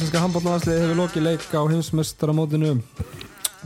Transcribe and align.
Íslenska 0.00 0.20
handbólnaðarsliði 0.22 0.80
hefur 0.80 0.96
lokið 0.96 1.24
leik 1.26 1.42
á 1.52 1.60
heimsmestaramótinu 1.68 2.70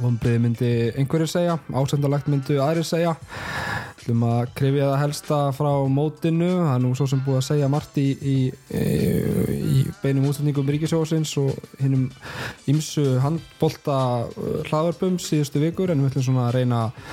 Vombriði 0.03 0.41
myndi 0.43 0.71
einhverjir 0.99 1.31
segja, 1.31 1.53
ásendalegt 1.71 2.27
myndu 2.27 2.57
aðrir 2.59 2.87
segja. 2.89 3.13
Ætlum 3.95 4.25
að 4.27 4.49
krifja 4.59 4.89
það 4.89 5.03
helsta 5.05 5.39
frá 5.55 5.71
mótinu. 5.87 6.49
Það 6.57 6.73
er 6.73 6.83
nú 6.83 6.91
svo 6.99 7.07
sem 7.13 7.23
búið 7.23 7.39
að 7.39 7.47
segja 7.47 7.69
margt 7.71 8.01
í, 8.03 8.09
í, 8.19 8.37
í 8.75 9.85
beinum 10.03 10.27
útlætningum 10.33 10.75
Ríkisjósins 10.75 11.37
og 11.39 11.55
hinnum 11.79 12.09
ímsu 12.71 13.07
handbólta 13.23 14.01
hlaðvarpum 14.67 15.21
síðustu 15.23 15.63
vikur 15.63 15.95
en 15.95 16.03
við 16.03 16.11
ætlum 16.11 16.27
svona 16.33 16.49
að 16.49 16.57
reyna 16.59 16.83
að 16.89 17.05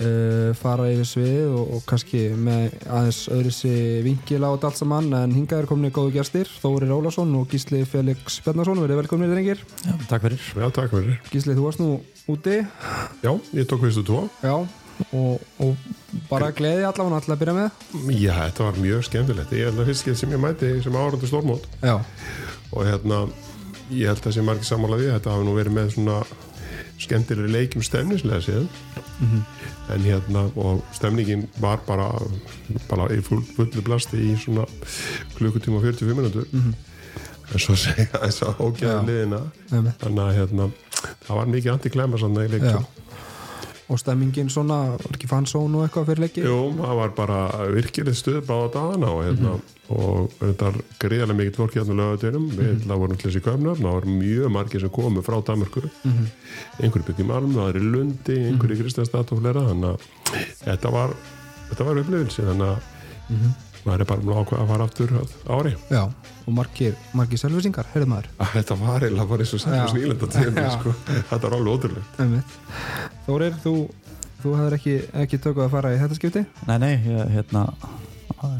uh, 0.00 0.50
fara 0.58 0.88
yfir 0.90 1.08
svið 1.08 1.52
og, 1.54 1.74
og 1.76 1.84
kannski 1.88 2.22
með 2.34 2.76
aðeins 2.88 3.20
öðrisi 3.32 3.72
vingil 4.06 4.42
á 4.44 4.50
þetta 4.50 4.70
allt 4.70 4.80
saman. 4.80 5.12
En 5.20 5.36
hingað 5.36 5.62
er 5.62 5.70
komin 5.70 5.90
í 5.90 5.94
góðu 5.94 6.14
gæstir 6.16 6.50
Þóri 6.62 6.90
Rólásson 6.90 7.32
og 7.38 7.48
Gísli 7.52 7.82
Felix 7.88 8.40
Bjarnarsson 8.44 8.82
verið 8.82 9.02
velkominir 9.02 9.36
reyngir 9.38 9.64
Já, 9.84 9.94
takk 10.10 10.26
fyrir. 10.26 10.44
Já, 10.56 10.66
takk 10.76 10.94
fyrir. 10.94 11.18
Gísli, 11.32 11.56
þú 11.58 11.66
varst 11.68 11.82
nú 11.82 11.90
úti. 12.30 12.60
Já, 13.24 13.32
ég 13.56 13.68
tók 13.70 13.84
fyrstu 13.84 14.04
tvo. 14.06 14.24
Já, 14.44 14.56
og, 15.16 15.44
og 15.62 15.86
bara 16.30 16.50
gleði 16.56 16.84
allavega 16.88 17.20
alltaf 17.20 17.36
að 17.36 17.44
byrja 17.44 17.56
með. 17.56 17.86
Já, 18.16 18.34
þetta 18.46 18.66
var 18.68 18.82
mjög 18.84 19.06
skemmtilegt. 19.08 19.54
Ég 19.56 19.70
held 19.70 19.82
að 19.82 19.92
fyrst 19.92 20.12
sem 20.20 20.34
ég 20.36 20.42
mæti 20.42 20.74
sem 20.84 21.00
árundu 21.00 21.30
stórmót. 21.30 21.66
Já, 21.84 21.96
og 22.70 22.86
hérna 22.86 23.24
ég 23.90 24.06
held 24.10 24.26
að 24.26 24.36
sem 24.36 24.46
margir 24.46 24.68
sammála 24.68 25.00
við 25.00 25.12
þetta 25.16 25.34
hafi 25.34 25.46
nú 25.48 25.56
verið 25.56 25.76
með 25.76 25.92
svona 25.96 26.20
skemmtilegri 27.00 27.50
leikjum 27.52 27.82
stemningslega 27.86 28.40
séð. 28.44 28.66
En 29.90 30.04
hérna 30.04 30.46
og 30.56 30.84
stemningin 30.96 31.46
var 31.60 31.80
bara 31.86 32.10
bara 32.88 33.08
í 33.14 33.20
full, 33.24 33.42
fullu 33.56 33.82
blasti 33.86 34.20
í 34.30 34.36
svona 34.38 34.66
klukkutíma 35.38 35.80
og 35.80 35.88
45 35.88 36.14
minútur 36.16 36.46
en 37.50 37.58
svo 37.58 37.74
segja 37.74 38.06
þess 38.14 38.44
að 38.46 38.60
ógæða 38.62 39.00
liðina. 39.08 39.40
þannig 39.98 40.22
að 40.22 40.34
hérna 40.38 40.68
það 41.26 41.36
var 41.40 41.46
mikið 41.56 41.72
antiklæma 41.72 42.18
svona 42.22 42.44
í 42.46 42.52
leikjum 42.52 42.76
Já. 42.78 42.99
Og 43.90 43.98
stemmingin 44.00 44.50
svona, 44.52 44.78
var 45.02 45.16
ekki 45.16 45.28
fansón 45.30 45.74
og 45.76 45.84
eitthvað 45.84 46.08
fyrir 46.10 46.24
leiki? 46.24 46.44
Jú, 46.46 46.58
það 46.78 47.00
var 47.00 47.14
bara 47.16 47.38
virkileg 47.74 48.16
stuð 48.18 48.40
báða 48.48 48.68
dagana 48.76 49.10
og, 49.10 49.22
hérna, 49.26 49.54
og 49.90 50.36
þetta 50.38 50.70
er 50.70 50.78
greiðarlega 51.02 51.38
mikið 51.40 51.58
fólk 51.58 51.78
hérna 51.78 51.96
á 51.96 52.00
lögatunum 52.00 52.46
við 52.54 52.70
mm 52.76 53.00
vorum 53.00 53.18
til 53.20 53.30
þessi 53.30 53.44
köfnar, 53.46 53.80
það 53.80 53.96
var 53.98 54.08
mjög 54.10 54.54
margir 54.54 54.84
sem 54.84 54.94
komu 54.94 55.24
frá 55.26 55.38
Danmarku 55.46 55.82
einhverju 56.80 57.06
byggði 57.08 57.26
í 57.26 57.30
Malmö, 57.30 57.56
það 57.58 57.72
er 57.72 57.80
í 57.80 57.84
Lundi 57.94 58.38
einhverju 58.50 58.76
í 58.76 58.82
Kristianstad 58.84 59.34
og 59.34 59.42
fleira 59.42 59.66
þannig 59.70 59.90
að 59.90 59.98
þetta 60.66 60.94
var, 60.94 61.16
þetta 61.70 61.88
var 61.88 62.02
upplifilsi 62.04 62.46
þannig 62.46 62.70
að 62.70 63.69
maður 63.84 64.04
er 64.04 64.08
bara 64.10 64.20
að 64.24 64.40
ákveða 64.42 64.62
að 64.64 64.70
fara 64.72 64.86
aftur 64.88 65.14
að 65.20 65.34
ári 65.56 65.72
Já, 65.90 66.02
og 66.44 66.52
margir, 66.56 66.96
margir 67.16 67.40
selvisingar, 67.40 67.88
heyrðu 67.94 68.10
maður 68.12 68.28
að 68.44 68.52
þetta 68.58 68.76
var 68.82 69.06
eiginlega 69.06 69.30
bara 69.32 69.46
eins 69.46 69.54
og 69.56 69.62
snílenda 69.64 70.30
til 70.34 70.50
Já. 70.50 70.68
sko. 70.76 70.94
þetta 71.30 71.40
var 71.46 71.56
alveg 71.58 71.76
ótrúlegt. 71.78 72.56
Þórir, 73.28 73.56
þú, 73.64 73.74
þú 74.42 74.54
hefur 74.58 74.76
ekki, 74.80 74.96
ekki 75.24 75.40
tökuð 75.46 75.66
að 75.66 75.74
fara 75.76 75.94
í 75.94 76.00
þetta 76.02 76.18
skipti? 76.20 76.44
Nei, 76.68 76.76
nei, 76.82 76.92
ég, 77.08 77.32
hérna 77.36 77.64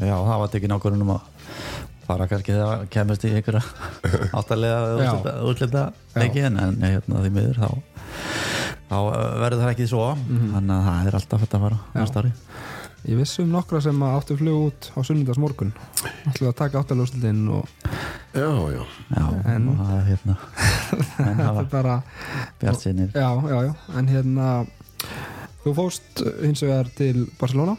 Já, 0.01 0.13
það 0.13 0.41
var 0.43 0.51
tekið 0.53 0.73
nákvörðunum 0.75 1.13
að 1.15 1.29
fara 2.05 2.27
kannski 2.29 2.53
þegar 2.53 2.71
það 2.71 2.89
kemist 2.93 3.25
í 3.25 3.31
einhverja 3.37 3.61
áttalega 4.37 5.35
útlita, 5.47 5.85
leiki 6.17 6.43
en, 6.49 6.59
en 6.59 6.81
hérna 6.83 7.21
því 7.23 7.31
miður 7.37 7.61
þá 7.61 7.69
þá 8.91 8.97
verður 9.39 9.61
það 9.63 9.71
ekki 9.71 9.87
svo 9.87 10.07
þannig 10.17 10.73
að 10.75 10.87
það 10.89 11.07
er 11.11 11.17
alltaf 11.21 11.43
þetta 11.45 11.59
að 11.59 11.65
fara 11.65 11.77
Já. 11.81 11.99
næsta 12.01 12.21
ári 12.23 12.33
Ég 13.09 13.17
vissi 13.17 13.41
um 13.41 13.49
nokkra 13.49 13.79
sem 13.81 13.97
að 14.05 14.17
áttu 14.19 14.35
flug 14.37 14.65
út 14.67 14.89
á 14.93 14.99
sunnudags 15.01 15.39
morgun 15.41 15.71
ætluðu 16.29 16.51
að 16.51 16.57
taka 16.59 16.81
áttaljóðslutin 16.83 17.39
og 17.49 17.65
já, 18.35 18.49
já, 18.75 18.83
Já, 19.15 19.23
En- 19.55 19.71
það 19.79 19.93
er 19.95 20.05
hérna. 20.11 20.35
En 20.91 21.01
það 21.17 21.25
þetta 21.41 21.53
var 21.57 21.69
bara 21.71 21.95
bjart 22.61 22.83
sinni 22.85 23.07
Já, 23.15 23.29
já, 23.49 23.57
já, 23.65 23.73
en 23.97 24.11
hérna 24.11 24.47
þú 25.63 25.73
fóst 25.77 26.21
hins 26.43 26.61
vegar 26.65 26.91
til 26.97 27.25
Barcelona 27.41 27.75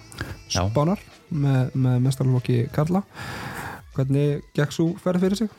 Já. 0.51 0.67
Spánar 0.67 1.01
með, 1.33 1.71
með 1.73 2.03
mestarlokki 2.05 2.59
Karla. 2.75 3.01
Hvernig 3.97 4.43
gekk 4.57 4.75
svo 4.75 4.91
ferð 5.01 5.25
fyrir 5.25 5.39
sig? 5.45 5.55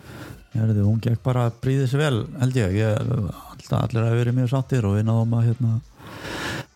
Hérðu, 0.53 0.83
hún 0.85 0.99
gekk 1.01 1.23
bara 1.25 1.47
að 1.47 1.55
bríði 1.63 1.87
sér 1.89 2.03
vel 2.03 2.19
held 2.41 2.59
ég, 2.59 2.75
ég 2.77 2.99
allir 3.73 4.03
að 4.03 4.19
verið 4.19 4.35
mjög 4.37 4.51
sáttir 4.51 4.85
og 4.85 4.99
við 4.99 5.07
náðum 5.07 5.33
að 5.39 5.47
hérna, 5.49 5.71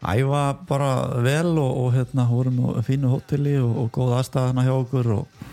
æfa 0.06 0.42
bara 0.70 1.22
vel 1.26 1.58
og, 1.58 1.78
og 1.84 1.94
hérna 1.96 2.28
vorum 2.30 2.60
á 2.78 2.82
fínu 2.86 3.12
hóteli 3.12 3.58
og, 3.62 3.78
og 3.84 3.92
góð 3.96 4.18
aðstæðana 4.20 4.66
hjá 4.68 4.74
okkur 4.76 5.10
og, 5.16 5.46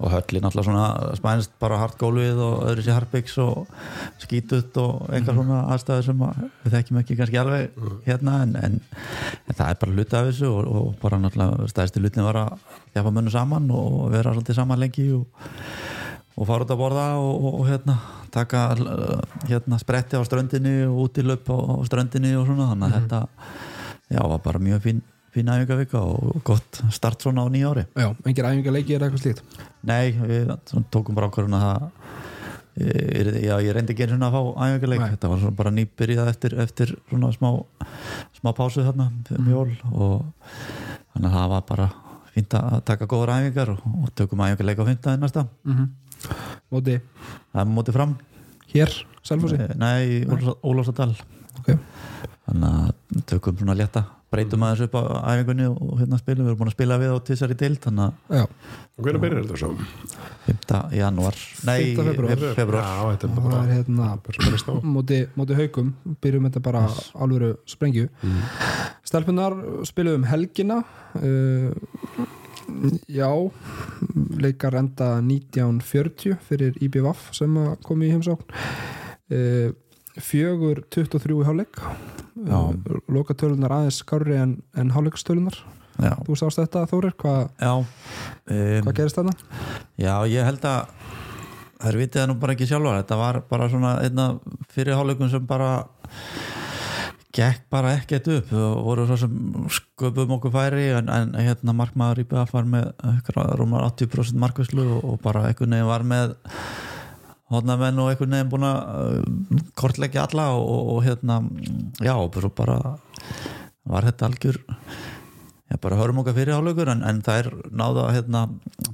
og 0.00 0.12
höllin 0.14 0.46
alltaf 0.48 0.64
svona 0.64 0.86
spænst 1.18 1.52
bara 1.60 1.80
hartgólfið 1.82 2.40
og 2.40 2.64
öðru 2.70 2.86
sér 2.86 2.98
harpiks 3.00 3.36
og 3.42 3.66
skítut 4.22 4.76
og 4.80 5.10
einhver 5.12 5.36
svona 5.36 5.62
aðstæður 5.74 6.08
sem 6.08 6.24
að, 6.24 6.40
við 6.64 6.76
þekkjum 6.78 7.00
ekki 7.02 7.18
kannski 7.20 7.40
alveg 7.42 7.82
hérna 8.06 8.38
en, 8.46 8.56
en, 8.62 8.78
en 9.44 9.58
það 9.58 9.68
er 9.68 9.80
bara 9.82 9.96
hluti 9.98 10.20
af 10.20 10.30
þessu 10.30 10.52
og, 10.52 10.70
og 10.80 10.88
bara 11.02 11.20
náttúrulega 11.20 11.68
stæðsti 11.74 12.04
hlutin 12.04 12.28
var 12.30 12.40
að 12.46 12.56
þjaffa 12.94 13.14
munnu 13.18 13.34
saman 13.34 13.68
og 13.76 14.00
vera 14.14 14.32
svolítið 14.32 14.62
saman 14.62 14.84
lengi 14.86 15.10
og 15.18 15.28
og 16.36 16.44
fara 16.44 16.66
út 16.66 16.72
að 16.72 16.80
borða 16.80 17.06
og, 17.16 17.32
og, 17.36 17.54
og 17.62 17.68
hérna 17.70 17.96
taka 18.32 18.66
hérna 19.48 19.78
spretti 19.80 20.20
á 20.20 20.22
ströndinni 20.26 20.82
og 20.84 21.06
út 21.06 21.20
í 21.20 21.24
löp 21.24 21.48
á, 21.48 21.56
á 21.56 21.74
ströndinni 21.88 22.34
og 22.36 22.44
svona 22.48 22.68
þannig 22.72 22.90
að 22.90 22.96
þetta 22.98 23.20
já, 24.12 24.20
var 24.22 24.40
bara 24.44 24.62
mjög 24.62 24.82
fín, 24.84 25.02
fín 25.34 25.50
æfingavika 25.52 26.00
og 26.00 26.40
gott 26.46 26.80
start 26.94 27.24
svona 27.24 27.44
á 27.44 27.48
nýja 27.52 27.72
ári. 27.72 27.84
Já, 27.96 28.08
engir 28.24 28.48
æfingarleiki 28.48 28.96
er 28.96 29.06
eitthvað 29.06 29.24
slíkt? 29.24 29.42
Nei, 29.86 30.14
við 30.16 30.54
tókum 30.94 31.18
bara 31.18 31.30
ákvörðun 31.30 31.58
að 31.58 31.66
það 31.66 31.90
er, 32.86 33.30
já, 33.40 33.54
ég 33.64 33.76
reyndi 33.76 33.94
ekki 33.94 34.06
einu 34.06 34.16
svona 34.16 34.30
að 34.30 34.38
fá 34.38 34.66
æfingaleik. 34.68 35.04
Nei. 35.04 35.12
þetta 35.14 35.32
var 35.32 35.44
bara 35.60 35.74
nýbyrjað 35.76 36.32
eftir, 36.32 36.56
eftir 36.66 36.96
svona 37.10 37.32
smá, 37.36 37.50
smá 38.40 38.52
pásu 38.56 38.84
þarna 38.86 39.10
um 39.36 39.52
jól 39.52 39.70
og 39.92 40.26
þannig 41.14 41.30
að 41.30 41.38
það 41.38 41.54
var 41.54 41.68
bara 41.70 41.90
fínt 42.36 42.56
að 42.58 42.80
taka 42.90 43.08
góður 43.08 43.32
æfingar 43.36 43.72
og, 43.72 43.86
og 44.02 44.10
tökum 44.18 44.44
æfingarleik 44.44 44.82
á 44.82 44.88
fymtaði 44.90 45.22
næsta. 45.22 45.46
Mm 45.68 45.86
Móti 46.72 46.96
það 47.52 47.60
er 47.60 47.68
mótið 47.70 47.94
fram 47.94 48.16
hér, 48.74 48.92
Selfossi 49.26 49.58
Eh, 49.60 49.74
Nei, 49.78 50.24
Ólafsadal 50.62 51.14
Ok. 51.58 51.72
Þannig 52.46 52.68
að 52.70 53.24
tökum 53.26 53.56
svona 53.58 53.74
létta 53.78 54.04
breytum 54.32 54.64
aðeins 54.66 54.82
upp 54.88 54.96
á 54.98 55.02
æfingunni 55.32 55.66
og 55.70 56.00
hérna 56.00 56.18
spilum, 56.18 56.44
við 56.44 56.50
erum 56.50 56.58
búin 56.60 56.70
að 56.70 56.74
spila 56.74 56.98
við 57.00 57.12
á 57.14 57.18
tvisar 57.26 57.52
í 57.54 57.56
deild 57.58 57.78
þannig 57.84 58.32
að 58.34 58.48
hvernig 58.98 59.22
byrjar 59.22 59.44
þetta 59.44 59.58
svo? 59.60 59.70
5. 60.46 60.96
janúar 60.98 61.38
Nei, 61.68 61.78
5. 61.94 62.08
febrúar. 62.10 62.32
feb- 62.32 62.56
febrúar 62.58 62.86
Já, 62.86 62.96
þetta 63.12 63.28
er 63.28 63.34
það 63.36 63.46
bara 63.46 63.60
er 63.62 63.72
hérna 63.76 64.82
móti, 64.96 65.20
móti 65.38 65.58
haugum 65.60 65.92
byrjum 66.22 66.48
þetta 66.48 66.64
bara 66.66 66.82
alvöru 67.14 67.52
sprengju 67.70 68.08
mm. 68.10 68.42
stelpunar 69.06 69.56
spiluðum 69.88 70.26
helgina 70.30 70.80
uh, 70.82 71.70
já 73.08 73.30
leikar 74.36 74.76
enda 74.78 75.16
1940 75.22 76.36
fyrir 76.48 76.76
IBVF 76.82 77.30
sem 77.36 77.56
að 77.62 77.72
komi 77.86 78.08
í 78.08 78.14
heimsókn. 78.14 78.46
Uh, 79.32 79.72
fjögur 80.16 80.84
23 80.94 81.40
í 81.40 81.46
hálfleik. 81.48 81.80
Lokatölunar 83.12 83.78
aðeins 83.80 84.02
skárri 84.02 84.36
en, 84.40 84.58
en 84.76 84.92
hálfleikstölunar 84.94 85.58
þú 85.96 86.36
sást 86.38 86.60
þetta 86.60 86.84
Þórir, 86.90 87.14
hvað, 87.20 87.46
já 87.60 87.72
um, 87.76 87.86
hvað 88.84 88.96
gerist 88.98 89.18
þarna? 89.18 89.34
Já, 89.96 90.14
ég 90.28 90.44
held 90.44 90.66
að 90.68 90.92
þær 91.80 91.98
vitið 92.00 92.20
það 92.20 92.28
nú 92.30 92.36
bara 92.40 92.56
ekki 92.56 92.68
sjálfar. 92.68 93.00
Þetta 93.02 93.20
var 93.20 93.40
bara 93.50 93.70
svona 93.72 93.94
einna 94.04 94.28
fyrir 94.72 94.96
hálfleikum 94.96 95.32
sem 95.32 95.48
bara 95.48 95.70
gekk 97.34 97.66
bara 97.72 97.94
ekkert 97.98 98.28
upp. 98.32 98.52
Og 98.54 98.82
voru 98.86 99.06
svo 99.08 99.18
sem 99.24 99.36
sköpum 99.72 100.36
okkur 100.38 100.54
færi 100.54 100.90
en, 100.96 101.10
en 101.12 101.34
hérna 101.38 101.74
markmaður 101.76 102.22
í 102.22 102.28
BF 102.30 102.54
var 102.54 102.68
með 102.70 102.90
rúmar 103.60 103.88
80% 103.90 104.38
markvæslu 104.42 104.86
og, 104.86 105.00
og 105.04 105.22
bara 105.24 105.48
einhvern 105.48 105.74
veginn 105.76 105.90
var 105.90 106.06
með 106.06 106.36
hodnamenn 107.52 108.00
og 108.02 108.10
einhvern 108.10 108.34
veginn 108.34 108.52
búin 108.52 108.66
að 108.66 108.78
uh, 108.92 109.66
kortleggja 109.78 110.26
alla 110.26 110.48
og, 110.58 110.94
og, 110.96 111.02
hérna 111.06 111.40
já, 112.02 112.14
og 112.16 112.34
bara 112.56 112.96
var 113.86 114.08
þetta 114.08 114.30
algjör 114.30 114.58
já, 115.70 115.76
bara 115.82 115.98
hörum 116.00 116.22
okkar 116.22 116.36
fyrir 116.36 116.56
hálfleikur 116.56 116.92
en, 116.92 117.02
en 117.06 117.22
það 117.26 117.40
er 117.42 117.50
náða 117.82 118.06
að 118.06 118.14
hérna, 118.18 118.42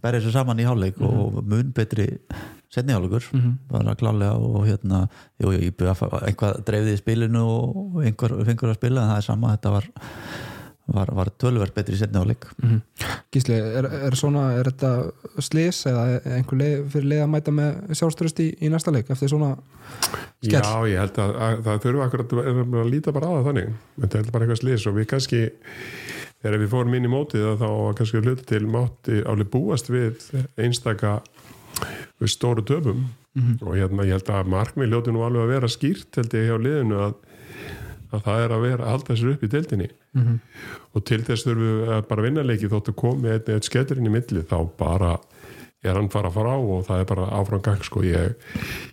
berja 0.02 0.24
sér 0.24 0.36
saman 0.38 0.62
í 0.62 0.66
hálfleik 0.68 1.00
og 1.04 1.42
mun 1.42 1.72
betri 1.76 2.08
setni 2.72 2.94
hálfleikur. 2.96 3.28
Bara 3.70 3.96
klálega 3.98 4.38
og 4.38 4.64
hérna 4.68 5.04
jú, 5.42 5.52
jú, 5.52 5.58
ég 5.68 5.76
byrja 5.76 5.96
að 6.08 6.30
einhvað 6.30 6.62
dreifði 6.68 6.96
í 6.96 7.02
spilinu 7.02 7.44
og 7.44 8.00
einhver 8.06 8.38
fengur 8.48 8.72
að 8.72 8.80
spila 8.80 9.04
en 9.04 9.12
það 9.12 9.20
er 9.20 9.28
sama, 9.28 9.54
þetta 9.56 9.76
var 9.76 9.92
var, 10.92 11.12
var 11.14 11.30
tölverð 11.40 11.74
betri 11.76 11.96
setni 11.98 12.18
hálfleik. 12.18 12.46
Gísli, 13.32 13.54
er, 13.54 13.86
er 14.08 14.16
svona 14.18 14.48
er 14.58 14.70
þetta 14.72 15.42
slis 15.44 15.84
eða 15.88 16.18
einhver 16.38 16.58
leið, 16.58 16.82
fyrir 16.92 17.08
leið 17.12 17.22
að 17.24 17.30
mæta 17.34 17.54
með 17.54 17.94
sjálfströst 18.00 18.42
í, 18.42 18.48
í 18.58 18.72
næsta 18.72 18.94
leik 18.94 19.10
eftir 19.12 19.30
svona 19.32 19.52
skell? 20.42 20.58
Já, 20.58 20.72
ég 20.90 20.98
held 21.04 21.22
að, 21.22 21.36
að 21.46 21.62
það 21.68 21.80
þurfa 21.86 22.08
akkurat 22.08 22.34
að, 22.42 22.50
að 22.82 22.90
líta 22.90 23.14
bara 23.14 23.30
á 23.30 23.32
það 23.36 23.48
þannig. 23.50 23.78
Þetta 24.02 24.20
er 24.20 24.34
bara 24.34 24.46
eitthvað 24.48 24.62
slis 24.62 24.88
og 24.90 24.98
við 24.98 25.08
kannski 25.14 25.42
þegar 26.42 26.58
við 26.62 26.70
fórum 26.72 26.94
inn 26.98 27.08
í 27.08 27.12
mótið 27.12 27.48
þá 27.62 27.68
kannski 27.98 28.22
hluti 28.22 28.46
til 28.50 28.62
mátti 28.70 29.22
áli 29.26 29.46
búast 29.48 29.90
við 29.92 30.20
einstaka 30.60 31.20
við 32.20 32.30
stóru 32.34 32.64
töfum. 32.66 33.06
Og 33.64 33.76
hérna 33.78 34.04
ég 34.04 34.18
held 34.18 34.28
að 34.28 34.50
markmið 34.52 34.90
hljóti 34.92 35.12
nú 35.14 35.22
alveg 35.24 35.46
að 35.46 35.52
vera 35.54 35.68
skýrt 35.72 36.18
held 36.20 36.34
ég 36.36 36.50
hjá 36.50 36.56
liðinu 36.60 36.98
að, 37.00 37.14
að 38.12 38.24
það 38.26 38.42
er 38.44 38.52
að 38.56 38.64
vera 38.66 38.84
að 38.84 38.90
halda 38.92 39.16
sér 39.16 39.30
upp 39.32 39.42
í 39.46 39.52
deildinni. 39.54 39.88
Og 40.92 41.04
til 41.08 41.22
þess 41.24 41.46
þurfum 41.46 41.70
við 41.80 41.92
að 41.96 42.02
bara 42.10 42.26
vinna 42.26 42.44
leiki 42.44 42.68
þóttu 42.68 42.92
komið 42.92 43.32
einn 43.38 43.54
eitt 43.56 43.70
sketturinn 43.70 44.10
í 44.10 44.12
milli 44.12 44.44
þá 44.44 44.58
bara 44.76 45.14
er 45.82 45.96
hann 45.98 46.10
fara 46.12 46.28
að 46.30 46.36
fara 46.36 46.52
á 46.54 46.58
og 46.60 46.84
það 46.86 47.00
er 47.00 47.06
bara 47.10 47.24
áfram 47.40 47.62
gang 47.64 47.82
sko. 47.82 48.02
Ég, 48.06 48.36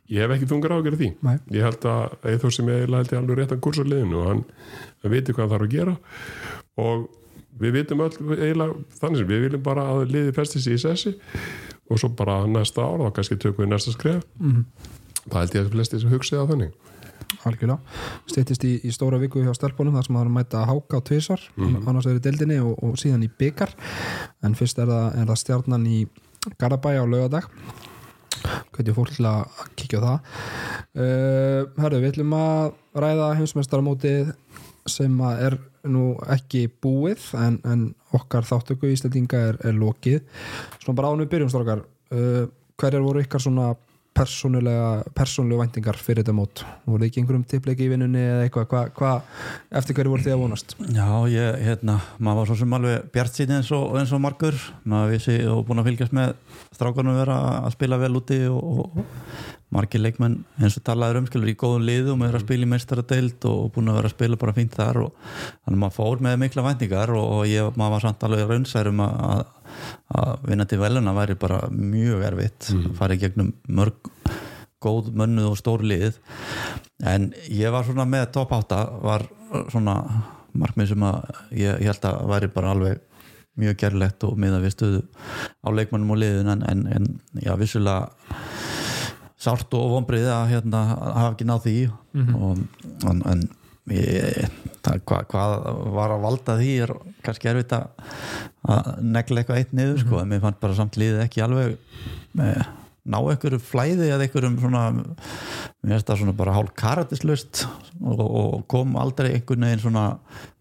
ég 0.09 0.23
hef 0.23 0.31
ekki 0.33 0.47
þungar 0.49 0.77
ágjörð 0.79 1.03
því. 1.03 1.09
Nei. 1.21 1.35
ég 1.53 1.67
held 1.67 1.85
að 1.85 2.15
Eithor 2.31 2.55
sem 2.55 2.71
ég 2.71 2.87
held 2.87 3.11
ég 3.11 3.19
alveg 3.19 3.37
réttan 3.37 3.61
kurs 3.61 3.77
á 3.77 3.85
liðinu 3.85 4.23
og 4.23 4.29
hann, 4.31 4.43
hann 5.03 5.13
viti 5.13 5.35
hvað 5.35 5.43
hann 5.45 5.53
þarf 5.53 5.67
að 5.67 5.75
gera. 5.75 5.97
Og 6.79 7.05
við 7.59 7.75
vitum 7.79 8.03
öll 8.05 8.13
eiginlega 8.37 8.77
þannig 9.01 9.21
sem 9.21 9.31
við 9.31 9.43
viljum 9.45 9.65
bara 9.65 9.87
að 9.93 10.05
liði 10.13 10.35
festi 10.35 10.61
sig 10.63 10.77
í 10.77 10.83
sessi 10.83 11.15
og 11.89 11.99
svo 12.01 12.11
bara 12.17 12.43
næsta 12.49 12.85
ár 12.85 13.03
þá 13.03 13.11
kannski 13.17 13.39
tökum 13.39 13.65
við 13.65 13.73
næsta 13.73 13.95
skref. 13.95 14.23
Mhm. 14.39 14.63
það 15.29 15.39
held 15.39 15.55
ég 15.55 15.65
að 15.65 15.73
flesti 15.75 15.99
sem 15.99 16.13
hugsið 16.13 16.41
á 16.41 16.49
þannig. 16.49 16.71
Algjörlega. 17.45 17.77
Stýttist 18.27 18.63
í, 18.65 18.71
í 18.83 18.91
stóra 18.91 19.19
viku 19.21 19.43
hjá 19.43 19.53
stelpunum 19.53 19.93
þar 19.93 20.07
sem 20.07 20.15
það 20.15 20.23
er 20.23 20.29
að 20.29 20.37
mæta 20.37 20.63
háka 20.65 20.97
á 20.97 21.01
tvisar 21.05 21.43
annars 21.59 22.07
er 22.09 22.17
í 22.17 22.23
deildinni 22.23 22.57
og, 22.63 22.73
og 22.83 22.97
síðan 22.97 23.23
í 23.23 23.29
byggar 23.29 23.75
en 24.43 24.57
fyrst 24.57 24.79
er 24.81 24.89
það, 24.89 25.19
það 25.29 25.39
stjarnan 25.43 25.85
í 25.87 25.99
Garabæ 26.57 26.95
á 26.97 27.05
laugadag 27.05 27.49
hvernig 28.73 28.95
fólk 28.95 29.13
til 29.13 29.27
að 29.27 29.63
kíkja 29.77 29.99
á 29.99 30.05
það. 30.05 30.19
Uh, 30.95 31.61
Herðu, 31.83 32.01
við 32.01 32.11
ætlum 32.13 32.35
að 32.37 32.71
ræða 33.03 33.33
heimsmestaramótið 33.39 34.31
sem 34.89 35.19
að 35.21 35.43
er 35.47 35.57
nú 35.91 36.13
ekki 36.31 36.67
búið 36.81 37.31
en, 37.39 37.59
en 37.67 37.85
okkar 38.15 38.47
þáttöku 38.47 38.89
í 38.89 38.95
Íslandinga 38.95 39.43
er, 39.51 39.59
er 39.69 39.77
lokið. 39.77 40.23
Svona 40.79 40.97
bara 40.97 41.11
ánum 41.11 41.25
við 41.25 41.33
byrjum 41.35 41.53
strókar 41.53 41.83
uh, 41.85 42.47
hverjar 42.79 43.05
voru 43.05 43.23
ykkar 43.25 43.43
svona 43.43 43.73
persónulega 44.19 45.59
væntingar 45.61 45.97
fyrir 45.99 46.23
þetta 46.23 46.35
mót? 46.35 46.63
Voru 46.89 47.05
ekki 47.05 47.21
einhverjum 47.21 47.45
tippleiki 47.47 47.85
í 47.85 47.91
vinnunni 47.91 48.19
eða 48.19 48.47
eitthvað, 48.47 48.65
hvað, 48.71 48.89
hva, 48.97 49.11
eftir 49.79 49.95
hverju 49.95 50.13
voru 50.13 50.25
þið 50.25 50.35
að 50.35 50.41
vonast? 50.43 50.75
Já, 50.95 51.07
ég, 51.31 51.59
hérna, 51.67 51.99
maður 52.17 52.41
var 52.41 52.49
svo 52.49 52.57
sem 52.59 52.75
alveg 52.79 53.07
bjart 53.13 53.39
sín 53.39 53.55
eins 53.55 53.71
og, 53.75 53.95
og 54.01 54.23
margur. 54.23 54.57
Maður 54.83 55.13
vissi 55.15 55.37
og 55.47 55.63
búin 55.67 55.83
að 55.83 55.91
fylgjast 55.91 56.17
með 56.19 56.35
strákanum 56.75 57.19
vera 57.21 57.39
að 57.61 57.77
spila 57.77 58.01
vel 58.01 58.11
úti 58.19 58.41
og, 58.49 58.83
og 58.83 58.99
margir 59.73 60.01
leikmenn 60.01 60.39
eins 60.57 60.77
og 60.79 60.85
talaður 60.87 61.21
um 61.21 61.27
skilur 61.29 61.51
í 61.51 61.57
góðum 61.59 61.85
liðum 61.85 62.23
og 62.23 62.29
er 62.29 62.37
að 62.39 62.45
spila 62.45 62.65
í 62.65 62.69
meistaradeild 62.71 63.45
og 63.49 63.71
búin 63.75 63.91
að 63.91 63.99
vera 63.99 64.09
að 64.09 64.15
spila 64.15 64.39
bara 64.41 64.55
fínt 64.57 64.77
þar 64.77 65.01
og 65.03 65.11
þannig 65.21 65.75
að 65.75 65.81
maður 65.83 65.97
fór 65.97 66.23
með 66.25 66.37
mikla 66.43 66.65
væntingar 66.65 67.13
og, 67.13 67.27
og 67.37 67.43
ég, 67.49 67.69
maður 67.77 67.95
var 67.95 68.05
samt 68.05 68.25
alveg 68.25 68.49
raunsærum 68.49 69.03
að, 69.05 69.43
að, 70.17 70.63
til 70.71 70.81
veluna 70.81 71.15
væri 71.17 71.37
bara 71.39 71.59
mjög 71.73 72.25
erfitt 72.31 72.71
mm. 72.73 72.87
farið 72.97 73.25
gegnum 73.25 73.53
mörg 73.67 74.09
góð 74.81 75.11
mönnuð 75.19 75.51
og 75.51 75.59
stór 75.59 75.83
lið 75.85 76.17
en 77.05 77.29
ég 77.51 77.73
var 77.73 77.85
svona 77.85 78.07
með 78.09 78.29
top 78.39 78.55
8 78.55 78.81
var 79.03 79.27
svona 79.69 79.99
markmið 80.57 80.93
sem 80.93 81.05
að 81.05 81.19
ég, 81.53 81.77
ég 81.83 81.91
held 81.91 82.09
að 82.09 82.25
væri 82.31 82.51
bara 82.53 82.73
alveg 82.73 83.05
mjög 83.59 83.77
gerlegt 83.81 84.23
og 84.23 84.37
miða 84.39 84.61
við 84.63 84.75
stöðu 84.75 85.01
á 85.61 85.67
leikmannum 85.75 86.15
og 86.15 86.21
liðin 86.21 86.53
en, 86.53 86.63
en, 86.63 86.85
en 86.95 87.09
já, 87.43 87.53
vissulega 87.59 88.07
sárt 89.39 89.73
og 89.77 89.93
vonbrið 89.93 90.27
að 90.33 90.49
hérna, 90.53 90.83
hafa 90.99 91.31
ekki 91.31 91.47
náð 91.47 91.65
því. 91.67 91.77
Og, 92.35 92.63
en, 93.07 93.21
en 93.31 93.45
ég, 93.93 94.49
það, 94.85 94.99
hva, 95.07 95.21
hvað 95.29 95.55
var 95.95 96.15
að 96.15 96.25
valda 96.25 96.57
því 96.59 96.73
er 96.85 96.93
kannski 97.25 97.51
erfitt 97.51 97.75
að, 97.77 97.87
negla 99.01 99.41
eitthvað 99.41 99.61
eitt 99.61 99.71
niður 99.77 100.03
sko, 100.03 100.19
en 100.21 100.29
mér 100.31 100.43
fannst 100.43 100.61
bara 100.63 100.77
samt 100.77 100.99
liðið 100.99 101.23
ekki 101.25 101.43
alveg 101.45 101.77
með 102.37 102.59
ná 103.09 103.17
einhverju 103.21 103.59
flæði 103.63 104.09
eða 104.11 104.25
einhverjum 104.25 104.57
svona 104.61 104.81
mér 104.93 105.93
finnst 105.95 106.09
það 106.09 106.21
svona 106.21 106.35
bara 106.37 106.55
hálf 106.57 106.73
karatislust 106.77 107.63
og, 108.03 108.19
og 108.21 108.65
kom 108.71 108.97
aldrei 108.99 109.31
einhvern 109.31 109.65
veginn 109.65 109.83
svona 109.85 110.05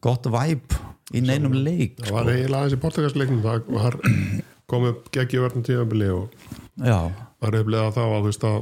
gott 0.04 0.28
væp 0.32 0.76
í 1.12 1.22
neinum 1.24 1.56
leik 1.56 1.98
það 2.00 2.14
var 2.14 2.30
eiginlega 2.32 2.62
aðeins 2.62 2.76
í 2.78 2.82
portugalsleiknum 2.84 3.42
það 3.44 3.72
var 3.74 3.98
komið 4.70 5.02
geggjuvörnum 5.16 5.66
tíðanbili 5.66 6.10
og 6.14 6.32
já, 6.86 6.98
var 7.42 7.54
reyflega 7.54 7.94
þá 7.94 8.02
að 8.04 8.18
þú 8.18 8.28
veist 8.28 8.46
að 8.48 8.60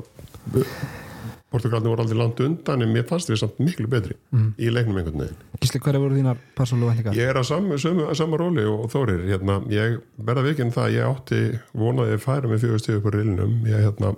Portugalni 1.57 1.89
voru 1.89 2.03
aldrei 2.03 2.19
langt 2.19 2.41
undan 2.43 2.83
en 2.83 2.91
mér 2.93 3.07
fannst 3.09 3.31
við 3.31 3.39
samt 3.41 3.61
miklu 3.63 3.87
betri 3.89 4.17
í 4.59 4.71
leiknum 4.73 4.99
einhvern 4.99 5.23
veginn. 5.23 5.45
Gísli, 5.63 5.81
hverju 5.81 6.03
voru 6.03 6.19
þínar 6.19 6.41
persónulega 6.59 6.93
væntingar? 6.93 7.17
Ég 7.17 7.31
er 7.31 7.39
að 7.41 7.47
sama, 7.49 7.79
sama, 7.81 8.09
sama 8.19 8.41
róli 8.41 8.67
og 8.69 8.91
Þórir 8.93 9.23
hérna, 9.31 9.61
ég 9.73 10.01
verða 10.19 10.45
vikinn 10.49 10.75
það 10.75 10.89
að 10.89 10.97
ég 10.97 11.13
átti 11.13 11.41
vonaði 11.73 12.19
að 12.19 12.25
færa 12.27 12.51
með 12.51 12.67
fjögur 12.67 12.83
stíðu 12.83 13.01
upp 13.01 13.09
á 13.09 13.11
rillinum 13.15 13.55
ég 13.71 13.87
hérna 13.87 14.13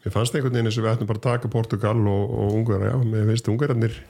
mér 0.00 0.14
fannst 0.14 0.34
einhvern 0.34 0.56
veginn 0.56 0.70
eins 0.70 0.80
og 0.80 0.86
við 0.86 0.92
ættum 0.94 1.10
bara 1.10 1.22
að 1.22 1.28
taka 1.28 1.52
Portugal 1.52 1.96
og, 2.00 2.36
og 2.42 2.56
Ungverja, 2.58 2.92
já, 2.92 3.06
mér 3.14 3.30
finnst 3.30 3.52
Ungverjarnir 3.52 4.00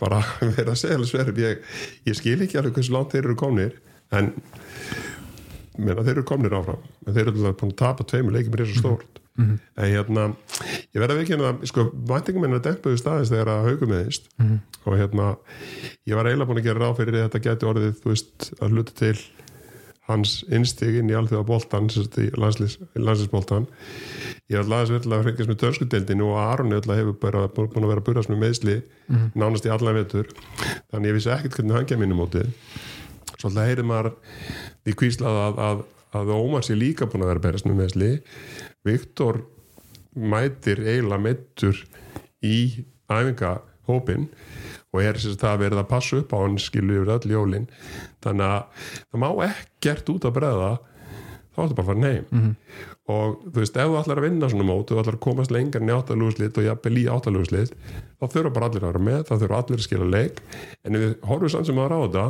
bara 0.00 0.20
verða 0.56 0.74
að 0.74 0.82
segja 0.82 0.98
alveg 0.98 1.12
sverf 1.12 1.40
ég, 1.40 1.64
ég 2.08 2.18
skil 2.18 2.38
ekki 2.40 2.60
alveg 2.60 2.76
hversu 2.78 2.96
langt 2.96 3.14
þeir 3.14 3.28
eru 3.28 3.38
komnir 3.40 3.78
en 4.16 4.32
meina, 5.86 6.04
þeir 6.06 6.18
eru 6.18 6.28
komnir 6.28 6.54
áfram. 6.56 6.84
En 7.06 7.16
þeir 7.16 7.26
eru 7.26 7.36
alltaf 7.38 7.58
búin 7.62 7.74
að 7.74 7.80
tapa 7.80 8.06
tveimur 8.06 8.36
leikir 8.36 8.52
með 8.54 8.64
þessu 8.66 8.82
stórt 8.84 9.20
en 9.40 9.90
hérna 9.90 10.24
ég 10.92 11.00
verða 11.00 11.14
að 11.14 11.20
vikina 11.22 11.50
að 11.50 11.66
sko 11.70 11.86
væntingum 12.10 12.44
minna 12.44 12.62
dempuðu 12.64 13.00
staðist 13.00 13.32
þegar 13.32 13.52
að 13.54 13.68
haugum 13.68 13.92
meðist 13.94 14.30
og 14.84 14.96
hérna 14.98 15.28
ég 16.08 16.18
var 16.18 16.28
eiginlega 16.28 16.50
búin 16.50 16.62
að 16.62 16.68
gera 16.68 16.82
ráð 16.84 16.98
fyrir 17.00 17.18
að 17.18 17.28
þetta 17.28 17.44
geti 17.46 17.70
orðið 17.70 17.94
þú 18.02 18.12
veist 18.12 18.50
að 18.58 18.74
hluta 18.74 18.96
til 19.00 19.14
hans 20.10 20.32
innstig 20.50 20.96
inn 20.98 21.10
í 21.10 21.14
alþjóða 21.14 21.46
boltan 21.46 21.88
landslýsboltan 21.88 23.68
ég 24.50 24.58
var 24.58 24.64
alltaf 24.64 25.06
að 25.06 25.16
að 25.16 25.26
frekast 25.28 25.50
með 25.52 25.60
törskudeldinu 25.64 26.30
og 26.32 26.40
alltaf 26.42 26.98
hefur 26.98 27.18
bara 27.22 27.44
búin 27.54 27.84
að 27.84 27.92
vera 27.92 28.02
að 28.02 28.08
burðast 28.08 28.32
með 28.32 28.42
meðsli 28.44 28.78
nánast 29.38 29.66
í 29.66 29.70
allan 29.70 30.00
vetur. 30.00 30.26
Þannig 30.90 31.12
ég 31.12 31.16
vissi 31.20 31.30
ekkert 31.30 31.60
hvernig 31.60 31.76
hann 31.76 31.86
í 33.40 33.42
svolítið 33.42 33.70
heyrir 33.70 33.88
maður 33.88 34.12
því 34.84 34.96
kvíslað 35.00 35.40
að, 35.46 35.62
að, 35.66 35.82
að 36.20 36.34
Ómar 36.36 36.66
sé 36.66 36.76
líka 36.76 37.08
búin 37.08 37.24
að 37.24 37.32
vera 37.32 37.42
að 37.42 37.46
berast 37.48 37.68
með 37.68 37.80
meðsli 37.80 38.10
Viktor 38.86 39.40
mætir 40.14 40.82
eiginlega 40.84 41.24
meittur 41.24 41.82
í 42.44 42.84
æfingahópin 43.10 44.28
og 44.90 45.02
er 45.02 45.18
þess 45.18 45.36
að 45.36 45.42
það 45.44 45.60
verið 45.64 45.82
að 45.82 45.90
passa 45.90 46.20
upp 46.20 46.32
á 46.34 46.38
hann 46.42 46.56
skilu 46.58 46.96
yfir 46.98 47.12
öll 47.14 47.34
jólin. 47.34 47.66
Þannig 48.24 48.46
að 48.46 48.86
það 49.04 49.22
má 49.22 49.28
ekkert 49.46 50.10
út 50.14 50.26
að 50.26 50.36
breða 50.40 50.70
þá 51.54 51.60
ertu 51.64 51.76
bara 51.76 51.84
að 51.84 51.90
fara 51.90 52.00
neym 52.00 52.24
mm 52.30 52.40
-hmm. 52.40 52.54
Og 53.10 53.40
þú 53.46 53.56
veist, 53.58 53.76
ef 53.76 53.88
þú 53.90 53.96
ætlar 54.00 54.20
að 54.20 54.26
vinna 54.26 54.48
svona 54.52 54.66
mót 54.68 54.90
og 54.90 54.96
þú 54.96 55.02
ætlar 55.02 55.16
að 55.16 55.24
komast 55.24 55.54
lengar 55.54 55.82
en 55.82 55.90
í 55.90 55.94
áttalúslit 55.94 56.60
og 56.60 56.66
jafnvel 56.66 57.00
í 57.00 57.04
áttalúslit 57.10 57.74
þá 58.20 58.24
þurfa 58.34 58.52
bara 58.56 58.68
allir 58.70 58.84
að 58.84 58.92
vera 58.92 59.02
með, 59.08 59.20
þá 59.28 59.32
þurfa 59.34 59.60
allir 59.60 59.80
að 59.80 59.86
skila 59.86 60.08
leik. 60.14 60.40
En 60.84 60.96
ef 60.98 61.04
við 61.04 61.14
horfum 61.30 61.52
samt 61.54 61.70
sem 61.70 61.80
að 61.80 61.90
ráða 61.94 62.24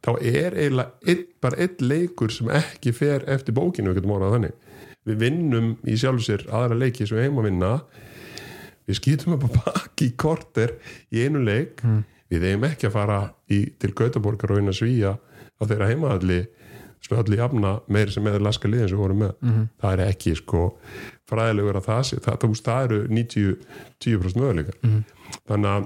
þá 0.00 0.10
er 0.18 0.56
eiginlega 0.56 1.12
einn, 1.12 1.24
bara 1.44 1.60
einn 1.64 1.86
leikur 1.92 2.34
sem 2.34 2.52
ekki 2.60 2.94
fer 2.96 3.26
eftir 3.30 3.56
bókinu, 3.56 3.92
við 3.92 4.00
getum 4.00 4.14
orðað 4.16 4.36
þannig. 4.36 4.70
Við 5.08 5.20
vinnum 5.24 5.74
í 5.88 5.96
sjálf 6.00 6.24
sér 6.24 6.46
aðra 6.48 6.78
leiki 6.80 7.08
sem 7.08 7.18
við 7.18 7.28
heim 7.28 7.40
að 7.40 7.50
vinna. 7.50 7.74
Við 8.88 8.98
skýtum 9.00 9.36
upp 9.36 9.46
á 9.46 9.50
baki 9.58 10.10
korter 10.20 10.76
í 11.12 11.26
einu 11.26 11.44
leik. 11.44 11.84
Mm. 11.84 12.00
við 12.30 12.44
eigum 12.46 12.64
ekki 12.68 12.86
að 12.86 12.94
fara 12.94 13.18
í, 13.50 13.56
til 13.74 13.90
Gautaborgar 13.98 14.52
og 14.54 14.60
eina 14.62 14.74
svíja 14.74 15.16
á 15.18 15.62
þeirra 15.66 15.88
heimaðalli 15.90 16.44
spjalli 17.00 17.36
jafna 17.40 17.76
meiri 17.88 18.12
sem 18.14 18.24
meður 18.24 18.46
laska 18.48 18.68
liðin 18.68 18.88
sem 18.88 18.98
við 18.98 19.04
vorum 19.04 19.22
með. 19.24 19.32
Mm 19.40 19.50
-hmm. 19.50 19.68
það 19.80 19.92
er 19.92 20.00
ekki 20.08 20.34
sko 20.36 20.60
fræðilegur 21.30 21.76
að 21.80 21.86
það 21.86 22.02
sé, 22.08 22.16
það, 22.24 22.36
það, 22.42 22.50
það 22.66 22.84
eru 22.84 22.98
90-10% 23.08 24.36
möguleikar. 24.42 24.76
Mm 24.82 24.90
-hmm. 24.90 25.02
þannig 25.48 25.70
að 25.70 25.84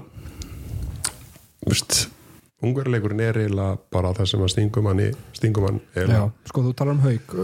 ungarleikurinn 2.65 3.23
er 3.25 3.39
eiginlega 3.43 3.77
bara 3.93 4.13
það 4.15 4.29
sem 4.31 4.43
að 4.45 4.51
stingum 4.53 4.89
hann 4.89 5.01
stingum 5.35 5.67
hann 5.69 5.79
Já, 5.95 6.21
sko 6.49 6.65
þú 6.65 6.75
talar 6.77 6.97
um 6.97 7.03
haug 7.05 7.39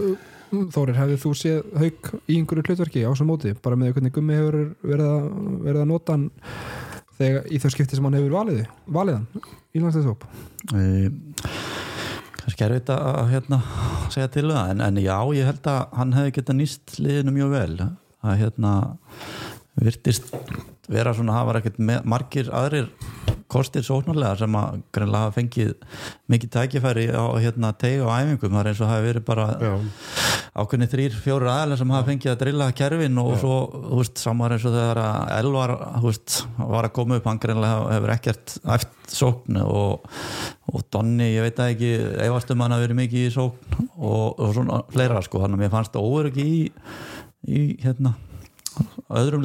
Þórir, 0.52 0.98
hefðið 0.98 1.20
þú 1.22 1.30
séð 1.40 1.60
haug 1.80 2.08
í 2.28 2.36
einhverju 2.36 2.64
hlutverki 2.66 3.06
á 3.08 3.10
svo 3.16 3.24
móti, 3.24 3.54
bara 3.64 3.78
með 3.80 3.94
hvernig 3.96 4.12
gummi 4.12 4.36
hefur 4.36 4.58
verið 4.84 5.06
að, 5.08 5.28
verið 5.64 5.80
að 5.80 5.88
nota 5.88 6.16
hann 6.18 6.26
þegar 7.16 7.48
í 7.48 7.60
þau 7.62 7.70
skipti 7.72 7.96
sem 7.96 8.08
hann 8.08 8.18
hefur 8.20 8.36
valiði 8.36 8.66
valiðan 8.98 9.28
í 9.72 9.80
landsleisóp 9.80 10.28
kannski 12.42 12.66
er 12.66 12.76
þetta 12.76 12.98
að 13.12 13.32
hérna, 13.32 13.58
segja 14.12 14.30
til 14.34 14.46
um 14.48 14.56
það 14.56 14.72
en, 14.74 14.84
en 14.86 15.00
já, 15.02 15.16
ég 15.38 15.50
held 15.50 15.68
að 15.72 15.80
hann 15.98 16.14
hefði 16.16 16.34
geta 16.38 16.56
nýst 16.58 16.96
liðinu 16.98 17.36
mjög 17.36 17.54
vel. 17.56 17.88
Að 18.22 18.38
hérna 18.38 18.72
virtist 19.82 20.30
vera 20.92 21.14
svona, 21.16 21.38
það 21.38 21.48
var 21.48 21.60
ekkert 21.60 21.80
margir 22.04 22.50
aðrir 22.54 22.90
kostir 23.52 23.84
sóknarlega 23.86 24.38
sem 24.40 24.56
að 24.58 24.80
greinlega 24.94 25.26
hafa 25.26 25.36
fengið 25.36 25.72
mikið 26.32 26.52
tækifæri 26.56 27.04
á 27.12 27.24
hérna, 27.36 27.72
teg 27.78 28.00
og 28.04 28.12
æfingum, 28.14 28.54
það 28.54 28.62
er 28.62 28.70
eins 28.70 28.82
og 28.82 28.90
hafi 28.92 29.06
verið 29.08 29.26
bara 29.28 29.46
ákveðni 30.52 30.88
þrýr, 30.92 31.18
fjóru 31.24 31.50
aðlega 31.52 31.80
sem 31.80 31.92
hafa 31.94 32.08
fengið 32.08 32.32
að 32.32 32.40
drilla 32.42 32.70
kerfin 32.76 33.20
og 33.22 33.30
Já. 33.34 33.38
svo, 33.44 33.58
þú 33.76 34.00
veist, 34.00 34.24
samar 34.24 34.56
eins 34.56 34.66
og 34.68 34.76
þegar 34.76 35.02
að 35.04 35.30
Elvar, 35.38 35.74
þú 35.98 36.08
veist, 36.08 36.40
var 36.58 36.88
að 36.88 36.96
koma 36.98 37.20
upp 37.20 37.30
hann 37.30 37.42
greinlega 37.44 37.94
hefur 37.96 38.14
ekkert 38.16 38.56
eftir 38.76 38.90
sókn 39.12 39.62
og, 39.62 40.10
og 40.72 40.84
Donni, 40.92 41.32
ég 41.34 41.44
veit 41.44 41.60
að 41.60 41.74
ekki, 41.74 41.94
efastum 42.26 42.64
hann 42.64 42.76
hafi 42.76 42.86
verið 42.86 43.00
mikið 43.02 43.28
í 43.28 43.32
sókn 43.34 43.88
og, 43.98 44.26
og 44.40 44.52
svona 44.56 44.82
fleira 44.92 45.24
sko, 45.24 45.42
þannig 45.44 45.60
að 45.60 45.64
mér 45.66 45.74
fannst 45.76 45.96
það 45.96 46.30
ekki 46.32 46.46
í, 46.48 46.60
í 47.48 47.64
hérna 47.82 48.16
öðrum 49.22 49.44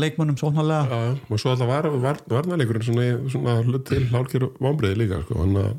já, 0.88 1.00
já. 1.08 1.18
og 1.30 1.42
svo 1.42 1.52
alltaf 1.54 1.70
var, 1.70 1.90
var, 2.04 2.22
varnarleikurinn 2.32 2.88
svona, 2.88 3.08
svona 3.32 3.82
til 3.88 4.06
hálkir 4.14 4.48
vombriði 4.64 5.02
líka 5.04 5.22
sko. 5.26 5.42
hann 5.44 5.60
að 5.62 5.72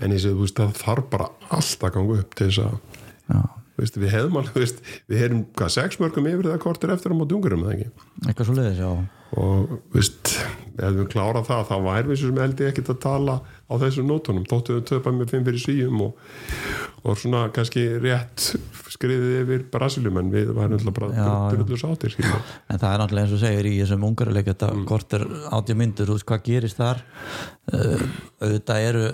en 0.00 0.16
ég 0.16 0.26
veist, 0.40 0.58
það 0.58 0.76
þarf 0.80 1.08
bara 1.12 1.30
allt 1.52 1.86
að 1.86 1.96
ganga 1.96 2.20
upp 2.24 2.36
til 2.38 2.50
þess 2.50 2.64
að 2.66 3.48
veist, 3.80 3.96
við 4.00 4.12
hefðum 4.16 4.40
alveg, 4.40 4.76
við 5.10 5.24
hefðum 5.24 5.46
hvað, 5.56 5.72
sex 5.76 6.00
mörgum 6.02 6.28
yfir 6.30 6.50
það 6.50 6.62
kortir 6.66 6.92
eftir 6.96 7.14
á 7.14 7.18
móti 7.18 7.36
ungurum, 7.36 7.64
eða 7.64 7.78
ekki? 7.78 8.06
Eitthvað 8.26 8.50
svo 8.50 8.58
leiðis, 8.58 8.82
já 8.82 9.19
og, 9.38 9.76
veist, 9.94 10.34
ef 10.80 10.94
við 10.96 11.08
klárað 11.12 11.46
það 11.50 11.66
þá 11.68 11.74
væri 11.86 12.08
við 12.10 12.20
sem 12.24 12.38
held 12.42 12.60
ég 12.64 12.72
ekkert 12.72 12.94
að 12.94 13.02
tala 13.04 13.40
á 13.70 13.74
þessum 13.78 14.08
nótunum, 14.10 14.46
þóttu 14.50 14.80
við 14.80 14.86
töpa 14.90 15.12
með 15.14 15.30
fimm 15.30 15.44
fyrir 15.46 15.62
svíum 15.62 16.00
og, 16.02 16.22
og 17.06 17.18
svona 17.20 17.44
kannski 17.54 17.84
rétt 18.02 18.48
skriðið 18.90 19.36
yfir 19.44 19.62
Brasiljum 19.70 20.18
en 20.18 20.32
við 20.32 20.50
varum 20.56 20.74
alltaf 20.74 20.96
bara 20.96 21.36
drullu 21.54 21.78
sátir, 21.78 22.10
skiljum 22.16 22.40
en 22.40 22.80
það 22.82 22.90
er 22.90 23.02
náttúrulega 23.04 23.28
eins 23.28 23.36
og 23.36 23.42
segir 23.44 23.68
í 23.70 23.76
þessum 23.78 24.06
ungaruleik 24.10 24.50
þetta 24.50 24.70
Mm. 24.70 24.84
kort 24.86 25.14
er 25.16 25.24
átja 25.54 25.74
myndur, 25.78 26.10
þú 26.10 26.16
veist 26.16 26.26
hvað 26.28 26.42
gerist 26.46 26.80
þar? 26.80 27.00
Uh, 27.70 28.02
auðvitað 28.42 28.84
eru 28.88 29.04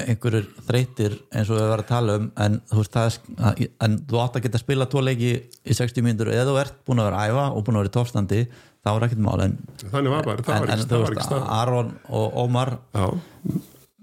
einhverjur 0.00 0.46
þreytir 0.68 1.18
eins 1.34 1.50
og 1.52 1.58
við 1.58 1.68
varum 1.68 1.84
að 1.84 1.90
tala 1.92 2.16
um 2.18 2.30
en 2.44 2.56
þú 2.70 2.80
veist 2.80 2.96
það 2.96 3.08
er, 3.10 3.68
en 3.84 3.98
þú 4.08 4.20
átt 4.22 4.38
að 4.38 4.46
geta 4.46 4.62
spila 4.62 4.88
tvo 4.88 5.02
leiki 5.04 5.34
í 5.36 5.76
60 5.76 6.06
myndur 6.06 6.32
eða 6.32 6.48
þú 6.48 6.56
ert 6.62 6.80
búin 6.88 7.02
að 7.02 7.10
vera 7.10 7.26
æfa 7.28 7.46
og 7.52 7.66
búin 7.66 7.76
að 7.76 7.84
vera 7.84 7.92
í 7.92 7.96
toppstandi 7.98 8.40
þá 8.84 8.92
er 8.94 9.08
ekkert 9.08 9.24
mál 9.24 9.40
en, 9.44 9.56
þannig 9.84 10.14
var 10.14 10.28
bara, 10.28 10.44
það 10.46 10.62
var 10.62 10.74
ekki, 10.74 10.86
það 10.92 11.02
var 11.04 11.16
ekki 11.16 11.26
stað 11.26 11.50
Aron 11.58 11.90
og 12.18 12.38
Ómar 12.44 12.74
já, 12.94 13.06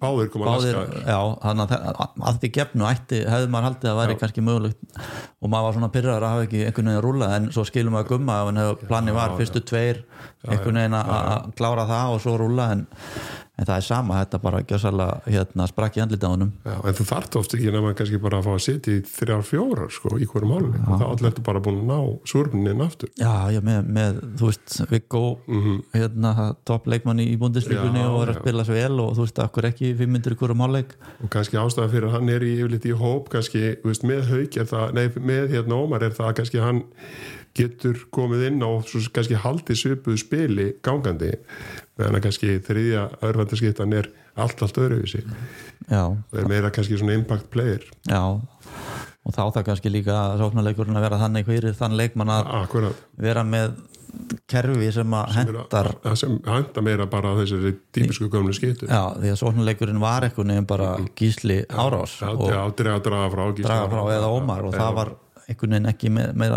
báðir 0.05 0.31
koma 0.33 0.51
að 0.51 0.65
laska 0.67 1.03
já, 1.07 1.19
að 1.49 1.61
að 2.29 2.39
því 2.41 2.51
gefnu 2.57 2.87
ætti, 2.89 3.21
hefði 3.31 3.51
maður 3.53 3.67
haldið 3.69 3.91
að 3.91 3.99
væri 4.01 4.17
kannski 4.21 4.43
mögulegt 4.45 4.99
og 4.99 5.53
maður 5.53 5.67
var 5.69 5.77
svona 5.77 5.91
pyrrar 5.95 6.25
að 6.27 6.35
hafa 6.35 6.47
ekki 6.49 6.65
einhvern 6.65 6.91
veginn 6.91 6.99
að 6.99 7.05
rúla 7.07 7.31
en 7.37 7.47
svo 7.55 7.65
skilum 7.69 7.95
við 7.95 8.03
að 8.03 8.11
gumma 8.11 8.41
hefur 8.43 8.83
planið 8.91 9.17
var 9.21 9.37
fyrstu 9.39 9.63
tveir 9.71 10.03
einhvern 10.49 10.81
veginn 10.81 10.99
að 10.99 11.15
að 11.15 11.49
klára 11.61 11.87
það 11.89 12.17
og 12.17 12.23
svo 12.25 12.35
rúla 12.43 12.69
en, 12.75 12.85
en 13.55 13.67
það 13.67 13.75
er 13.77 13.85
sama, 13.87 14.17
þetta 14.21 14.39
bara 14.43 14.61
gjössalega 14.67 15.31
hérna 15.31 15.67
sprakk 15.69 15.97
í 15.97 16.01
andlita 16.03 16.27
á 16.27 16.33
honum. 16.33 16.51
Já, 16.65 16.75
en 16.75 16.97
þú 16.97 17.05
þarft 17.11 17.37
oft 17.39 17.55
ekki 17.55 17.71
nema 17.73 17.93
kannski 17.95 18.19
bara 18.23 18.39
að 18.41 18.49
fá 18.49 18.51
að 18.55 18.63
sitja 18.65 18.95
í 18.95 19.03
þrjár 19.07 19.45
fjórar 19.47 19.93
sko, 19.95 20.11
í 20.19 20.27
hverjum 20.27 20.53
hálfleik 20.55 20.89
og 20.89 20.99
þá 21.01 21.05
allir 21.07 21.29
ertu 21.31 21.45
bara 21.45 21.61
búin 21.63 21.79
að 21.81 21.91
ná 21.91 21.99
súrnin 22.31 22.83
aftur. 22.85 23.11
Já, 23.21 23.33
já, 23.55 23.61
með, 23.65 23.91
með 23.97 24.19
þú 24.41 24.49
veist, 24.51 24.75
Viggo 24.91 25.23
hérna, 25.95 26.33
toppleikmann 26.67 27.23
í 27.23 27.29
búndisleikunni 27.39 28.03
Já, 28.03 28.09
og 28.11 28.25
er 28.25 28.33
að 28.33 28.41
spila 28.41 28.67
svo 28.67 28.75
vel 28.75 28.99
og 29.05 29.15
þú 29.15 29.27
veist, 29.27 29.41
akkur 29.45 29.69
ekki 29.71 29.93
fimm 30.01 30.15
myndir 30.15 30.35
í 30.35 30.39
hverjum 30.41 30.65
hálfleik? 30.65 30.97
Og 31.23 31.31
kannski 31.31 31.61
ástæða 31.61 31.91
fyrir 31.93 32.09
að 32.09 32.17
hann 32.17 32.33
er 32.35 32.45
í 32.45 32.53
yfirleitt 32.59 32.89
í 32.89 32.97
hóp 32.99 33.31
kannski, 33.33 33.63
þú 33.81 33.93
veist, 33.93 34.05
með 34.07 34.29
hauk 34.33 34.59
er 34.59 34.69
það, 34.73 34.99
nei, 34.99 35.07
með 35.31 35.55
hérna 35.55 35.79
Ómar 35.79 36.05
er 36.05 36.15
það 36.15 36.31
að 36.31 36.37
kannski 36.41 36.63
hann 36.63 36.83
getur 37.55 38.01
komið 38.13 38.47
inn 38.49 38.63
og 38.67 38.83
svo 38.89 39.01
kannski 39.15 39.39
haldið 39.39 39.79
svipuðu 39.79 40.19
spili 40.19 40.67
gangandi 40.85 41.31
meðan 41.95 42.19
að 42.19 42.25
kannski 42.27 42.57
þriðja 42.67 43.05
örfandarskiptan 43.23 43.95
er 43.95 44.09
allt, 44.35 44.59
allt 44.65 44.79
öðruvísi. 44.83 45.23
Já, 45.87 46.03
og 46.11 46.35
er 46.39 46.49
meira 46.51 46.71
kannski 46.75 46.99
svona 46.99 47.15
impact 47.15 47.47
player. 47.53 47.83
Já. 48.09 48.21
Og 49.25 49.33
þá 49.33 49.43
það 49.55 49.63
kannski 49.71 49.89
líka 49.89 50.15
sóknarleikurinn 50.37 50.99
að 50.99 51.05
vera 51.07 51.21
þannig 51.23 51.47
fyrir 51.47 51.77
þann 51.77 51.95
leikmann 51.97 52.33
að 52.35 52.49
akkurat, 52.59 53.05
vera 53.17 53.45
með 53.47 53.77
kerfi 54.49 54.91
sem 54.95 55.15
að 55.17 55.31
hendar 55.35 55.89
það 56.03 56.17
sem 56.21 56.35
henda 56.47 56.83
meira 56.85 57.07
bara 57.11 57.33
þessari 57.39 57.73
típisku 57.95 58.29
gömlu 58.31 58.53
skitu 58.55 58.87
já, 58.87 59.01
því 59.17 59.31
að 59.33 59.39
sóknarleikurinn 59.41 59.99
var 59.99 60.27
eitthvað 60.27 60.49
nefn 60.51 60.67
bara 60.69 60.91
gísli 61.19 61.57
árás 61.67 62.17
Já, 62.21 62.29
og 62.31 62.47
já, 62.47 62.61
draga, 62.79 63.01
draga 63.09 63.31
frá 63.33 63.43
Gísla. 63.49 63.67
draga 63.67 63.89
frá 63.91 64.15
eða 64.15 64.31
ómar 64.37 64.67
og 64.69 64.77
það 64.77 64.97
var 64.99 65.11
einhvern 65.49 65.75
veginn 65.75 65.89
ekki 65.91 66.09
með, 66.15 66.31
með 66.41 66.55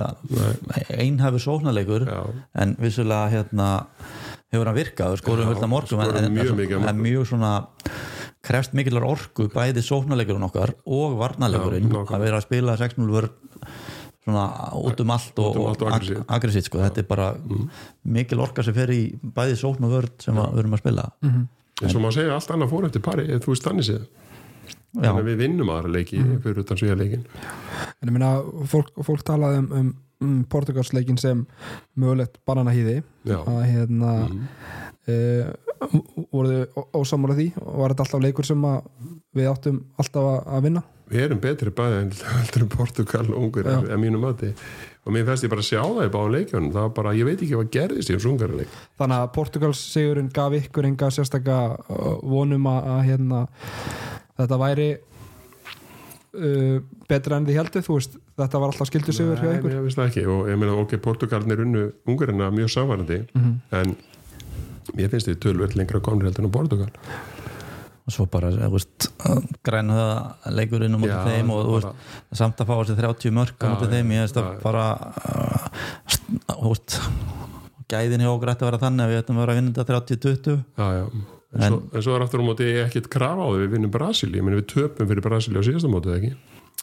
einhæfu 0.99 1.41
sóknarleikur 1.45 2.07
en 2.63 2.77
vissulega 2.81 3.29
hérna 3.35 3.69
hefur 4.53 4.71
hann 4.71 4.79
virkað 4.79 5.13
og 5.17 5.21
skorum 5.21 5.51
af 5.53 5.69
morgum 5.69 6.01
en, 6.05 6.17
en, 6.25 6.33
mjög 6.33 6.73
en, 6.79 6.89
en 6.89 7.03
mjög 7.05 7.27
svona 7.29 7.53
krefst 8.49 8.73
mikillar 8.79 9.05
orku 9.05 9.49
bæði 9.53 9.83
sóknarleikurinn 9.85 10.47
okkar 10.49 10.73
og 10.87 11.19
varnarleikurinn 11.21 11.91
að 12.01 12.23
vera 12.25 12.39
að 12.41 12.47
spila 12.47 12.77
6-0 12.81 13.11
vörn 13.13 13.33
svona 14.29 14.47
út 14.77 15.01
um 15.05 15.11
allt 15.15 15.39
og, 15.41 15.57
um 15.57 15.67
og 15.67 15.83
ag- 15.83 15.85
aggressíft. 15.99 16.25
aggressíft 16.29 16.67
sko. 16.71 16.81
þetta 16.85 17.01
er 17.01 17.07
bara 17.09 17.29
mikil 18.05 18.41
orka 18.45 18.63
sem 18.65 18.75
fer 18.77 18.91
í 18.93 19.03
bæði 19.21 19.57
sókn 19.61 19.85
og 19.89 19.95
vörn 19.99 20.15
sem 20.21 20.37
við 20.37 20.59
erum 20.63 20.77
að 20.77 20.83
spila. 20.83 21.05
En 21.79 21.93
svo 21.93 22.01
má 22.03 22.09
segja 22.13 22.35
allt 22.35 22.51
annað 22.51 22.73
fór 22.73 22.89
eftir 22.89 23.05
pari 23.05 23.25
ef 23.33 23.45
þú 23.45 23.53
veist 23.55 23.65
þannig 23.69 23.87
séð. 23.89 24.03
Já, 24.99 25.01
þannig 25.05 25.21
að 25.23 25.29
við 25.31 25.37
vinnum 25.45 25.69
aðra 25.73 25.91
leiki 25.95 26.19
fyrir 26.43 26.61
utan 26.65 26.81
svíða 26.81 26.97
leikin 26.99 27.25
En 27.99 28.11
ég 28.11 28.15
meina, 28.15 28.35
fólk, 28.71 28.93
fólk 29.07 29.25
talaði 29.27 29.63
um, 29.63 29.71
um, 29.79 29.89
um 30.25 30.35
Portugalsleikin 30.51 31.19
sem 31.21 31.45
mögulegt 31.99 32.39
bananahýði 32.47 33.01
að 33.39 33.65
hérna 33.67 34.13
mm. 34.27 34.45
voruðu 36.31 36.85
ósamála 36.95 37.39
því? 37.39 37.49
Og 37.63 37.81
var 37.83 37.95
þetta 37.95 38.07
alltaf 38.07 38.23
leikur 38.23 38.47
sem 38.47 38.69
við 39.35 39.51
áttum 39.51 39.83
alltaf 39.99 40.31
að, 40.45 40.63
vinna? 40.69 40.85
Við 41.09 41.25
erum 41.25 41.41
betri 41.43 41.73
bæði 41.75 41.99
en 42.05 42.15
heldur 42.37 42.67
en 42.67 42.71
Portugal 42.77 43.25
og 43.27 43.41
ungur 43.41 43.67
Já. 43.67 43.81
en 43.81 44.03
mínu 44.03 44.23
mati. 44.23 44.53
Og 45.09 45.15
mér 45.15 45.25
fæst 45.25 45.47
ég 45.47 45.51
bara 45.51 45.65
að 45.65 45.71
sjá 45.71 45.81
það 45.81 46.05
í 46.05 46.15
báðum 46.15 46.35
leikjónum 46.37 46.73
það 46.75 46.87
var 46.87 46.95
bara, 46.99 47.17
ég 47.17 47.25
veit 47.25 47.39
ekki 47.41 47.55
hvað 47.55 47.71
gerðist 47.79 48.11
í 48.11 48.15
þessu 48.15 48.33
ungarleik 48.35 48.75
þannig 49.01 49.23
að 49.23 49.31
Portugals 49.39 49.83
sigurinn 49.95 50.29
gaf 50.35 50.57
ykkur 50.59 50.89
enga 50.91 51.09
sérstaka 51.15 51.61
uh, 51.81 52.19
vonum 52.21 52.69
að 52.69 52.99
hérna, 53.09 53.47
þetta 54.37 54.59
væri 54.61 54.91
uh, 56.35 56.81
betra 57.09 57.37
en 57.41 57.47
því 57.49 57.57
heldur 57.59 57.83
þú 57.87 57.97
veist, 57.99 58.19
þetta 58.37 58.61
var 58.61 58.73
alltaf 58.73 58.91
skildu 58.91 59.13
sigur 59.17 59.37
hjá 59.41 59.49
Nei, 59.49 59.57
ykkur? 59.59 59.75
ég 59.79 59.83
veist 59.87 59.99
það 59.99 60.11
ekki. 60.11 60.27
Og 60.29 60.49
ég 60.53 60.59
meina 60.61 60.75
ok, 60.83 60.97
Portugalin 61.03 61.51
er 61.57 61.65
unnu 61.65 61.87
ungarina 62.07 62.51
mjög 62.55 62.71
samvarandi 62.77 63.21
Mhm. 63.35 63.55
en 63.73 63.97
mér 64.97 65.11
finnst 65.13 65.29
þið 65.29 65.39
tölvöld 65.45 65.77
lengra 65.77 66.01
konur 66.01 66.25
heldur 66.29 66.45
en 66.45 66.51
á 66.51 66.57
Portugal. 66.59 66.89
Og 68.09 68.13
svo 68.15 68.25
bara 68.27 68.49
þú 68.51 68.71
veist, 68.73 69.09
græn 69.63 69.91
höða 69.93 70.35
leikurinn 70.57 70.95
á 70.97 70.99
móti 70.99 71.13
Já, 71.13 71.25
þeim 71.29 71.51
og 71.53 71.67
veist, 71.75 71.89
samt 72.33 72.57
að 72.57 72.67
fá 72.71 72.75
þessi 72.81 72.97
30 72.97 73.31
mörg 73.37 73.53
á 73.61 73.65
Já, 73.69 73.73
móti 73.75 73.91
þeim, 73.93 74.13
ég 74.17 74.23
veist 74.25 74.37
að 74.41 74.63
bara 74.63 74.85
uh, 75.29 75.69
þú 76.49 76.71
veist 76.73 77.01
gæðin 77.89 78.21
hjá 78.25 78.31
okkur 78.33 78.51
ætti 78.53 78.65
að 78.65 78.71
vera 78.71 78.81
þannig 78.85 79.05
að 79.05 79.11
við 79.13 79.19
ættum 79.23 79.37
að 79.37 79.41
vera 79.45 79.53
að 79.53 79.59
vinna 79.61 79.73
þetta 79.77 80.01
30-20 80.09 80.57
já, 80.77 80.89
já. 80.99 81.05
En, 81.57 81.65
svo, 81.65 81.81
en 81.97 82.05
svo 82.05 82.15
er 82.19 82.27
aftur 82.27 82.43
á 82.45 82.49
móti 82.49 82.67
ekkert 82.83 83.09
krafa 83.13 83.41
á 83.41 83.49
því. 83.49 83.63
Við 83.65 83.75
vinnum 83.77 83.93
Brasili, 83.95 84.37
ég 84.37 84.45
meni 84.45 84.61
við 84.61 84.67
töpum 84.75 85.09
fyrir 85.09 85.25
Brasili 85.25 85.61
á 85.61 85.65
síðasta 85.65 85.89
mótið 85.89 86.17
ekki? 86.19 86.33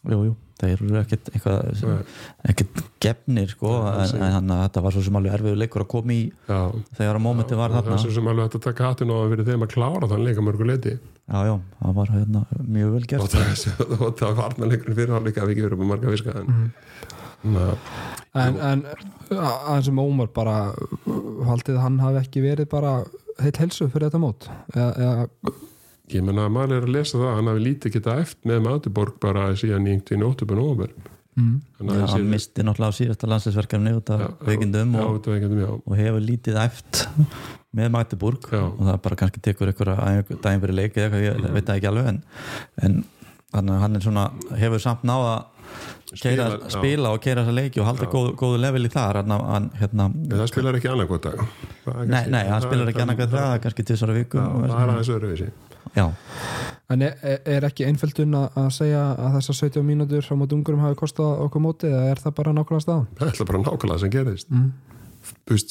Jú, 0.06 0.18
jú, 0.28 0.34
þeir 0.62 0.74
eru 0.76 0.98
ekkert 1.00 1.30
eitthvað, 1.32 2.02
ekkert 2.46 2.82
gefnir 3.02 3.50
sko, 3.50 3.72
en, 3.90 4.12
en 4.20 4.34
þannig 4.36 4.54
að 4.54 4.62
þetta 4.68 4.84
var 4.86 4.94
svo 4.94 5.04
sem 5.08 5.18
alveg 5.18 5.38
erfiður 5.38 5.58
leikur 5.64 5.84
að 5.86 5.90
koma 5.96 6.14
í 6.14 6.20
já, 6.30 6.60
þegar 7.00 7.18
að 7.18 7.24
mómenti 7.26 7.58
var 7.58 7.74
það 7.74 7.80
þarna. 7.80 7.96
er 7.96 8.04
svo 8.04 8.14
sem 8.18 8.30
alveg 8.30 8.46
hægt 8.46 8.58
að 8.60 8.66
taka 8.68 8.92
hattun 8.92 9.14
á 9.14 9.18
að 9.18 9.34
fyrir 9.34 9.50
þeim 9.50 9.66
að 9.66 9.74
klára 9.74 10.10
þann 10.12 10.26
leika 10.28 10.46
mörgu 10.46 10.68
leiti 10.70 10.94
já, 10.94 11.40
já, 11.50 11.56
það 11.80 11.98
var 11.98 12.14
hérna, 12.14 12.44
mjög 12.78 12.94
vel 12.94 13.02
og 13.02 13.10
gert 13.16 13.36
það, 13.36 13.84
og 13.98 14.16
það 14.22 14.38
var 14.44 14.58
leikurinn 14.62 15.00
fyrir 15.02 15.16
hálfleika 15.18 15.42
að 15.42 15.50
við 15.50 15.56
ekki 15.56 15.66
verið 15.66 15.78
upp 15.80 15.86
á 15.86 15.92
marga 15.96 16.14
viska 16.14 16.38
en 16.38 16.54
na, 17.56 17.68
en, 18.46 18.62
en 18.70 18.86
aðeins 19.40 19.90
sem 19.90 20.06
Ómar 20.06 20.30
bara 20.38 20.58
haldið 21.50 21.80
að 21.80 21.84
hann 21.88 22.02
hafi 22.04 22.22
ekki 22.22 22.46
verið 22.46 22.70
bara 22.70 23.00
heill 23.44 23.58
helsu 23.60 23.90
fyrir 23.92 24.10
þetta 24.10 24.22
mót? 24.22 24.48
Eða, 24.76 24.92
eða 24.96 25.56
ég 26.14 26.24
menna 26.26 26.46
að 26.46 26.56
maður 26.56 26.78
er 26.78 26.88
að 26.88 26.96
lesa 26.96 27.20
það 27.20 27.36
hann 27.40 27.52
hafi 27.52 27.66
lítið 27.66 27.98
geta 27.98 28.16
eftir 28.22 28.52
með 28.52 28.64
Matiborg 28.68 29.20
bara 29.24 29.50
síðan 29.58 29.88
í 29.90 29.96
einhvern 29.96 30.26
óttubun 30.28 30.62
og 30.62 30.72
óver 30.76 30.92
mm, 31.40 31.56
já, 31.82 32.06
hann 32.14 32.28
misti 32.30 32.66
náttúrulega 32.66 32.94
á 32.94 33.00
síðasta 33.00 33.30
landsleisverkefni 33.32 33.96
út 33.98 34.12
af 34.14 34.26
veikindum 34.46 34.94
og, 35.02 35.32
og 35.82 35.98
hefur 35.98 36.22
lítið 36.22 36.62
æft 36.62 37.06
með 37.76 37.92
Já. 37.92 38.62
og 38.62 38.84
það 38.86 39.02
bara 39.08 39.20
kannski 39.20 39.42
tekur 39.44 39.72
einhverja 39.72 40.24
daginn 40.30 40.64
fyrir 40.64 40.78
leik 40.78 40.96
eða 40.96 41.10
eitthvað, 41.10 41.26
ég 41.26 41.58
veit 41.58 41.68
það 41.68 41.80
ekki 41.80 41.90
alveg 41.92 42.12
en, 42.14 42.22
en 42.88 43.74
að 43.74 43.82
hann 43.82 43.98
er 43.98 44.06
svona 44.06 44.30
hefur 44.62 44.84
samt 44.84 45.04
náða 45.08 45.36
Spila, 46.16 46.46
spila, 46.46 46.70
spila 46.70 47.12
og 47.16 47.22
keira 47.24 47.42
þessa 47.44 47.54
leiki 47.58 47.82
og 47.82 47.88
halda 47.90 48.06
góðu, 48.12 48.34
góðu 48.40 48.60
level 48.62 48.86
í 48.86 48.92
þar 48.94 49.18
hérna, 49.24 50.06
en 50.06 50.30
það 50.30 50.50
spilar 50.52 50.78
ekki 50.78 50.92
annað 50.92 51.08
gott 51.10 51.26
dag 51.26 51.40
nei, 52.06 52.22
nei, 52.30 52.44
hann 52.46 52.62
það 52.62 52.68
spilar 52.68 52.92
ekki 52.92 53.04
annað 53.06 53.24
það 53.34 53.54
er 53.56 53.64
kannski 53.64 53.86
tvisara 53.90 54.16
viku 54.16 54.38
Já, 54.38 54.46
það 54.46 54.76
er 54.84 54.92
aðeins 54.94 55.10
öðruvísi. 55.16 55.48
Já, 55.96 56.06
en 56.94 57.06
er, 57.08 57.18
er 57.58 57.68
ekki 57.70 57.88
einföldun 57.90 58.38
að 58.38 58.60
að 58.62 58.70
segja 58.78 59.02
að 59.16 59.38
þessar 59.40 59.60
70 59.62 59.88
mínútur 59.90 60.30
á 60.30 60.34
mót 60.38 60.56
ungurum 60.56 60.84
hafi 60.86 61.00
kostað 61.00 61.42
okkur 61.48 61.64
mótið 61.66 61.96
eða 61.98 62.12
er 62.14 62.22
það 62.22 62.38
bara 62.40 62.54
nákvæmlega 62.60 62.86
staðan? 62.86 63.08
það 63.20 63.32
er 63.32 63.50
bara 63.52 63.64
nákvæmlega 63.66 64.04
sem 64.06 64.14
gerðist 64.16 64.54
Mm. 64.54 64.72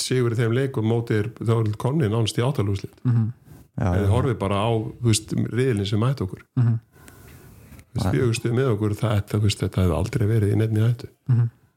sigur 0.03 0.35
í 0.35 0.39
þeim 0.39 0.55
leikum 0.57 0.89
mótið 0.91 1.19
er 1.23 1.29
þá 1.39 1.53
er 1.61 1.73
konni 1.79 2.09
nánst 2.11 2.39
í 2.41 2.43
átalúslit 2.43 2.97
Mm 3.07 3.31
já, 3.75 3.89
eða 3.91 4.11
horfið 4.11 4.39
bara 4.39 4.59
á 4.67 4.71
riðlinn 5.55 5.87
sem 5.87 6.01
mætt 6.01 6.21
okkur. 6.23 6.43
Mhm. 6.57 6.75
þú 6.75 6.94
veist, 7.95 8.09
fjögustuð 8.15 8.55
með 8.59 8.71
okkur 8.75 8.95
það, 9.01 9.37
veist, 9.45 9.61
þetta 9.65 9.85
hefði 9.85 9.97
aldrei 9.99 10.27
verið 10.31 10.53
í 10.55 10.59
nefni 10.63 10.83
hættu. 10.85 11.11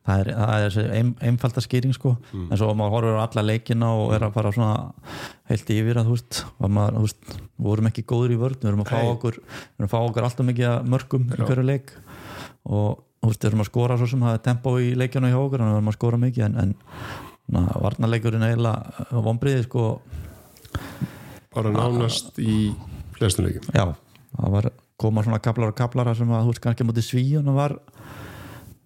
Það 0.07 0.21
er, 0.23 0.29
það 0.39 0.65
er 0.65 0.91
ein, 0.95 1.07
einfalda 1.27 1.61
skýring 1.65 1.91
sko, 1.93 2.13
Mm. 2.31 2.45
en 2.51 2.57
svo 2.61 2.69
maður 2.79 2.93
horfir 2.95 3.17
á 3.19 3.25
alla 3.27 3.41
leikina 3.43 3.89
og 3.91 4.13
er 4.15 4.23
að 4.23 4.33
fara 4.37 4.51
svona 4.55 4.93
heilt 5.49 5.71
yfir 5.75 5.97
að 5.99 6.07
þú 6.07 6.13
veist, 6.15 6.37
maður, 6.63 6.93
þú 6.95 7.01
veist 7.07 7.27
við 7.33 7.65
vorum 7.67 7.89
ekki 7.89 8.03
góður 8.07 8.31
í 8.31 8.37
vörn, 8.39 8.55
við 8.61 8.69
erum 8.71 8.83
að 8.85 8.91
fá 8.93 9.01
okkur 9.11 9.35
við 9.41 9.75
erum 9.81 9.89
að 9.89 9.91
fá 9.91 9.99
okkur 9.99 10.23
alltaf 10.29 10.47
mikið 10.47 10.87
mörgum 10.93 11.25
í 11.27 11.41
hverju 11.43 11.65
leik. 11.67 11.91
Og 12.71 13.03
þú 13.19 13.27
veist, 13.33 13.41
við 13.43 13.49
erum 13.51 13.65
að 13.65 13.69
skora 13.73 13.97
svo 13.99 14.07
sem 14.07 14.23
það 14.23 14.37
er 14.37 14.43
tempo 14.47 14.75
í 14.79 14.95
leikjana 14.95 15.33
hjá 15.33 15.39
okkur, 15.43 15.59
að 15.65 15.67
við 15.73 15.75
erum 15.81 15.91
að 15.91 15.97
skora 15.99 16.21
mikið 16.23 16.45
en, 16.47 16.57
en 16.63 17.67
varnarleikurinn 17.83 18.47
eiginlega 18.47 19.21
vonbriði 19.27 19.67
sko. 19.67 19.83
Bara 21.55 21.71
nánast 21.75 22.37
í 22.39 22.71
flestum 23.17 23.47
leikum 23.47 23.71
já, 23.75 23.85
það 24.37 24.51
var 24.55 24.71
koma 24.97 25.23
svona 25.25 25.41
kaplar 25.43 25.73
og 25.73 25.77
kaplar 25.77 26.13
sem 26.17 26.31
að 26.31 26.47
þú 26.47 26.53
veist 26.53 26.63
kannski 26.63 26.87
mútið 26.87 27.07
svíun 27.07 27.51
og 27.51 27.59
var 27.59 27.75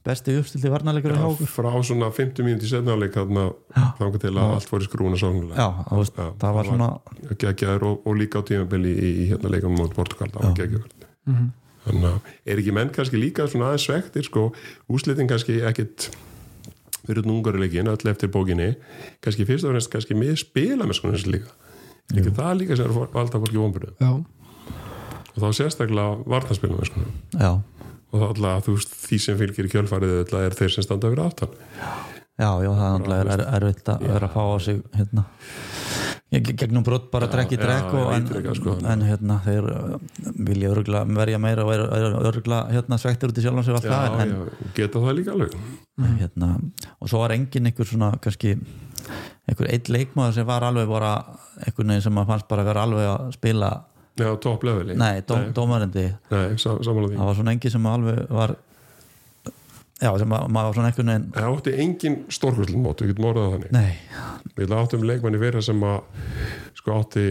besti 0.05 0.33
uppstildi 0.39 0.71
varnarleikurinn 0.73 1.19
hjá 1.21 1.27
okkur. 1.29 1.49
frá 1.51 1.69
svona 1.85 2.09
50 2.11 2.45
mínúti 2.47 2.69
setnáleik 2.69 3.13
þannig 3.15 4.17
til 4.23 4.33
að 4.33 4.55
allt 4.55 4.71
fór 4.71 4.81
í 4.81 4.89
skrúna 4.89 5.19
já, 5.19 5.67
veist, 5.93 6.17
Já, 6.17 6.31
það 6.41 6.57
var 6.57 6.69
svona 6.71 6.89
geggjaður 7.37 7.87
og, 7.91 8.01
og 8.09 8.17
líka 8.17 8.41
á 8.41 8.47
tímabili 8.49 8.95
í, 8.97 9.11
í 9.23 9.29
hérna 9.29 9.53
leikum 9.53 9.77
mot 9.77 9.93
Portugal, 9.93 10.31
það 10.33 10.47
var 10.47 10.57
geggjaður 10.57 10.97
þannig 11.85 12.09
að 12.09 12.33
er 12.49 12.63
ekki 12.63 12.75
menn 12.77 12.91
kannski 12.97 13.21
líka 13.21 13.47
svona 13.49 13.69
aðeins 13.71 13.87
svektir 13.87 14.25
sko, 14.25 14.49
úslitin 14.89 15.29
kannski 15.29 15.61
ekkit 15.69 16.09
fyrir 17.05 17.25
núngarileikin 17.25 17.89
öll 17.89 18.11
eftir 18.11 18.29
bókinni. 18.29 18.75
Kannski 19.25 19.47
fyrst 19.49 19.65
og 19.65 19.73
fremst 19.73 19.91
kannski 19.93 20.17
með 20.17 20.35
spila 20.43 20.85
með 20.85 20.99
sko 20.99 21.13
þessi 21.13 21.33
líka. 21.33 21.55
Ekki 22.11 22.33
það 22.37 22.53
líka 22.59 22.77
sem 22.77 22.89
er 22.89 23.09
valda 23.15 23.39
fólki 23.41 23.59
vonbyrðu 23.59 23.93
já, 24.01 24.11
og 25.41 25.47
þá 25.47 25.61
sérstaklega 25.61 26.31
vartanspila 26.35 26.77
með 26.77 26.91
sko 26.91 27.51
og 28.11 28.19
þá 28.19 28.25
alltaf 28.27 28.65
þú 28.65 28.77
veist 28.77 28.95
því 29.05 29.19
sem 29.23 29.37
fylgir 29.39 29.67
í 29.67 29.71
kjölfarið 29.71 30.15
alltaf 30.21 30.45
er 30.45 30.55
þeir 30.59 30.73
sem 30.75 30.85
standa 30.85 31.11
fyrir 31.11 31.23
aftan. 31.25 31.53
Já, 32.41 32.49
já, 32.63 32.71
það 32.71 32.85
er 32.85 32.93
náttúrulega 32.95 33.21
er, 33.21 33.43
er 33.43 33.43
erfitt 33.57 33.91
að 33.91 34.05
vera 34.07 34.27
að 34.27 34.35
fá 34.35 34.41
á 34.41 34.57
sig 34.65 34.81
hérna. 34.97 35.23
Gegnum 36.31 36.85
brott 36.87 37.09
bara 37.11 37.27
trekk 37.27 37.53
í 37.53 37.57
já, 37.59 37.79
en, 38.15 38.27
sko. 38.55 38.77
en 38.87 39.01
hérna 39.03 39.37
þeir 39.43 39.65
uh, 39.67 39.97
vilja 40.47 40.69
örgla 40.71 41.01
verja 41.11 41.41
meira 41.43 41.65
og 41.67 42.27
örgla 42.31 42.61
hérna 42.71 42.99
svektir 43.01 43.33
út 43.33 43.41
í 43.41 43.43
sjálfan 43.43 43.67
sig 43.67 43.75
og 43.75 43.81
allt 43.81 43.91
það 43.91 44.23
en, 44.23 44.31
já, 44.31 44.69
geta 44.79 45.03
það 45.03 45.17
líka 45.19 45.35
alveg. 45.35 45.57
hérna, 46.21 46.53
og 47.03 47.11
svo 47.11 47.21
var 47.25 47.35
engin 47.35 47.67
einhver 47.67 47.91
svona 47.91 48.13
kannski 48.23 48.55
einhver 49.49 49.71
eitt 49.75 49.91
leikmaður 49.91 50.39
sem 50.39 50.47
var 50.47 50.63
alveg 50.65 50.87
bara 50.87 51.13
einhvern 51.65 51.93
veginn 51.93 52.07
sem 52.07 52.23
fannst 52.31 52.47
bara 52.47 52.63
að 52.63 52.71
vera 52.71 52.87
alveg 52.87 53.11
að 53.11 53.35
spila 53.35 53.73
Já, 54.19 54.27
top 54.43 54.65
leveli 54.67 54.97
nei, 54.99 55.21
dóm, 55.27 55.47
dómarendi 55.55 56.09
Nei, 56.31 56.57
sam, 56.59 56.81
samanlega 56.83 57.13
því. 57.13 57.19
Það 57.21 57.29
var 57.29 57.37
svona 57.37 57.53
engin 57.55 57.71
sem 57.71 57.85
alveg 57.87 58.19
var 58.35 58.55
já, 60.01 60.09
sem 60.19 60.33
að, 60.35 60.47
maður 60.51 60.67
var 60.67 60.75
svona 60.77 60.89
einhvern 60.91 61.11
veginn 61.13 61.29
Það 61.37 61.47
átti 61.51 61.75
engin 61.85 62.17
stórkurslun 62.37 62.83
mót, 62.83 63.03
við 63.03 63.13
getum 63.13 63.29
orðað 63.31 63.55
þannig. 63.55 63.71
Nei, 63.77 64.51
Við 64.57 64.75
áttum 64.75 65.07
leikmanni 65.07 65.41
vera 65.41 65.63
sem 65.63 65.87
að 65.87 66.01
sko 66.81 66.97
átti 66.99 67.25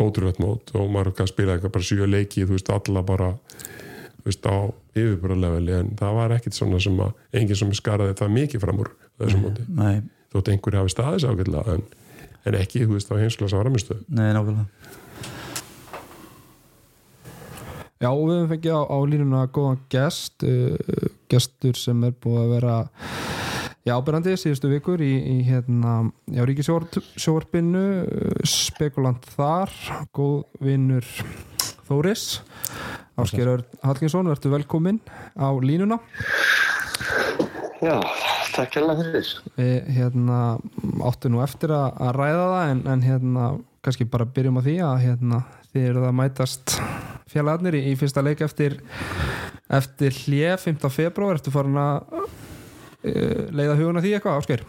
ótrúlega 0.00 0.44
mót 0.44 0.72
og 0.76 0.92
maður 0.92 1.16
kann 1.18 1.28
spila 1.30 1.56
eitthvað 1.56 1.74
bara 1.76 1.88
sjö 1.88 2.08
leiki 2.08 2.44
þú 2.44 2.56
veist, 2.56 2.70
alla 2.72 3.02
bara 3.06 3.32
þú 4.20 4.28
veist, 4.28 4.46
á 4.48 4.56
yfirbara 4.96 5.36
leveli 5.40 5.76
en 5.76 5.92
það 5.98 6.16
var 6.20 6.36
ekkit 6.36 6.56
svona 6.56 6.80
sem 6.82 7.00
að 7.00 7.40
enginn 7.40 7.60
sem 7.62 7.74
skaraði 7.76 8.16
það 8.20 8.32
mikið 8.36 8.64
fram 8.64 8.80
úr 8.84 8.92
þessum 9.20 9.44
móti. 9.44 9.66
Nei, 9.76 10.00
þótt 10.32 10.52
einhverju 10.54 10.82
hafi 10.82 10.94
staðis 10.94 11.28
ágætlega 11.28 11.76
en, 11.76 11.84
en 12.48 12.58
ekki, 12.60 12.86
þú 12.86 12.96
veist, 12.96 13.12
á 13.12 13.20
heimsklasa 13.20 13.60
varaminstöð 13.60 14.02
nei, 14.08 14.30
nákvæmlega 14.36 14.98
já 18.00 18.08
og 18.08 18.22
við 18.24 18.36
höfum 18.38 18.50
fengið 18.54 18.76
á, 18.76 18.82
á 18.88 18.98
línuna 19.12 19.40
góðan 19.52 19.80
gest 19.92 20.44
uh, 20.48 20.76
gestur 21.30 21.76
sem 21.76 22.00
er 22.08 22.14
búið 22.16 22.40
að 22.42 22.52
vera 22.54 22.76
já, 23.84 23.92
ábyrrandi 23.96 24.36
síðustu 24.40 24.70
vikur 24.72 25.02
í, 25.04 25.12
í 25.20 25.36
hérna, 25.48 25.98
já, 26.32 26.44
ríkisjórpinu 26.48 27.84
spekulant 28.48 29.28
þar 29.36 29.74
góð 30.16 30.42
vinnur 30.64 31.06
Þóris 31.90 32.40
Ásgeir 33.20 33.64
Hallgrímsson, 33.82 34.28
verður 34.30 34.56
velkomin 34.56 35.00
á 35.36 35.50
línuna 35.60 35.98
Já, 37.80 37.96
takk 38.54 38.76
hérlega 38.76 39.00
fyrir. 39.06 39.28
við 39.56 39.88
hérna, 39.96 40.40
áttu 41.08 41.30
nú 41.32 41.40
eftir 41.44 41.72
að, 41.72 41.96
að 41.96 42.16
ræða 42.18 42.44
það 42.52 42.72
en, 42.72 42.82
en 42.92 43.04
hérna, 43.04 43.46
kannski 43.84 44.06
bara 44.08 44.28
byrjum 44.28 44.60
á 44.60 44.62
því 44.64 44.74
að 44.84 45.02
hérna, 45.06 45.40
þið 45.70 45.86
eruð 45.90 46.06
að 46.08 46.16
mætast 46.20 46.76
félagarnir 47.30 47.78
í, 47.78 47.84
í 47.92 47.96
fyrsta 47.98 48.24
leik 48.24 48.42
eftir 48.46 48.80
eftir 49.70 50.16
hlje 50.24 50.56
5. 50.64 50.88
februar 50.90 51.38
ertu 51.38 51.52
farin 51.54 51.78
að 51.78 52.14
uh, 52.18 53.46
leiða 53.54 53.78
huguna 53.78 54.02
því 54.02 54.16
eitthvað, 54.16 54.40
Ásgeir? 54.40 54.64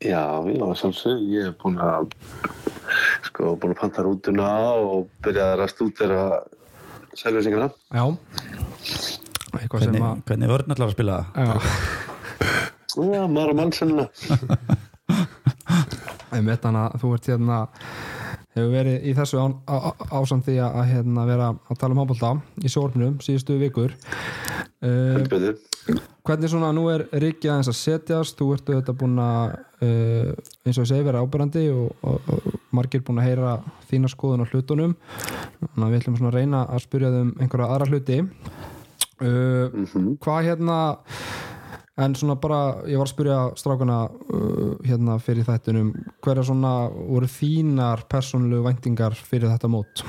Já, 0.00 0.24
já, 0.52 0.66
sjálfsög, 0.80 1.22
ég 1.32 1.50
er 1.50 1.54
búin 1.60 1.78
að 1.82 2.10
sko, 3.28 3.56
búin 3.60 3.74
að 3.74 3.80
panta 3.80 4.04
rútuna 4.06 4.50
og 4.80 5.08
byrjaði 5.24 5.64
að 5.66 5.72
stúdera 5.72 6.24
selvinsingina. 7.16 7.70
Já 7.92 8.04
eitthvað 9.60 9.84
sem 9.84 9.94
hvernig, 9.94 10.04
að 10.04 10.22
hvernig 10.28 10.50
vörn 10.52 10.74
ætlar 10.74 10.88
að 10.88 10.94
spila 10.96 11.16
það 11.34 11.46
Já, 11.46 11.54
Já, 12.96 13.22
maður 13.28 13.52
og 13.52 13.58
hann 16.68 16.78
að 16.80 16.96
þú 17.02 17.10
ert 17.16 17.28
hérna 17.30 17.58
hefur 18.56 18.72
verið 18.72 19.06
í 19.06 19.14
þessu 19.16 19.40
á, 19.40 19.46
á, 19.68 19.76
ásamt 20.18 20.46
því 20.48 20.56
að 20.64 20.82
hérna, 20.90 21.26
vera 21.28 21.52
að 21.54 21.80
tala 21.80 21.96
um 21.96 22.02
hábólta 22.02 22.32
í 22.64 22.72
sórnum 22.72 23.18
síðustu 23.24 23.58
vikur. 23.60 23.94
Uh. 24.84 25.52
Hvernig 26.26 26.50
svona, 26.50 26.72
nú 26.74 26.88
er 26.90 27.04
Ríkja 27.14 27.52
aðeins 27.54 27.70
að 27.70 27.78
setjast, 27.78 28.34
þú 28.38 28.48
ertu 28.56 28.74
þetta 28.74 28.94
búin 28.98 29.20
að 29.22 29.52
uh, 29.86 30.32
eins 30.66 30.80
og 30.80 30.82
ég 30.82 30.90
segi 30.90 31.06
vera 31.06 31.22
ábyrrandi 31.22 31.62
og, 31.70 31.92
og, 32.02 32.32
og 32.34 32.56
margir 32.74 33.04
búin 33.06 33.20
að 33.22 33.28
heyra 33.30 33.52
þína 33.90 34.10
skoðun 34.10 34.42
á 34.42 34.50
hlutunum. 34.50 34.96
Þannig 35.60 35.86
að 35.86 35.92
við 35.92 36.00
ætlum 36.00 36.18
svona 36.18 36.32
að 36.32 36.40
reyna 36.40 36.64
að 36.66 36.82
spyrja 36.88 37.12
þau 37.14 37.20
um 37.20 37.34
einhverja 37.38 37.70
aðra 37.76 37.90
hluti. 37.92 38.18
Uh, 39.16 40.16
Hvað 40.24 40.50
hérna 40.50 40.80
en 41.96 42.16
svona 42.18 42.36
bara, 42.40 42.60
ég 42.88 43.00
var 43.00 43.08
að 43.08 43.14
spyrja 43.14 43.38
strákana 43.56 43.98
uh, 44.10 44.74
hérna 44.84 45.16
fyrir 45.22 45.46
þættunum 45.48 45.94
hverja 46.24 46.44
svona 46.50 46.74
voru 46.92 47.30
þínar 47.30 48.04
persónulegu 48.12 48.66
væntingar 48.66 49.16
fyrir 49.16 49.48
þetta 49.54 49.70
mót? 49.72 50.04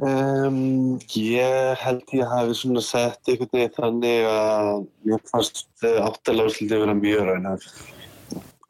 Um, 0.00 0.96
ég 1.12 1.76
held 1.82 2.14
ég 2.16 2.30
hafi 2.30 2.54
svona 2.56 2.82
sett 2.82 3.28
einhvern 3.28 3.52
veginn 3.52 3.74
þannig 3.76 4.28
að 4.30 4.70
mér 5.04 5.24
fannst 5.28 5.66
áttalega 5.84 6.48
úrsluti 6.48 6.78
vera 6.80 6.94
mjög 6.96 7.26
rænar 7.28 7.66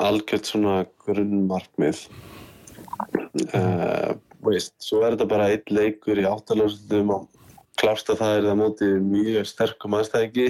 algjört 0.01 0.49
svona 0.49 0.81
grunnmarkmið. 1.05 2.05
Uh, 3.55 4.17
veist, 4.45 4.75
svo 4.83 5.05
er 5.05 5.15
þetta 5.15 5.29
bara 5.31 5.51
einn 5.53 5.75
leikur 5.77 6.21
í 6.21 6.27
áttalega 6.29 6.69
úrslutum 6.69 7.15
og 7.15 7.30
klást 7.81 8.13
að 8.13 8.23
það 8.23 8.37
er 8.37 8.47
það 8.49 8.61
móti 8.61 8.93
mjög 9.11 9.49
sterkum 9.49 9.97
aðstæðingi. 9.99 10.49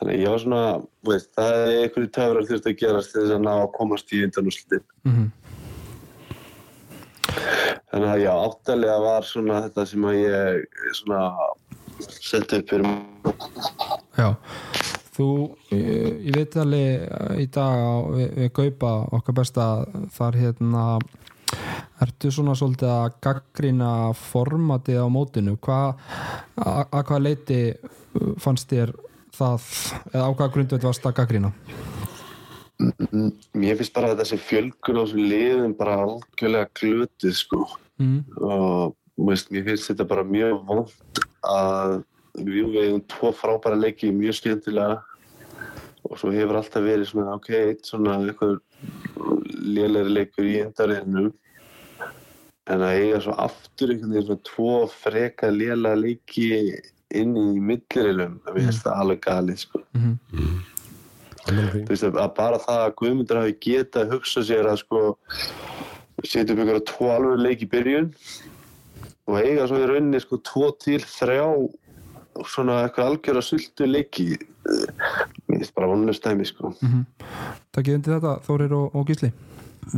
Þannig 0.00 0.14
að 0.14 0.22
ég 0.22 0.32
var 0.32 0.40
svona 0.40 0.60
veist, 1.04 1.28
það 1.36 1.50
er 1.58 1.74
einhverju 1.82 2.10
töfrar 2.16 2.46
þurft 2.48 2.68
að 2.70 2.78
gerast 2.80 3.12
þess 3.12 3.34
að 3.34 3.42
ná 3.44 3.50
að 3.52 3.72
komast 3.76 4.14
í 4.16 4.22
undan 4.24 4.48
úrslutin 4.48 4.84
mm 5.04 5.12
-hmm. 5.12 5.28
Þannig 7.90 8.08
að 8.08 8.22
já, 8.22 8.32
áttalega 8.46 8.98
var 9.04 9.26
svona 9.28 9.60
þetta 9.66 9.86
sem 9.86 10.04
að 10.08 10.16
ég 10.20 10.64
svona 10.96 11.20
sett 12.08 12.52
upp 12.56 12.70
fyrir 12.70 12.86
Já, 14.16 14.28
þú 15.16 15.28
ég, 15.68 16.32
veit 16.36 16.56
alveg 16.56 16.88
í 17.36 17.46
dag 17.52 18.08
við, 18.16 18.28
við 18.40 18.52
gaupa 18.56 18.90
okkar 19.12 19.34
besta 19.36 19.68
þar 20.16 20.34
hérna 20.40 20.84
ertu 22.04 22.32
svona 22.34 22.56
svolítið 22.58 22.92
að 22.92 23.16
gaggrina 23.24 23.90
formatið 24.16 25.00
á 25.02 25.06
mótinu? 25.12 25.56
Hvað, 25.62 26.02
að, 26.56 26.82
að 26.90 27.06
hvað 27.10 27.24
leiti 27.26 27.60
fannst 28.42 28.70
þér 28.72 28.94
það 29.36 29.66
eða 30.12 30.26
á 30.26 30.30
hvað 30.36 30.54
grundveit 30.56 30.86
varst 30.86 31.06
að 31.06 31.16
gaggrina 31.20 31.52
Mér 32.80 33.76
finnst 33.76 33.92
bara 33.92 34.14
að 34.14 34.22
þessi 34.22 34.38
fjölgun 34.40 35.00
á 35.00 35.02
þessum 35.04 35.26
liðum 35.28 35.74
bara 35.76 35.98
algjörlega 36.00 36.70
glötuð 36.80 37.34
sko. 37.36 37.66
Mm. 38.00 38.22
og 38.40 38.94
veist, 39.28 39.50
mér 39.52 39.66
finnst 39.66 39.90
þetta 39.90 40.06
bara 40.08 40.24
mjög 40.24 40.62
vond 40.64 41.20
að 41.44 41.98
við 42.40 42.70
vegum 42.72 43.02
tvo 43.10 43.32
frábæra 43.36 43.76
leiki 43.76 44.08
mjög 44.14 44.38
skemmtilega 44.38 45.00
og 46.08 46.16
svo 46.16 46.30
hefur 46.32 46.56
alltaf 46.60 46.84
verið 46.84 47.10
svona 47.10 47.36
ok, 47.36 47.50
eitt 47.58 47.90
svona 47.90 48.16
eitthvað 48.22 48.56
lélæri 49.60 50.14
leikur 50.14 50.48
í 50.48 50.56
endariðinu 50.62 51.28
en 52.70 52.84
að 52.86 52.96
eiga 53.02 53.20
svo 53.24 53.36
aftur 53.44 53.92
einhvern 53.92 54.14
veginn 54.14 54.26
svona 54.28 54.46
tvo 54.46 54.74
freka 54.92 55.50
lélæra 55.50 55.98
leiki 55.98 56.50
inn 57.20 57.34
í 57.34 57.46
millirilum, 57.58 58.38
mér 58.46 58.60
finnst 58.60 58.84
það 58.84 59.00
alveg 59.02 59.24
galið 59.24 59.62
sko. 59.64 59.82
Mm. 59.98 60.60
Sammála 61.40 61.72
því. 61.72 61.82
þú 61.86 61.94
veist 61.94 62.06
að 62.06 62.34
bara 62.36 62.60
það 62.62 62.84
að 62.84 62.94
Guðmundur 63.00 63.40
hafi 63.40 63.56
getað 63.66 64.04
að 64.04 64.14
hugsa 64.14 64.44
sér 64.46 64.68
að 64.70 64.80
sko 64.84 65.02
setja 66.20 66.52
upp 66.52 66.60
einhverja 66.60 66.86
tvo 66.90 67.10
alveg 67.14 67.44
leik 67.46 67.64
í 67.64 67.70
byrjun 67.72 68.10
og 69.30 69.38
eiga 69.40 69.66
svo 69.70 69.80
í 69.80 69.88
rauninni 69.88 70.20
sko 70.22 70.38
tvo 70.46 70.70
til 70.84 71.00
þrjá 71.00 71.46
svona 72.50 72.82
eitthvað 72.84 73.10
algjör 73.10 73.40
að 73.40 73.48
sultu 73.48 73.88
leiki 73.88 74.28
mér 74.36 75.56
finnst 75.56 75.74
bara 75.74 75.88
vonlust 75.90 76.24
dæmi 76.24 76.46
sko. 76.46 76.74
-hmm. 76.76 77.04
Takkið 77.72 77.94
undir 77.94 78.18
þetta 78.18 78.34
Þórir 78.46 78.76
og, 78.76 78.94
og 78.94 79.06
Gísli 79.08 79.32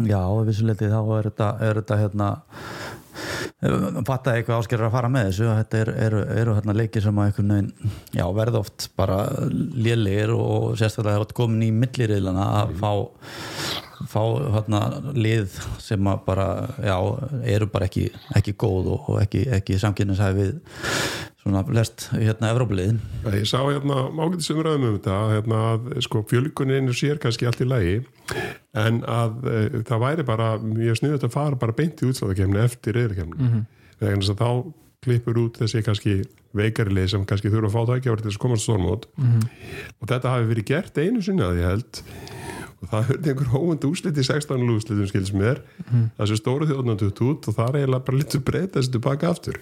Já, 0.09 0.23
vissuleiti 0.47 0.91
þá 0.91 1.01
er 1.19 1.31
þetta, 1.31 1.53
er 1.67 1.81
þetta 1.83 2.01
hérna 2.01 2.33
fatta 4.07 4.33
eitthvað 4.35 4.63
áskerður 4.63 4.89
að 4.89 4.95
fara 4.97 5.11
með 5.13 5.29
þessu 5.29 5.49
þetta 5.51 5.81
eru, 5.83 5.93
eru, 6.07 6.23
eru 6.41 6.55
hérna 6.57 6.75
leikir 6.75 7.05
sem 7.05 7.19
að 7.19 7.29
einhvern 7.29 7.53
veginn, 7.55 7.93
já, 8.17 8.25
verða 8.35 8.63
oft 8.65 8.89
bara 8.99 9.19
lélir 9.53 10.33
og 10.35 10.73
sérstaklega 10.81 11.21
það 11.21 11.27
er 11.29 11.37
komin 11.39 11.67
í 11.69 11.71
milliriðlana 11.77 12.49
að 12.63 12.75
fá 12.81 12.93
fá 14.11 14.23
hérna 14.57 14.81
lið 15.15 15.53
sem 15.83 16.09
að 16.11 16.25
bara, 16.27 16.47
já, 16.83 16.97
eru 17.55 17.69
bara 17.71 17.87
ekki, 17.87 18.09
ekki 18.39 18.57
góð 18.59 18.91
og, 18.97 19.13
ekki, 19.23 19.45
ekki 19.59 19.79
samkynningshæf 19.79 20.35
við 20.37 20.57
svona 21.43 21.63
flest 21.67 22.07
hérna 22.15 22.53
Evrópuliðin 22.53 23.01
Ég 23.35 23.47
sá 23.51 23.59
hérna 23.67 24.05
ágætis 24.15 24.51
umræðum 24.55 24.87
um 24.89 24.99
þetta 24.99 25.17
hérna 25.33 25.63
að 25.73 25.89
sko 26.07 26.23
fjölgunin 26.31 26.93
sér 26.95 27.19
kannski 27.23 27.49
allt 27.49 27.65
í 27.65 27.69
lagi 27.69 27.97
en 28.79 29.01
að 29.11 29.49
e, 29.51 29.57
það 29.89 30.05
væri 30.05 30.27
bara 30.29 30.53
mjög 30.63 31.01
sniðut 31.01 31.27
að 31.27 31.35
fara 31.35 31.59
bara 31.59 31.75
beint 31.77 32.03
í 32.03 32.09
útsláttakefni 32.11 32.63
eftir 32.63 32.99
reyðarkefni 32.99 33.39
mm 33.39 33.49
-hmm. 33.49 33.67
þegar 33.99 34.23
þess 34.23 34.35
að 34.35 34.45
þá 34.45 34.51
klippur 35.03 35.43
út 35.43 35.59
þessi 35.59 35.83
kannski 35.83 36.15
veikari 36.55 36.95
lið 36.95 37.09
sem 37.11 37.27
kannski 37.27 37.51
þurfa 37.51 37.71
að 37.71 37.75
fá 37.75 37.83
tækja 37.91 38.17
til 38.17 38.29
þess 38.29 38.39
að 38.39 38.45
komast 38.45 38.69
stórmót 38.69 39.09
mm 39.17 39.25
-hmm. 39.33 39.49
og 39.99 40.09
þetta 40.13 40.35
hafi 40.37 40.51
verið 40.53 40.69
gert 40.71 40.99
einu 40.99 41.23
sinni 41.23 41.43
að 41.43 41.59
ég 41.59 41.71
held 41.73 42.03
og 42.83 42.91
það 42.91 43.07
hörði 43.11 43.33
einhver 43.33 43.51
hófund 43.53 43.87
úslit 43.87 44.19
í 44.19 44.25
16. 44.27 44.65
úslitum 44.75 45.09
skils 45.11 45.33
mér 45.37 45.63
mm. 45.87 46.05
þessu 46.19 46.39
stóru 46.41 46.69
þjóðnum 46.71 46.99
tutt 47.01 47.23
út 47.27 47.49
og 47.49 47.57
það 47.57 47.71
er 47.71 47.79
eiginlega 47.83 48.07
bara 48.09 48.21
litur 48.21 48.45
breyta 48.49 48.79
þessu 48.79 48.95
tilbaka 48.97 49.31
aftur 49.31 49.59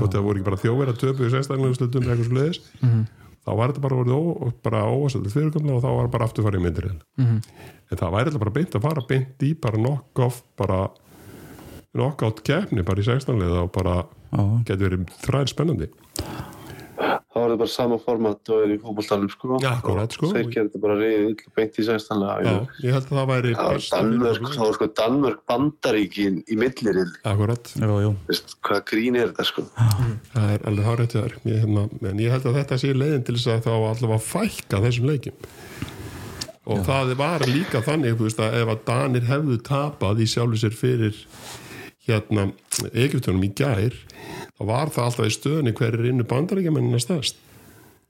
og 0.00 0.08
það 0.08 0.26
voru 0.26 0.40
ekki 0.40 0.48
bara 0.48 0.60
þjóver 0.64 0.92
að 0.92 1.00
töpu 1.04 1.28
í 1.28 1.32
16. 1.34 1.68
úslitum 1.68 2.06
eitthvað 2.06 2.28
svo 2.30 2.38
leiðis 2.38 2.60
mm. 2.80 3.06
þá 3.44 3.50
var 3.60 3.72
þetta 3.74 3.84
bara, 3.86 4.00
ó, 4.16 4.20
bara 4.64 4.84
óvarsöldu 4.88 5.34
fyrirkomna 5.34 5.76
og 5.76 5.84
þá 5.84 5.90
var 6.00 6.12
bara 6.16 6.30
aftur 6.30 6.48
farið 6.48 6.64
myndir 6.64 6.90
mm. 7.20 7.38
en 7.92 8.02
það 8.02 8.16
væri 8.16 8.44
bara 8.46 8.56
beint 8.58 8.78
að 8.78 8.88
fara 8.88 9.06
beint 9.12 9.46
í 9.46 9.52
bara 9.66 9.82
knock-off 9.82 10.42
bara 10.56 10.82
knock-out 11.96 12.44
kefni 12.46 12.84
bara 12.86 13.04
í 13.04 13.08
16. 13.08 13.36
leið 13.40 13.58
og 13.66 13.72
bara 13.76 14.02
getur 14.66 14.88
verið 14.88 15.16
þræðir 15.24 15.52
spennandi 15.52 15.90
þá 16.96 17.36
er 17.36 17.50
þetta 17.50 17.58
bara 17.60 17.72
sama 17.72 17.98
format 18.00 18.50
og 18.52 18.62
er 18.64 18.72
í 18.74 18.78
fólkváltalum 18.80 19.30
sko. 19.32 19.58
Já, 19.62 19.68
akkurat 19.74 20.16
sko. 20.16 20.30
Þeir 20.32 20.46
gerir 20.52 20.68
þetta 20.68 20.82
bara 20.82 20.96
reyðið 21.00 21.42
beint 21.58 21.80
í 21.80 21.86
sextanlega. 21.86 22.36
Já, 22.46 22.78
ég 22.86 22.96
held 22.96 23.10
að 23.10 23.18
það 23.20 23.28
væri 23.32 23.54
Danmörk, 23.56 24.48
þá 24.54 24.62
er 24.66 24.78
sko 24.78 24.88
Danmörk 25.00 25.42
bandaríkin 25.50 26.38
í 26.46 26.58
millirinn. 26.60 27.12
Akkurat. 27.28 27.72
Jú, 27.76 27.98
jú. 28.04 28.14
Veist, 28.30 28.56
hvað 28.66 28.80
grín 28.92 29.20
er 29.20 29.32
þetta 29.32 29.48
sko? 29.50 29.66
Það 30.32 30.54
er 30.54 30.66
alveg 30.70 30.88
hárættið 30.90 31.20
þar. 31.20 31.36
Ég, 31.42 31.60
hérna, 31.66 31.84
en 32.12 32.24
ég 32.24 32.34
held 32.36 32.48
að 32.48 32.58
þetta 32.62 32.80
sé 32.80 32.94
leiðin 32.96 33.28
til 33.28 33.36
þess 33.36 33.52
að 33.52 33.68
þá 33.68 33.74
allavega 33.76 34.22
fækka 34.30 34.82
þessum 34.86 35.12
leikim. 35.12 35.46
Og 36.66 36.80
Já. 36.80 36.86
það 36.88 37.12
var 37.20 37.44
líka 37.46 37.78
þannig, 37.86 38.16
þú 38.18 38.26
veist, 38.26 38.40
að 38.42 38.56
ef 38.58 38.72
að 38.72 38.80
Danir 38.88 39.28
hefðu 39.28 39.60
tapað 39.68 40.24
í 40.24 40.26
sjálfu 40.32 40.58
sér 40.64 40.74
fyrir 40.74 41.20
hérna 42.06 42.48
Egyptunum 42.92 43.44
í 43.46 43.50
gær 43.56 43.96
þá 44.56 44.62
var 44.68 44.92
það 44.94 45.08
alltaf 45.08 45.28
í 45.28 45.34
stöðunni 45.34 45.74
hver 45.76 45.98
er 45.98 46.08
innu 46.12 46.26
bandaríkjamennina 46.28 47.02
stærst. 47.02 47.42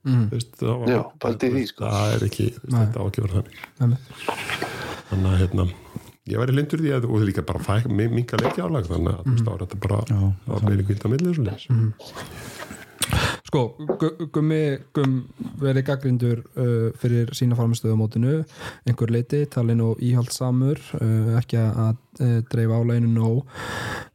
Mm. 0.07 0.27
Veist, 0.31 0.53
það, 0.59 0.75
var, 0.79 0.93
Já, 0.93 1.01
því, 1.41 1.65
sko. 1.67 1.89
það 1.91 2.13
er 2.15 2.25
ekki 2.29 2.47
þetta 2.61 3.01
á 3.01 3.03
ekki 3.03 3.25
verið 3.25 3.51
þannig. 3.81 4.11
Þannig 5.07 5.29
að 5.31 5.41
hérna 5.41 5.67
ég 6.27 6.41
væri 6.41 6.55
lindur 6.55 6.83
því 6.83 6.93
að 6.95 7.07
þú 7.07 7.19
líka 7.23 7.43
bara 7.47 7.63
fæk 7.63 7.89
minga 7.91 8.39
leikja 8.41 8.67
álag 8.67 8.87
þannig 8.87 9.13
að 9.15 9.27
mm. 9.27 9.41
það 9.47 9.65
er 9.65 9.81
bara 9.83 9.99
að 10.05 10.69
vera 10.69 10.79
í 10.79 10.87
kvinda 10.87 11.11
millið 11.11 11.41
Sko, 13.47 13.61
Gummi 14.35 14.63
Gumm 14.95 15.21
verið 15.61 15.85
gaggrindur 15.87 16.41
uh, 16.59 16.89
fyrir 16.99 17.31
sína 17.37 17.55
farmastöðu 17.55 17.95
á 17.95 18.01
mótinu 18.01 18.33
einhver 18.83 19.13
leiti, 19.15 19.45
talin 19.47 19.83
og 19.85 20.01
íhaldsamur 20.03 20.81
uh, 20.99 21.37
ekki 21.39 21.61
að 21.61 21.95
uh, 22.23 22.39
dreifa 22.51 22.81
áleginu 22.81 23.13
nóg. 23.13 23.55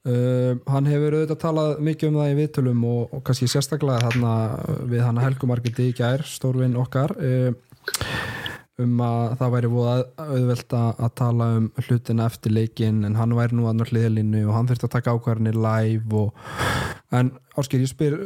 Uh, 0.02 0.58
hann 0.72 0.88
hefur 0.90 1.18
auðvitað 1.18 1.42
talað 1.44 1.74
mikið 1.86 2.10
um 2.10 2.20
það 2.20 2.32
í 2.32 2.38
viðtölum 2.40 2.86
og, 2.90 3.02
og 3.14 3.24
kannski 3.26 3.50
sérstaklega 3.50 4.08
þarna 4.08 4.34
við 4.90 5.04
hann 5.06 5.22
helgumarketi 5.22 5.90
í 5.90 5.96
gær, 5.98 6.24
stórvinn 6.26 6.78
okkar 6.80 7.14
uh, 7.18 7.52
um 8.80 9.00
að 9.04 9.34
það 9.40 9.52
væri 9.54 9.70
búið 9.72 10.02
auðvelt 10.22 10.74
að 10.78 11.10
tala 11.18 11.48
um 11.58 11.66
hlutina 11.84 12.26
eftir 12.30 12.54
leikin 12.56 13.02
en 13.06 13.18
hann 13.18 13.34
væri 13.36 13.58
nú 13.58 13.66
að 13.68 13.84
hliðlinu 13.90 14.46
og 14.46 14.56
hann 14.56 14.70
þurfti 14.70 14.88
að 14.88 14.94
taka 14.96 15.14
ákvarðinni 15.16 15.52
live 15.56 16.22
og... 16.22 16.46
en 17.12 17.34
ásker 17.60 17.82
ég 17.82 17.90
spyr 17.90 18.16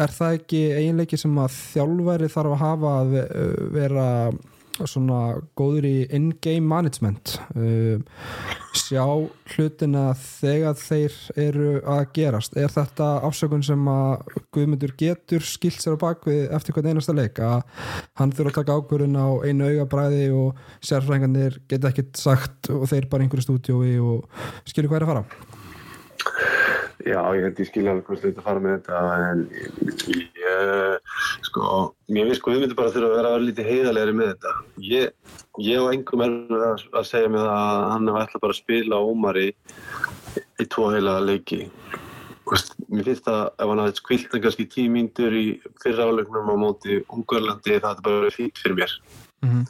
er 0.00 0.14
það 0.14 0.38
ekki 0.38 0.62
eiginleiki 0.78 1.20
sem 1.20 1.36
að 1.38 1.58
þjálfæri 1.58 2.30
þarf 2.32 2.56
að 2.56 2.64
hafa 2.64 2.94
að 3.02 3.14
vera 3.76 4.08
svona 4.80 5.20
góður 5.58 5.86
í 5.88 5.96
in-game 6.14 6.66
management. 6.68 7.36
Uh, 7.56 8.00
sjá 8.76 9.04
hlutina 9.52 10.12
þegar 10.16 10.76
þeir 10.80 11.16
eru 11.44 11.72
að 11.88 12.02
gerast. 12.16 12.56
Er 12.56 12.72
þetta 12.72 13.08
ásökun 13.26 13.64
sem 13.66 13.88
að 13.92 14.38
Guðmundur 14.54 14.94
getur 14.98 15.44
skilt 15.44 15.80
sér 15.82 15.98
á 16.00 16.02
bakvið 16.02 16.42
eftir 16.56 16.76
hvern 16.76 16.92
einasta 16.92 17.16
leik? 17.16 17.40
Að 17.42 17.62
hann 18.20 18.32
þurfa 18.32 18.52
að 18.54 18.58
taka 18.60 18.78
ákvörðun 18.80 19.20
á 19.20 19.28
einu 19.44 19.68
augabræði 19.68 20.26
og 20.36 20.60
sérfrænganir 20.84 21.60
geta 21.68 21.92
ekkert 21.92 22.20
sagt 22.20 22.72
og 22.72 22.88
þeir 22.90 23.08
bara 23.12 23.26
einhverju 23.26 23.48
stúdjói 23.48 23.96
og 24.00 24.28
skilur 24.68 24.92
hvað 24.92 25.02
er 25.02 25.08
að 25.08 25.12
fara 25.12 26.61
Já, 27.02 27.18
ég 27.34 27.42
held 27.46 27.58
ég 27.58 27.66
skilja 27.66 27.92
alveg 27.92 28.06
hvort 28.06 28.22
þetta 28.22 28.42
fara 28.44 28.60
með 28.62 28.74
þetta 28.76 28.98
en 29.26 29.40
ég, 30.12 31.14
sko, 31.48 31.62
mér 32.12 32.28
finnst 32.28 32.40
sko 32.40 32.52
við 32.52 32.60
myndum 32.62 32.78
bara 32.78 32.92
þurfa 32.94 33.08
að 33.08 33.16
vera 33.18 33.32
lítið 33.42 33.70
heiðalegri 33.70 34.14
með 34.18 34.28
þetta. 34.32 34.52
Ég, 34.86 35.32
ég 35.66 35.82
og 35.82 35.88
engum 35.96 36.22
er 36.26 36.36
að, 36.68 36.84
að 37.00 37.08
segja 37.08 37.32
mig 37.32 37.42
að 37.42 37.86
hann 37.90 38.10
er 38.12 38.18
ætla 38.20 38.42
bara 38.44 38.54
að 38.54 38.60
spila 38.60 39.00
Ómari 39.02 39.48
í 40.62 40.66
tvo 40.70 40.90
heila 40.92 41.16
leiki. 41.24 41.64
Hvist, 42.50 42.76
mér 42.92 43.08
finnst 43.08 43.30
að 43.32 43.42
ef 43.50 43.72
hann 43.72 43.82
hafði 43.82 43.98
skvilt 43.98 44.36
en 44.36 44.44
kannski 44.46 44.68
tímíndur 44.76 45.38
í 45.38 45.46
fyrra 45.82 46.06
áleiknum 46.10 46.52
á 46.54 46.56
móti 46.60 47.00
Ungarlandi 47.08 47.80
það 47.80 47.96
er 47.96 48.06
bara 48.06 48.30
fínt 48.36 48.62
fyrir 48.62 48.78
mér. 48.78 48.94
Mm 49.42 49.50
-hmm. 49.50 49.66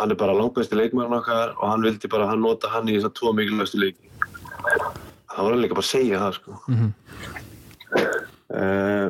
Hann 0.00 0.10
er 0.10 0.18
bara 0.18 0.34
langbæsti 0.34 0.74
leikmæðan 0.74 1.20
okkar 1.20 1.54
og 1.58 1.68
hann 1.68 1.86
vildi 1.86 2.08
bara 2.10 2.26
hann 2.26 2.42
nota 2.42 2.68
hann 2.68 2.88
í 2.88 2.98
þessar 2.98 3.14
tvo 3.14 3.32
mikilvægstu 3.38 3.78
leiki 3.78 4.10
það 5.30 5.46
var 5.46 5.58
líka 5.62 5.78
bara 5.78 5.86
að 5.86 5.94
segja 5.94 6.20
það 6.24 6.36
sko. 6.38 6.60
mm 6.68 6.76
-hmm. 6.76 6.92
uh, 8.58 9.08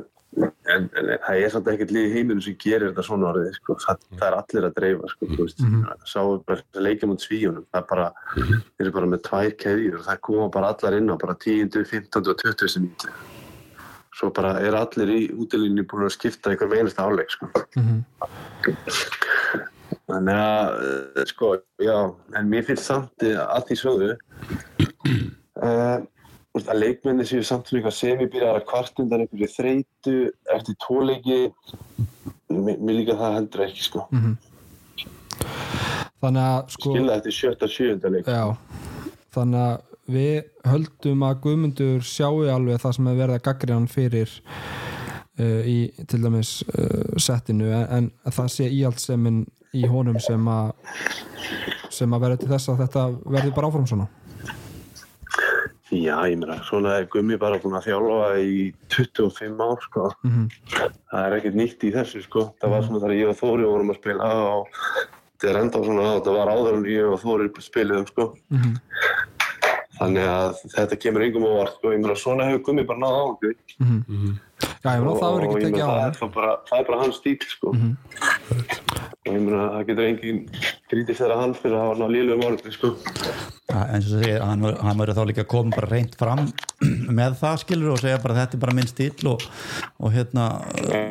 en, 0.70 0.84
en 0.94 1.08
það 1.24 1.40
er 1.40 1.50
svolítið 1.50 1.72
ekkert 1.72 1.92
líð 1.94 2.06
í 2.06 2.12
heiminu 2.14 2.44
sem 2.44 2.56
gerir 2.60 2.90
þetta 2.90 3.04
svona 3.06 3.30
orðið 3.32 3.56
sko. 3.56 3.76
það, 3.84 4.04
það 4.18 4.26
er 4.28 4.36
allir 4.38 4.68
að 4.68 4.76
dreifa 4.78 5.10
sko, 5.14 5.26
mm 5.26 5.36
-hmm. 5.58 6.04
sáum 6.12 6.44
bara 6.46 6.84
leikja 6.86 7.08
mot 7.10 7.24
svíunum 7.24 7.66
það 7.72 7.80
er 7.82 7.88
bara, 7.90 8.06
mm 8.36 8.42
-hmm. 8.42 8.62
þeir 8.76 8.86
eru 8.86 8.96
bara 8.98 9.10
með 9.14 9.22
tvær 9.28 9.50
keðjur 9.64 9.98
og 9.98 10.06
það 10.06 10.20
koma 10.28 10.48
bara 10.48 10.72
allar 10.74 10.98
inn 10.98 11.10
á 11.10 11.16
bara 11.16 11.34
10, 11.34 11.84
15 11.84 12.28
og 12.28 12.36
20 12.44 12.80
minúti 12.80 13.08
svo 14.20 14.30
bara 14.30 14.60
er 14.60 14.74
allir 14.74 15.08
í 15.08 15.20
útilínu 15.32 15.86
búin 15.88 16.04
að 16.04 16.16
skipta 16.16 16.50
einhver 16.50 16.68
meinast 16.68 16.98
áleik 16.98 17.30
sko 17.30 17.48
þannig 20.10 20.36
að 20.36 21.26
sko, 21.26 21.56
já 21.78 22.14
en 22.36 22.48
mér 22.50 22.66
finnst 22.66 22.84
samt 22.84 23.22
að 23.22 23.66
því 23.66 23.76
sögðu 23.82 24.16
Uh, 25.60 26.00
að 26.58 26.80
leikmenni 26.80 27.24
séu 27.28 27.44
samt 27.46 27.68
fyrir 27.68 27.84
eitthvað 27.84 27.96
semibýrar 27.98 28.58
að 28.58 28.66
kvartundan 28.70 29.24
einhverju 29.24 29.48
þreitu 29.52 30.14
eftir 30.54 30.76
tóleiki 30.82 31.40
mér, 32.50 32.96
líka 32.96 33.16
það 33.18 33.36
heldur 33.36 33.64
ekki 33.66 33.84
sko. 33.86 34.06
Mm 34.10 34.22
-hmm. 34.24 34.34
þannig 36.20 36.42
að 36.42 36.74
sko 36.74 36.94
skilða 36.94 37.16
eftir 37.20 37.36
sjötta 37.36 37.68
sjönda 37.68 38.10
leik. 38.10 38.26
Já, 38.26 38.56
þannig 39.36 39.60
að 39.60 39.78
við 40.10 40.42
höldum 40.66 41.22
að 41.22 41.40
Guðmundur 41.44 42.02
sjáu 42.02 42.48
alveg 42.50 42.80
það 42.82 42.96
sem 42.96 43.06
er 43.06 43.20
verið 43.20 43.34
að 43.34 43.46
gagri 43.46 43.72
hann 43.72 43.88
fyrir 43.88 44.30
uh, 45.38 45.62
í 45.66 45.78
til 46.08 46.22
dæmis 46.22 46.62
uh, 46.74 47.16
settinu. 47.16 47.70
En, 47.70 47.86
en 48.24 48.32
það 48.32 48.48
sé 48.48 48.68
íhaldseminn 48.68 49.44
í 49.72 49.86
honum 49.86 50.18
sem 50.18 50.48
að 50.48 50.72
sem 51.90 52.12
að 52.12 52.20
verður 52.24 52.42
til 52.42 52.50
þess 52.50 52.68
að 52.72 52.82
þetta 52.84 53.04
verður 53.24 53.54
bara 53.54 53.70
áfram 53.70 53.86
svona 53.86 54.08
Já, 55.90 56.22
ég 56.30 56.38
meina, 56.38 56.60
svona 56.62 56.92
er 57.00 57.06
Gummi 57.10 57.34
bara 57.40 57.58
búin 57.58 57.74
að 57.74 57.88
þjálfa 57.88 58.26
í 58.38 58.58
25 58.94 59.58
ár, 59.58 59.80
sko. 59.82 60.04
Mm 60.22 60.30
-hmm. 60.30 60.92
Það 61.10 61.24
er 61.26 61.34
ekkert 61.36 61.56
nýtt 61.58 61.82
í 61.82 61.90
þessu, 61.90 62.22
sko. 62.22 62.44
Það 62.62 62.70
var 62.70 62.84
svona 62.86 63.00
þar 63.02 63.14
ég 63.18 63.28
og 63.28 63.38
Þóri 63.40 63.66
vorum 63.66 63.90
að 63.90 63.98
spila 63.98 64.28
og 64.54 64.68
þetta 65.34 65.50
er 65.50 65.60
enda 65.62 65.82
svona 65.82 66.02
að 66.06 66.14
þetta 66.14 66.36
var 66.36 66.52
áður 66.54 66.76
en 66.76 66.86
ég 66.86 67.10
og 67.10 67.20
Þóri 67.24 67.50
spiliðum, 67.58 68.06
sko. 68.06 68.36
Mm 68.50 68.58
-hmm. 68.58 68.76
Þannig 69.98 70.26
að 70.30 70.54
þetta 70.76 70.96
kemur 70.96 71.22
yngum 71.26 71.48
á 71.50 71.52
vart, 71.58 71.74
sko. 71.74 71.92
Ég 71.92 72.00
meina, 72.00 72.14
svona 72.14 72.44
hefur 72.46 72.62
Gummi 72.64 72.84
bara 72.86 72.98
náða 72.98 73.18
á, 73.18 73.26
sko. 73.34 73.84
Mm 73.84 74.04
-hmm. 74.06 74.34
Já, 74.84 74.90
ég 74.94 75.02
meina, 75.02 75.18
það 75.18 75.34
verður 75.34 75.50
ekki 75.50 75.64
tekið 75.66 75.82
á 75.82 75.94
það. 75.98 76.60
Það 76.70 76.78
er 76.78 76.86
bara 76.86 77.02
hans 77.02 77.16
stíl, 77.16 77.38
sko. 77.50 77.74
Og 79.26 79.34
ég 79.34 79.40
meina, 79.44 79.64
það 79.74 79.86
getur 79.90 80.06
engin 80.08 80.38
grítið 80.90 81.18
þeirra 81.20 81.40
hann 81.42 81.56
fyrir 81.58 81.76
að 81.78 81.86
hafa 81.86 81.98
náðu 82.00 82.14
lílu 82.16 82.36
um 82.36 82.44
orði, 82.48 82.74
sko. 82.74 82.92
Eins 83.70 84.08
og 84.10 84.22
segir, 84.22 84.40
hann, 84.42 84.64
hann 84.80 84.98
verður 84.98 85.18
þá 85.20 85.28
líka 85.30 85.44
að 85.44 85.50
koma 85.52 85.76
bara 85.76 85.90
reynd 85.90 86.16
fram 86.18 86.46
með 87.20 87.36
það 87.40 87.60
skilur 87.62 87.94
og 87.94 88.00
segja 88.02 88.22
bara 88.22 88.38
þetta 88.40 88.56
er 88.56 88.62
bara 88.64 88.76
minn 88.76 88.90
stíl 88.90 89.30
og, 89.30 89.44
og 90.00 90.14
hérna 90.14 90.46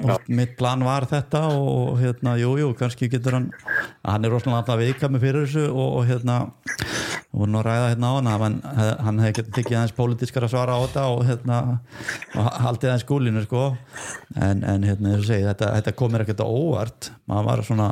og 0.04 0.28
mitt 0.28 0.58
plan 0.60 0.84
var 0.84 1.08
þetta 1.10 1.46
og 1.56 2.00
hérna 2.02 2.36
jújú, 2.40 2.66
jú, 2.66 2.74
kannski 2.80 3.10
getur 3.12 3.38
hann 3.38 3.48
hann 4.04 4.26
er 4.26 4.34
rosalega 4.34 4.64
alltaf 4.64 4.82
viðkami 4.82 5.22
fyrir 5.24 5.48
þessu 5.48 5.70
og, 5.70 6.02
og 6.02 6.10
hérna 6.10 6.42
voru 7.30 7.52
nú 7.54 7.60
að 7.62 7.68
ræða 7.68 7.90
hérna 7.92 8.10
á 8.10 8.14
hann 8.18 8.30
að 8.30 8.44
hann, 8.44 8.58
hann 9.06 9.22
hefði 9.22 9.36
getið 9.40 9.56
tekið 9.60 9.78
aðeins 9.78 9.96
pólitískar 9.98 10.46
að 10.48 10.54
svara 10.56 10.76
á 10.76 10.80
þetta 10.82 11.04
og, 11.14 11.20
hérna, 11.28 11.60
og 12.34 12.48
haldið 12.66 12.90
aðeins 12.90 13.06
skúlinu 13.06 13.44
sko. 13.46 13.66
en, 14.36 14.64
en 14.66 14.88
hérna, 14.88 15.16
segi, 15.22 15.46
þetta, 15.46 15.72
þetta 15.78 15.96
komir 16.00 16.26
ekkert 16.26 16.42
á 16.42 16.48
óvart 16.50 17.12
maður 17.30 17.50
var 17.52 17.66
svona 17.68 17.89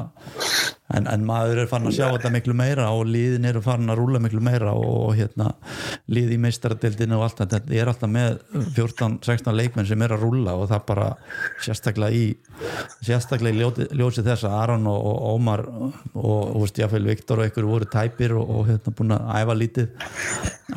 en, 0.95 1.07
en 1.11 1.25
maður 1.27 1.63
er 1.63 1.69
fann 1.69 1.87
að 1.87 1.97
sjá 1.97 2.05
þetta 2.13 2.31
miklu 2.33 2.55
meira 2.57 2.87
og 2.95 3.07
líðin 3.09 3.47
eru 3.49 3.61
fann 3.63 3.89
að 3.91 3.99
rúla 3.99 4.21
miklu 4.23 4.41
meira 4.43 4.73
og 4.77 5.15
hérna, 5.17 5.49
líð 6.13 6.35
í 6.35 6.39
meistaradildinu 6.43 7.17
og 7.17 7.25
allt 7.27 7.41
þetta, 7.43 7.61
ég 7.73 7.83
er 7.83 7.91
alltaf 7.91 8.11
með 8.11 8.39
14-16 8.77 9.57
leikmenn 9.57 9.89
sem 9.89 10.05
er 10.05 10.15
að 10.15 10.23
rúla 10.25 10.55
og 10.57 10.69
það 10.71 10.85
bara 10.91 11.09
sérstaklega 11.63 12.15
í 12.15 12.25
sérstaklega 13.05 13.55
í 13.55 13.61
ljóti, 13.61 13.89
ljósi 13.99 14.23
þess 14.25 14.47
að 14.47 14.57
Aron 14.61 14.87
og, 14.91 15.01
og 15.11 15.27
Ómar 15.33 15.65
og, 15.67 16.55
og 16.57 16.67
jáfnveil 16.77 17.11
Viktor 17.11 17.41
og 17.41 17.47
einhverju 17.47 17.73
voru 17.73 17.89
tæpir 17.91 18.35
og, 18.37 18.47
og 18.47 18.71
hérna 18.71 18.95
búin 18.97 19.15
að 19.17 19.29
æfa 19.41 19.57
lítið. 19.57 20.07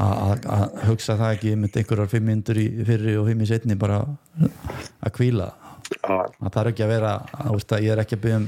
Að 0.01 0.45
hugsa 0.87 1.17
það 1.19 1.35
ekki 1.37 1.57
með 1.59 1.81
einhverjar 1.81 2.13
fimm 2.13 2.29
myndur 2.31 2.61
í 2.61 2.69
fyrri 2.89 3.17
og 3.21 3.27
fimm 3.31 3.43
í 3.45 3.49
setni 3.51 3.79
bara 3.79 4.03
að 4.41 5.15
kvíla 5.17 5.51
það 5.99 6.53
þarf 6.55 6.71
ekki 6.71 6.85
að 6.85 6.93
vera 6.93 7.13
að 7.41 7.83
ég 7.85 7.93
er 7.93 8.03
ekki 8.03 8.17
að 8.19 8.23
byggja 8.25 8.39
um 8.41 8.47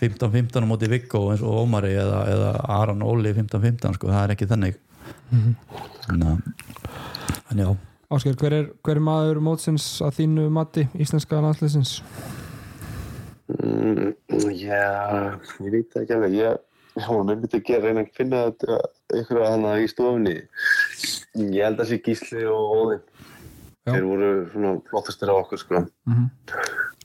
15-15 0.00 0.66
á 0.66 0.70
móti 0.70 0.90
Viggo 0.90 1.22
eins 1.32 1.42
og 1.42 1.58
Ómari 1.64 1.92
eða, 1.98 2.22
eða 2.30 2.52
Aron 2.76 3.04
Óli 3.06 3.32
15-15 3.34 3.98
sko, 3.98 4.12
það 4.12 4.22
er 4.22 4.34
ekki 4.36 4.48
þannig. 4.50 4.78
Mm 5.30 5.54
-hmm. 6.08 6.42
en 7.50 7.58
já. 7.58 7.76
Ásker, 8.10 8.36
hver 8.38 8.52
er, 8.52 8.66
hver 8.82 8.96
er 8.96 9.02
maður 9.02 9.40
mótsins 9.42 10.00
að 10.00 10.20
þínu 10.20 10.50
mati 10.50 10.88
íslenska 10.94 11.40
landsleysins? 11.42 12.02
Mm, 13.46 14.14
já, 14.54 15.38
ég 15.60 15.70
veit 15.72 15.96
ekki 15.96 16.14
alveg. 16.14 16.32
Ég, 16.38 16.56
hún 17.06 17.30
er 17.30 17.36
myndið 17.36 17.58
að 17.58 17.64
gera 17.66 17.82
reyna 17.82 18.04
að 18.04 18.12
finna 18.14 18.44
þetta 18.46 18.78
ykkur 19.20 19.42
að 19.42 19.50
hana 19.50 19.74
í 19.82 19.88
stofunni. 19.90 20.36
Ég 21.34 21.64
held 21.64 21.74
að 21.74 21.82
það 21.82 21.90
sé 21.90 21.98
Gísli 22.06 22.46
og 22.46 22.76
Óðinn 22.78 23.04
Já. 23.86 23.92
þeir 23.94 24.06
voru 24.08 24.28
svona 24.50 24.70
flottastir 24.90 25.30
á 25.30 25.34
okkur 25.38 25.58
sko 25.62 25.80
mm 25.80 26.14
-hmm. 26.14 26.28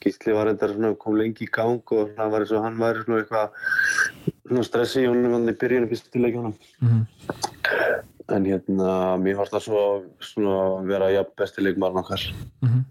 Gísli 0.02 0.34
var 0.34 0.48
reyndar 0.48 0.72
svona 0.74 0.96
kom 0.98 1.16
lengi 1.16 1.46
í 1.46 1.52
gang 1.52 1.92
og 1.94 2.10
það 2.18 2.32
var 2.32 2.42
eins 2.42 2.52
og 2.52 2.64
hann 2.64 2.80
væri 2.80 3.04
svona 3.04 3.20
eitthvað 3.22 3.50
svona 4.48 4.64
stressi 4.64 5.04
í 5.04 5.10
honum 5.10 5.34
hann 5.34 5.50
í 5.50 5.60
byrjunum 5.62 5.90
fyrstuleikjónum 5.90 6.56
mm 6.82 6.90
-hmm. 6.90 7.06
en 8.36 8.46
hérna 8.46 9.18
mér 9.22 9.38
varst 9.38 9.54
það 9.54 9.64
svo 9.68 10.04
svona 10.20 10.82
vera 10.88 11.12
ja, 11.12 11.24
bestileikmarn 11.38 12.02
okkar 12.02 12.22
mm 12.62 12.70
-hmm. 12.70 12.84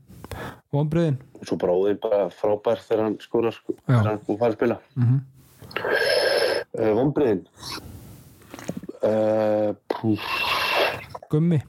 Vonbreiðin? 0.73 1.19
og 1.41 1.47
svo 1.47 1.57
bróðin 1.57 1.99
bara 2.01 2.31
frábær 2.31 2.79
þegar 2.79 3.05
hann 3.05 3.19
skóra 3.19 3.51
sko, 3.53 3.75
þegar 3.87 4.07
hann 4.07 4.25
kom 4.27 4.39
færi 4.39 4.53
spila 4.53 4.77
uh, 6.79 6.93
Vonbreiðin 6.95 7.47
uh, 9.03 9.75
Gummi 11.31 11.63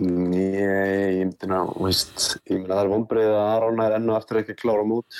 Nei, 0.00 0.46
ég 0.56 1.26
myndi 1.26 1.48
ná, 1.50 1.58
veist, 1.76 2.38
ég 2.48 2.56
myndi 2.56 2.70
að 2.70 2.78
það 2.78 2.82
er 2.82 2.90
vonbreið 2.94 3.34
að 3.34 3.48
Aron 3.52 3.82
er 3.84 3.96
ennu 3.98 4.14
aftur 4.16 4.40
ekki 4.40 4.54
að 4.56 4.62
klára 4.62 4.84
mút. 4.88 5.18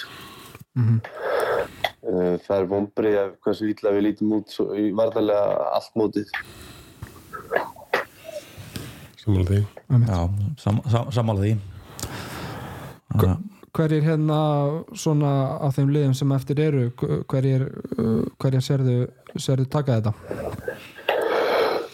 Mm 0.79 0.87
-hmm. 0.87 2.38
Það 2.47 2.57
er 2.57 2.69
vonbreið 2.71 3.19
að 3.21 3.33
hversu 3.45 3.69
ítla 3.69 3.93
við 3.93 4.07
lítum 4.07 4.33
út 4.38 4.57
í 4.81 4.87
varðarlega 4.97 5.69
allt 5.77 5.95
mótið. 6.01 6.33
Sammála 9.21 9.47
því. 9.51 9.61
Já, 10.09 10.21
sam, 10.57 10.81
sam, 10.88 11.12
sammála 11.12 11.40
því. 11.45 11.59
Hver 13.71 13.93
er 13.93 14.03
hérna 14.03 14.38
svona 14.95 15.59
af 15.61 15.77
þeim 15.77 15.93
liðum 15.95 16.14
sem 16.14 16.33
eftir 16.33 16.59
eru, 16.61 16.90
hver 17.29 17.47
er, 17.47 17.66
hverja 18.38 18.61
serðu, 18.61 18.97
serðu 19.37 19.69
taka 19.71 20.01
þetta? 20.01 20.12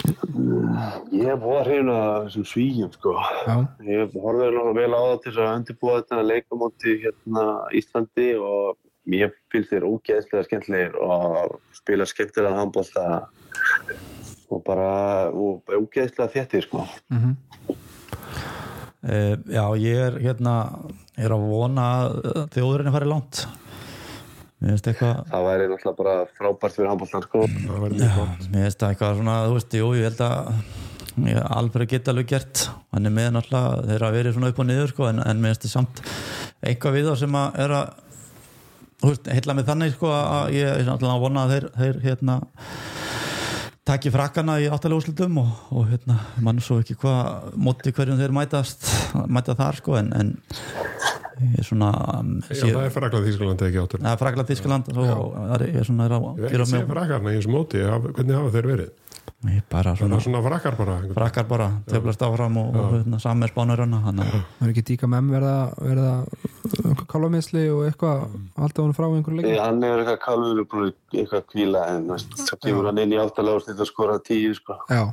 Ég 0.07 1.27
hef 1.27 1.41
búið 1.43 1.59
að 1.59 1.69
hrifna 1.69 1.99
þessum 2.27 2.47
svíjum 2.51 2.91
sko. 2.95 3.15
Já. 3.47 3.55
Ég 3.87 4.17
horfið 4.23 4.47
alveg 4.49 4.77
vel 4.79 4.91
á 4.93 5.01
það 5.01 5.21
til 5.25 5.33
að 5.37 5.53
undirbúa 5.53 5.97
þetta 6.01 6.27
leikamóti 6.27 6.97
hérna 7.05 7.47
Íslandi 7.81 8.29
og 8.41 8.77
mér 9.07 9.33
finnst 9.53 9.73
þér 9.73 9.87
ógeðslega 9.89 10.47
skemmtilegir 10.47 10.97
og 11.03 11.59
spila 11.77 12.07
skemmtilega 12.11 12.61
handbólta 12.61 13.05
og 14.51 14.63
bara 14.67 14.91
og 15.31 15.63
ógeðslega 15.71 16.33
þéttir 16.35 16.67
sko. 16.67 16.87
Mm 17.11 17.19
-hmm. 17.23 17.35
uh, 19.11 19.35
já, 19.47 19.65
ég 19.79 19.97
er 20.09 20.19
hérna, 20.21 20.57
ég 21.19 21.25
er 21.25 21.33
að 21.33 21.49
vona 21.51 21.87
að 22.01 22.51
þjóðurinn 22.55 22.91
er 22.91 22.99
farið 22.99 23.15
langt 23.15 23.47
það 25.29 25.47
væri 25.47 25.69
náttúrulega 25.69 25.99
bara 25.99 26.15
frábært 26.39 26.77
fyrir 26.77 26.89
handbóltan 26.89 27.25
sko. 27.27 27.45
mér 28.55 28.65
finnst 28.65 28.81
það 28.81 28.95
eitthvað 28.95 29.19
svona 29.21 29.37
þú 29.45 29.57
veist, 29.59 29.77
jú, 29.77 29.91
ég 29.99 30.09
held 30.09 30.23
að 30.25 30.51
ég, 31.27 31.43
Alfred 31.59 31.91
geta 31.91 32.15
alveg 32.15 32.31
gert 32.33 32.65
hann 32.95 33.11
er 33.11 33.15
með 33.19 33.31
náttúrulega, 33.37 33.85
þeir 33.85 33.97
eru 33.99 34.09
að 34.09 34.19
vera 34.19 34.35
svona 34.37 34.51
upp 34.53 34.63
og 34.65 34.69
niður 34.71 34.93
sko, 34.95 35.09
en, 35.11 35.23
en 35.27 35.43
mér 35.43 35.55
finnst 35.55 35.67
það 35.67 35.75
samt 35.77 36.03
eitthvað 36.65 36.97
við 36.97 37.11
þá 37.11 37.15
sem 37.25 37.39
að 37.43 37.61
er 37.67 37.77
að 37.77 37.95
þú 38.97 39.13
veist, 39.13 39.33
heitla 39.37 39.57
mig 39.59 39.69
þannig 39.69 39.97
sko 39.97 40.13
að 40.17 40.55
ég 40.57 40.71
er 40.73 40.89
náttúrulega 40.89 41.19
að 41.19 41.27
vona 41.27 41.45
að 41.45 41.55
þeir, 41.55 41.69
þeir 41.77 42.01
hérna 42.07 42.39
takki 43.87 44.11
frakkana 44.11 44.57
í 44.59 44.71
áttalega 44.73 44.99
úrslutum 44.99 45.37
og, 45.45 45.51
og 45.77 45.85
hérna, 45.93 46.17
mann 46.43 46.65
svo 46.65 46.81
ekki 46.83 46.97
hvað 47.05 47.53
móti 47.61 47.93
hverjum 47.95 48.19
þeir 48.19 48.35
mætast 48.35 48.89
mæta 49.31 49.55
þar 49.59 49.79
sko, 49.79 50.01
en, 50.01 50.11
en 50.17 50.33
Svona, 51.67 51.91
um, 52.17 52.37
Já, 52.49 52.63
það 52.65 52.85
er 52.87 52.93
Frakland 52.95 53.27
Þískland 53.29 53.65
ekki 53.67 53.81
áttur 53.83 54.01
Það 54.01 54.13
er 54.13 54.21
Frakland 54.23 54.53
Þískland 54.53 54.87
Ég 54.93 55.81
er 55.81 55.89
svona 55.89 56.07
Ég 56.09 56.39
veit 56.41 56.55
ekki 56.55 56.69
segja 56.71 56.87
Frakarna 56.89 57.35
í 57.35 57.41
þessu 57.41 57.53
móti 57.53 57.83
hvernig 57.83 58.39
hafa 58.39 58.55
þeir 58.55 58.71
verið? 58.71 58.95
Bara 59.71 59.93
svona, 59.99 60.21
svona 60.23 60.41
Frakar 60.43 60.79
bara 60.79 60.95
Frakar 61.13 61.47
bara, 61.51 61.67
teflast 61.91 62.25
áfram 62.25 62.57
og, 62.63 62.79
og 62.79 62.95
hérna, 62.95 63.21
samir 63.21 63.53
spánurönna 63.53 64.01
Það 64.07 64.65
er 64.65 64.73
ekki 64.73 64.87
díka 64.95 65.11
með 65.11 65.29
verða 65.35 65.59
verða 65.77 67.05
kálvamisli 67.11 67.67
og 67.75 67.85
eitthvað 67.91 68.25
alltaf 68.57 68.83
hann 68.87 68.97
frá 68.97 69.07
einhverju 69.11 69.43
leik 69.43 69.61
Hann 69.61 69.85
er 69.85 70.01
eitthvað 70.01 70.19
kálvur 70.25 70.89
eitthvað 71.13 71.47
kvíla 71.53 71.85
en 71.93 72.09
það 72.17 72.59
kemur 72.65 72.89
hann 72.89 73.05
inn 73.05 73.15
í 73.15 73.21
áttalega 73.21 73.61
og 73.61 73.69
þetta 73.69 73.89
skora 73.93 74.19
tíu 74.25 74.57
sko. 74.57 74.81
Já 74.89 75.05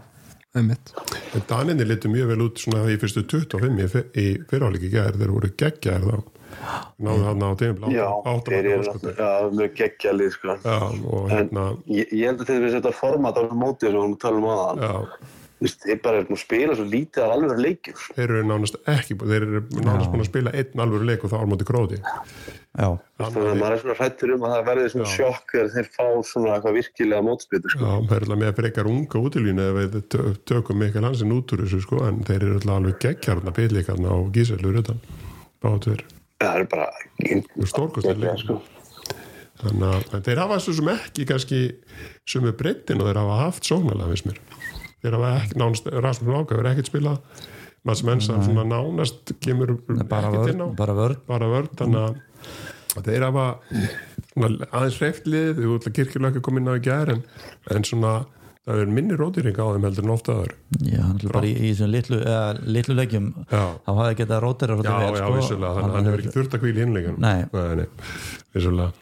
Daninni 0.54 1.86
litur 1.88 2.12
mjög 2.14 2.30
vel 2.30 2.44
út 2.46 2.62
svona 2.62 2.86
í 2.94 2.98
fyrstu 3.02 3.24
25 3.26 4.04
í 4.14 4.26
fyrirháleiki 4.50 4.92
gæðir 4.94 5.18
þeir 5.18 5.34
voru 5.34 5.50
geggjaðir 5.58 6.06
þá. 6.12 6.34
Náðu 7.04 7.24
hann 7.26 7.42
á 7.42 7.50
tíma 7.58 7.90
Já, 7.90 8.08
þeir 8.46 8.68
eru 8.76 8.92
mjög 9.58 9.72
geggjalið 9.80 10.36
sko. 10.36 10.58
hérna, 11.32 11.64
ég, 11.90 12.12
ég 12.14 12.28
held 12.30 12.44
að 12.44 12.52
þeir 12.52 12.68
þetta 12.78 12.94
format 12.94 13.40
á 13.42 13.44
mótið 13.50 13.96
sem 13.96 14.14
við 14.14 14.20
talum 14.22 14.46
á 14.46 14.54
það 14.62 14.84
þeir 15.64 16.00
bara 16.04 16.20
er 16.20 16.28
búin 16.28 16.38
að 16.38 16.42
spila 16.44 16.76
svo 16.78 16.86
lítið 16.90 17.24
af 17.24 17.34
alveg 17.36 17.62
leikjum 17.64 18.00
þeir 18.18 18.24
eru 18.26 18.44
nánast 18.50 18.78
ekki 18.90 19.18
þeir 19.22 19.46
eru 19.48 19.62
nánast 19.80 20.12
búin 20.12 20.24
að 20.24 20.30
spila 20.30 20.54
einn 20.60 20.84
alveg 20.84 21.06
leik 21.08 21.24
og 21.24 21.32
það 21.32 21.44
ármóti 21.46 21.68
gróti 21.68 22.00
þannig 22.74 23.48
að 23.52 23.60
maður 23.62 23.76
er 23.76 23.82
svona 23.84 23.98
hrættur 24.00 24.34
um 24.36 24.46
að 24.48 24.56
það 24.56 24.68
verði 24.70 24.92
svona 24.94 25.10
sjokk 25.14 25.54
þegar 25.54 25.72
þeir 25.76 25.90
fá 25.94 26.06
svona 26.30 26.56
eitthvað 26.56 26.78
virkilega 26.80 27.26
mótspilur 27.28 27.76
sko. 27.76 27.84
Já, 27.86 27.94
þeir 28.10 28.16
eru 28.18 28.26
alltaf 28.26 28.42
með 28.44 28.54
frekar 28.60 28.90
unga 28.90 29.24
útilínu 29.28 29.68
ef 29.68 29.80
við 29.80 30.18
tökum 30.50 30.82
mikil 30.82 31.06
hansinn 31.06 31.36
út 31.38 31.54
úr 31.54 31.64
þessu 31.64 31.84
sko 31.86 32.02
en 32.08 32.24
þeir 32.28 32.48
eru 32.50 32.60
alltaf 32.60 33.00
geggjarna 33.06 33.56
byrleikarna 33.60 34.16
og 34.18 34.32
gíselur 34.36 34.82
utan 34.82 35.04
bátur 35.64 36.04
það 36.42 36.60
eru 36.60 36.72
bara 36.74 36.90
stórkostillega 37.70 38.38
sko. 38.42 38.62
Þannig 39.64 40.10
að 40.18 40.26
þeir 40.26 40.42
hafa 40.42 40.58
þessu 40.58 40.74
sem 40.80 40.90
ekki 40.92 41.28
kannski 41.30 41.60
sumu 42.28 42.52
breytin 42.58 43.00
og 43.00 43.08
þeir 43.08 43.22
hafa 43.22 43.38
haft 43.46 43.70
sóknala 43.70 44.10
finnst 44.10 44.28
mér 44.28 44.42
þeir 45.04 45.18
hafa 45.20 45.32
ekki 45.42 45.60
nánast, 45.62 45.90
Rasmus 46.08 46.34
Láka 46.38 46.60
verið 46.60 46.72
ekkert 46.74 46.92
spilað. 46.92 47.42
Maður 47.84 48.00
sem 48.00 48.14
enn 48.14 48.22
sem 48.24 48.44
svona 48.48 48.64
nánast 48.70 49.34
kemur 49.44 49.76
ekkert 49.76 50.54
inn 50.54 50.64
á. 50.64 50.68
bara 50.80 50.96
vörd, 50.96 51.20
bara 51.28 51.50
vörd 51.52 51.74
þannig 51.82 52.22
að 52.94 53.10
þeir 53.10 53.26
hafa 53.28 53.48
aðeins 54.38 55.02
reyftlið, 55.02 55.60
kirkjulega 55.90 56.32
ekki 56.32 56.40
að 56.40 56.46
koma 56.48 56.62
inn 56.62 56.72
á 56.72 56.80
í 56.80 56.84
gæri 56.86 57.18
en, 57.18 57.26
en 57.76 57.88
svona 57.90 58.14
það 58.64 58.80
er 58.80 58.92
minni 58.96 59.16
rótýring 59.20 59.58
á 59.60 59.66
þeim 59.76 59.86
heldur 59.90 60.06
en 60.06 60.14
ofta 60.14 60.36
aður 60.38 60.54
Já, 60.88 61.04
bara 61.28 61.48
í, 61.50 61.52
í 61.52 61.72
þessum 61.74 61.90
litlu, 61.92 62.20
litlu 62.78 62.96
legjum 62.96 63.30
þá 63.50 63.90
hafði 63.90 64.20
getað 64.22 64.44
rótýra 64.46 64.78
Já, 64.78 64.84
vel, 64.88 65.10
já, 65.10 65.20
sko, 65.20 65.32
vissulega, 65.36 65.72
að 65.74 65.96
hann 65.98 66.08
hefur 66.08 66.24
ekki 66.24 66.36
þurft 66.38 66.56
að 66.56 66.64
kvíla 66.64 66.86
innlegjum 66.86 67.18
Nei, 67.24 67.42
nei, 67.52 67.82
nei 67.82 67.88
vissulega. 68.56 68.94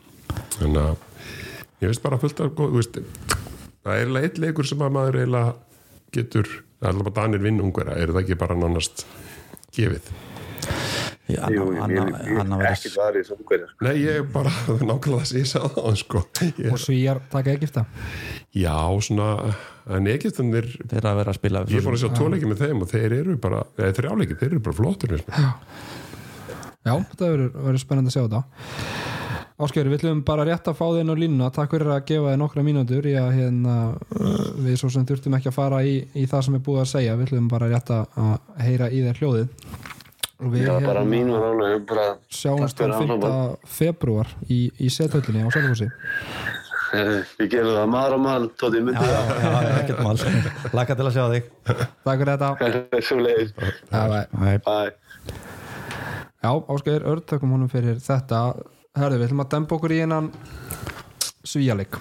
Þannig 0.58 0.82
að 0.82 1.84
ég 1.84 1.92
veist 1.92 2.06
bara 2.06 2.22
fullt 2.22 2.42
af, 2.42 2.56
þú 2.58 2.72
veist 2.80 2.98
það 3.86 4.00
er 4.00 4.18
eitt 4.24 4.42
leikur 4.42 4.70
sem 4.72 4.82
að 4.82 4.96
maður 4.98 5.20
eiginlega 5.22 5.54
getur, 6.16 6.50
það 6.82 6.90
er 6.92 7.00
bara 7.04 7.16
Danir 7.22 7.44
vinnungverða 7.46 7.98
er 8.02 8.14
það 8.14 8.22
ekki 8.26 8.40
bara 8.42 8.58
nánast 8.60 9.06
gefið 9.76 10.12
Já, 11.32 11.46
Jú, 11.54 11.68
hann, 11.80 11.92
ég, 11.96 12.08
ég, 12.28 12.38
hann 12.42 12.54
ég 12.60 12.66
ekki 12.68 12.90
var 12.98 13.16
í 13.16 13.22
samkvæða 13.24 13.68
sko. 13.70 13.86
Nei, 13.86 13.94
ég 14.02 14.18
er 14.20 14.26
bara 14.34 14.52
nákvæmlega 14.90 15.22
að 15.22 15.30
sísa 15.30 15.62
það 15.64 15.96
sko. 16.02 16.24
Og 16.72 16.82
svíjar 16.82 17.22
taka 17.32 17.54
Egipta 17.56 17.86
Já, 18.58 18.76
svona 19.06 19.30
en 19.96 20.10
Egiptanir 20.12 20.68
Þeir 20.82 21.08
að 21.08 21.22
vera 21.22 21.32
að 21.34 21.40
spila 21.40 21.64
Ég 21.72 21.86
fór 21.86 21.96
að 21.96 22.04
sjá 22.04 22.12
tóleiki 22.18 22.50
með 22.50 22.66
þeim 22.66 22.84
og 22.84 22.92
þeir 22.92 23.16
eru 23.22 23.38
bara 23.42 23.64
þeir 23.80 23.94
eru 23.94 24.12
áleiki, 24.16 24.38
þeir 24.42 24.50
eru 24.52 24.64
bara 24.68 24.80
flottir 24.82 25.16
Já, 25.22 25.48
Já 26.82 26.94
það 27.16 27.32
verður 27.32 27.82
spennandi 27.86 28.12
að 28.12 28.18
sjá 28.18 28.26
þetta 28.26 29.11
Áskjöri, 29.60 29.92
við 29.92 30.00
ætlum 30.00 30.22
bara 30.26 30.46
rétt 30.48 30.70
að 30.72 30.78
fá 30.80 30.86
þinn 30.96 31.12
á 31.12 31.16
línuna. 31.18 31.50
Takk 31.54 31.76
fyrir 31.76 31.92
að 31.94 32.06
gefa 32.10 32.32
þið 32.32 32.40
nokkra 32.42 32.64
mínútur. 32.66 33.08
Í 33.10 33.16
hérna, 33.36 33.76
við 34.64 34.78
svo 34.80 34.90
sem 34.94 35.06
þurftum 35.10 35.36
ekki 35.38 35.52
að 35.52 35.58
fara 35.58 35.82
í, 35.86 35.98
í 36.16 36.24
það 36.30 36.46
sem 36.48 36.58
er 36.58 36.64
búið 36.66 36.84
að 36.86 36.92
segja. 36.94 37.18
Við 37.20 37.28
ætlum 37.28 37.50
bara 37.52 37.70
rétt 37.72 37.92
að 37.94 38.06
heyra 38.64 38.88
í 38.90 39.04
þér 39.06 39.22
hljóðið. 39.22 39.68
Og 40.42 40.50
við 40.56 40.64
Já, 40.66 40.72
bara 40.74 41.04
hérna, 41.04 41.12
mín 41.12 41.30
var 41.30 41.44
alveg 41.52 41.84
bara 41.92 42.08
sjáumst 42.34 42.80
fyrir 42.82 42.96
5. 42.98 43.12
áfram. 43.20 43.60
februar 43.70 44.32
í, 44.50 44.72
í 44.82 44.90
sethöllinni 44.90 45.44
á 45.46 45.50
Sælfossi 45.54 45.90
Við 47.38 47.50
gerum 47.54 47.76
það 47.78 47.92
maður 47.94 48.16
og 48.16 48.24
mann, 48.26 48.48
myndi 48.58 49.06
já, 49.06 49.20
ekkert 49.78 50.02
mál. 50.02 50.18
Laka 50.80 50.98
til 50.98 51.06
að 51.06 51.14
sjá 51.14 51.26
þig. 51.36 51.52
Takk 51.70 52.24
fyrir 52.24 52.32
þetta. 52.34 52.50
Það 52.58 53.06
Svo 53.06 53.20
leiðis 53.22 53.54
Já, 56.42 56.52
Örd, 56.58 57.26
þakkum 57.30 57.54
honum 57.54 57.70
fyrir 57.70 58.02
þetta 58.02 58.42
Hörðu, 58.92 59.22
við 59.22 59.30
ætlum 59.30 59.42
að 59.46 59.52
dempa 59.54 59.76
okkur 59.78 59.94
í 59.96 59.98
einan 60.04 60.26
svíjaleik 61.48 61.96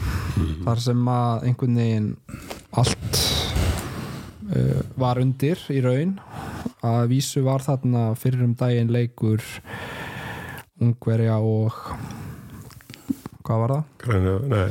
þar 0.64 0.80
sem 0.82 1.10
að 1.12 1.44
einhvern 1.46 1.76
veginn 1.78 2.08
allt 2.80 3.20
uh, 4.50 4.80
var 4.98 5.20
undir 5.22 5.60
í 5.70 5.78
raun. 5.84 6.16
Að 6.82 7.04
vísu 7.12 7.44
var 7.46 7.62
þarna 7.62 8.08
fyrir 8.18 8.42
um 8.42 8.56
daginn 8.58 8.90
leikur 8.90 9.44
ungverja 10.82 11.36
og 11.38 11.76
hvað 13.46 13.62
var 13.62 13.74
það? 13.76 13.84
Græna, 14.02 14.34
nei 14.50 14.70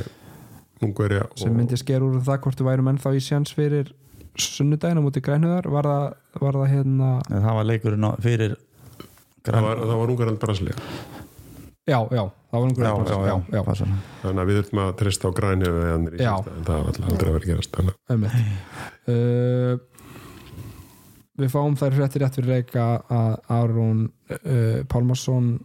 Ungverja 0.84 1.25
sem 1.39 1.55
myndi 1.55 1.79
sker 1.79 2.03
úr 2.03 2.19
það 2.23 2.41
hvort 2.43 2.62
við 2.62 2.69
værum 2.69 2.91
ennþá 2.91 3.13
í 3.15 3.23
sjans 3.23 3.55
fyrir 3.55 3.93
sunnudaginn 4.39 4.99
á 4.99 5.03
múti 5.03 5.23
grænuðar 5.23 5.71
var 5.71 5.88
það, 5.88 6.05
var 6.43 6.60
það 6.60 6.69
hérna 6.73 7.13
En 7.29 7.47
Það 7.47 7.58
var 7.62 7.69
leikurinn 7.71 8.10
fyrir 8.27 8.58
það 9.47 9.69
var, 9.69 9.86
var 9.88 10.13
Ungverjand 10.15 10.43
Brasilia 10.43 10.77
já, 11.89 11.99
já, 12.15 12.23
það 12.49 12.56
var 12.56 12.65
ungverja 12.67 12.91
já, 12.91 12.95
já, 13.10 13.19
já, 13.30 13.38
já, 13.58 13.62
passar. 13.67 13.93
þannig 14.23 14.41
að 14.43 14.49
við 14.49 14.60
þurfum 14.60 14.82
að 14.84 14.91
treysta 15.02 15.30
á 15.30 15.32
græni 15.39 15.69
en 15.69 16.10
það 16.17 16.69
var 16.69 16.89
alltaf 16.91 17.08
aldrei 17.12 17.30
að 17.32 17.38
vera 17.38 17.49
gerast. 17.49 17.80
Uh, 19.10 19.73
við 21.39 21.52
fáum 21.56 21.80
þær 21.80 21.97
fréttir 21.97 22.25
rétt 22.25 22.38
fyrir 22.39 22.54
leika 22.58 22.86
að 23.10 23.34
Aron 23.58 24.06
uh, 24.38 24.80
Pálmarsson 24.91 25.58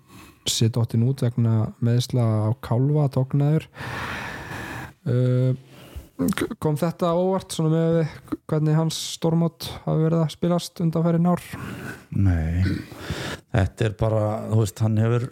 sé 0.48 0.68
dottin 0.72 1.06
út 1.08 1.24
vegna 1.24 1.70
meðsla 1.84 2.24
á 2.48 2.50
kálfa 2.64 3.06
tóknaður. 3.16 3.68
Uh, 5.04 5.52
kom 6.62 6.76
þetta 6.78 7.14
óvart 7.18 7.54
svona 7.54 7.72
með 7.72 7.96
hvernig 8.48 8.76
hans 8.78 8.98
stormót 9.16 9.66
hafi 9.84 10.04
verið 10.06 10.20
að 10.22 10.34
spilast 10.36 10.82
undanfæri 10.84 11.20
nár 11.22 11.42
Nei, 12.14 12.62
þetta 13.54 13.86
er 13.86 13.94
bara 13.98 14.24
þú 14.50 14.60
veist, 14.60 14.82
hann 14.82 14.98
hefur 14.98 15.26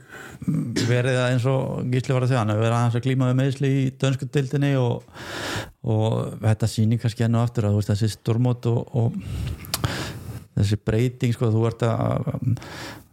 verið 0.88 1.18
að 1.18 1.28
eins 1.32 1.46
og 1.50 1.90
Gísli 1.90 2.14
var 2.14 2.26
að 2.26 2.32
segja 2.32 2.42
hann 2.42 2.52
hefur 2.54 2.66
verið 2.66 2.78
aðeins 2.78 2.98
að 2.98 3.06
glíma 3.06 3.30
við 3.30 3.38
meðsli 3.40 3.70
í 3.80 3.85
dönsku 4.04 4.28
dildinni 4.30 4.72
og, 4.78 5.04
og 5.82 6.18
þetta 6.42 6.70
sýnir 6.70 7.02
kannski 7.02 7.26
enn 7.26 7.38
og 7.38 7.46
aftur 7.46 7.68
að 7.68 7.78
veist, 7.80 7.92
þessi 7.92 8.12
stormót 8.14 8.68
og, 8.70 8.82
og 8.94 9.16
þessi 10.58 10.78
breyting 10.87 11.35
sko, 11.35 11.50
þú 11.50 11.64
ert 11.70 11.87
að 11.88 12.28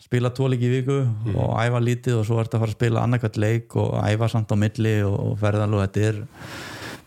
spila 0.09 0.31
tvo 0.33 0.49
leik 0.49 0.65
í 0.65 0.71
viku 0.71 0.99
og 1.35 1.55
æfa 1.61 1.81
lítið 1.83 2.19
og 2.19 2.27
svo 2.27 2.39
ert 2.41 2.53
að 2.53 2.65
fara 2.65 2.73
að 2.73 2.77
spila 2.77 3.05
annarkvæmt 3.05 3.41
leik 3.41 3.77
og 3.77 3.95
æfa 4.01 4.29
samt 4.33 4.53
á 4.53 4.57
milli 4.57 4.95
og, 5.05 5.35
ferðal 5.41 5.71
og 5.77 5.83
þetta 5.85 6.05
er 6.07 6.21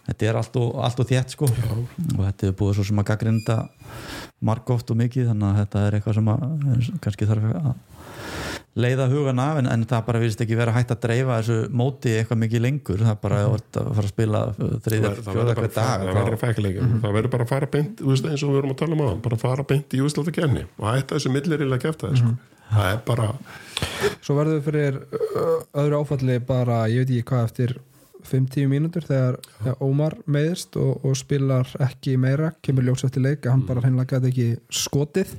þetta 0.07 0.29
er 0.29 0.39
allt 0.39 0.59
og, 0.59 0.69
allt 0.83 1.01
og 1.03 1.09
þétt 1.09 1.35
sko. 1.35 1.47
Og 1.47 2.21
þetta 2.21 2.49
er 2.49 2.55
búið 2.59 2.79
svo 2.79 2.87
sem 2.89 3.03
að 3.03 3.09
gaggrinda 3.13 3.59
margóft 4.43 4.91
og 4.91 4.99
mikið 4.99 5.31
þannig 5.31 5.49
að 5.49 5.59
þetta 5.63 5.83
er 5.87 5.97
eitthvað 5.99 6.19
sem 6.19 6.31
að 6.33 6.47
kannski 7.05 7.29
þarf 7.31 7.51
að 7.53 7.73
leiða 8.73 9.07
hugan 9.11 9.41
af 9.43 9.59
en, 9.61 9.69
en 9.69 9.83
það 9.89 10.05
bara 10.07 10.21
virðist 10.23 10.43
ekki 10.45 10.57
vera 10.57 10.73
hægt 10.73 10.95
að 10.95 11.03
dreifa 11.03 11.39
þessu 11.41 11.59
móti 11.77 12.15
eitthvað 12.17 12.41
mikið 12.41 12.65
lengur. 12.65 13.03
Það 13.03 13.13
er 13.13 13.19
bara 13.27 13.41
að 13.45 13.57
fara 13.99 14.05
að 14.05 14.13
spila 14.13 14.41
þriðja, 14.57 15.11
það 15.19 15.29
fjóða 15.29 15.57
hver 15.59 15.75
dag 15.77 16.07
það 16.07 16.07
verður 16.21 16.39
það 17.03 17.19
verður 17.19 17.35
bara 17.35 17.47
að 17.47 17.53
fara 17.53 17.71
beint, 17.77 18.01
þú 18.01 18.11
veist 18.13 18.31
eins 18.31 18.45
og 18.47 18.53
við 18.53 18.59
vorum 18.61 18.75
að 18.75 18.81
tala 18.83 18.97
um 18.97 19.05
á 19.05 19.09
bara 19.27 19.39
að 19.39 19.45
fara 19.45 19.69
beint 19.69 19.95
í 19.97 20.03
úsláta 20.05 20.35
kenni 20.35 20.65
og 20.79 20.89
hætta 20.89 21.19
þessu 21.19 21.33
millirilega 21.35 21.85
kæfta 21.85 22.11
það 22.11 22.21
sko. 22.23 22.35
það 22.73 22.91
er 22.91 23.01
bara 23.09 23.31
svo 24.23 24.37
verður 24.39 24.59
við 24.59 24.69
fyrir 24.69 25.01
uh, 25.03 25.57
öðru 25.83 26.03
áfalli 26.03 26.39
bara, 26.49 26.85
ég 26.93 27.03
veit 27.03 27.17
ekki 27.17 27.29
hvað 27.33 27.49
eftir 27.51 27.75
5-10 28.23 28.69
mínútur 28.71 29.07
þegar 29.07 29.39
ja, 29.67 29.75
Ómar 29.83 30.17
meðist 30.31 30.77
og, 30.81 31.03
og 31.05 31.17
spilar 31.19 31.69
ekki 31.83 32.17
meira, 32.21 32.53
kemur 32.63 32.87
ljós 32.87 33.05
eftir 33.07 33.25
leik 33.25 33.47
að 33.47 33.57
hann 33.57 33.67
bara 33.67 33.83
hreinlega 33.83 34.21
gæti 34.21 34.31
ekki 34.33 34.49
skotið 34.83 35.35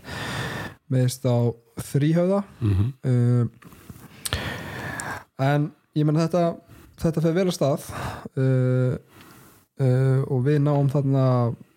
meðist 0.93 1.25
á 1.27 1.35
þrýhauða 1.91 2.41
uh, 2.63 3.45
en 5.43 5.67
ég 5.97 6.05
menn 6.07 6.19
þetta 6.21 6.43
þetta 7.01 7.23
fyrir 7.25 7.37
vel 7.39 7.49
að 7.49 7.55
stað 7.57 7.85
uh, 8.37 8.95
uh, 9.81 10.19
og 10.29 10.43
við 10.47 10.59
náum 10.63 10.89
þarna 10.93 11.25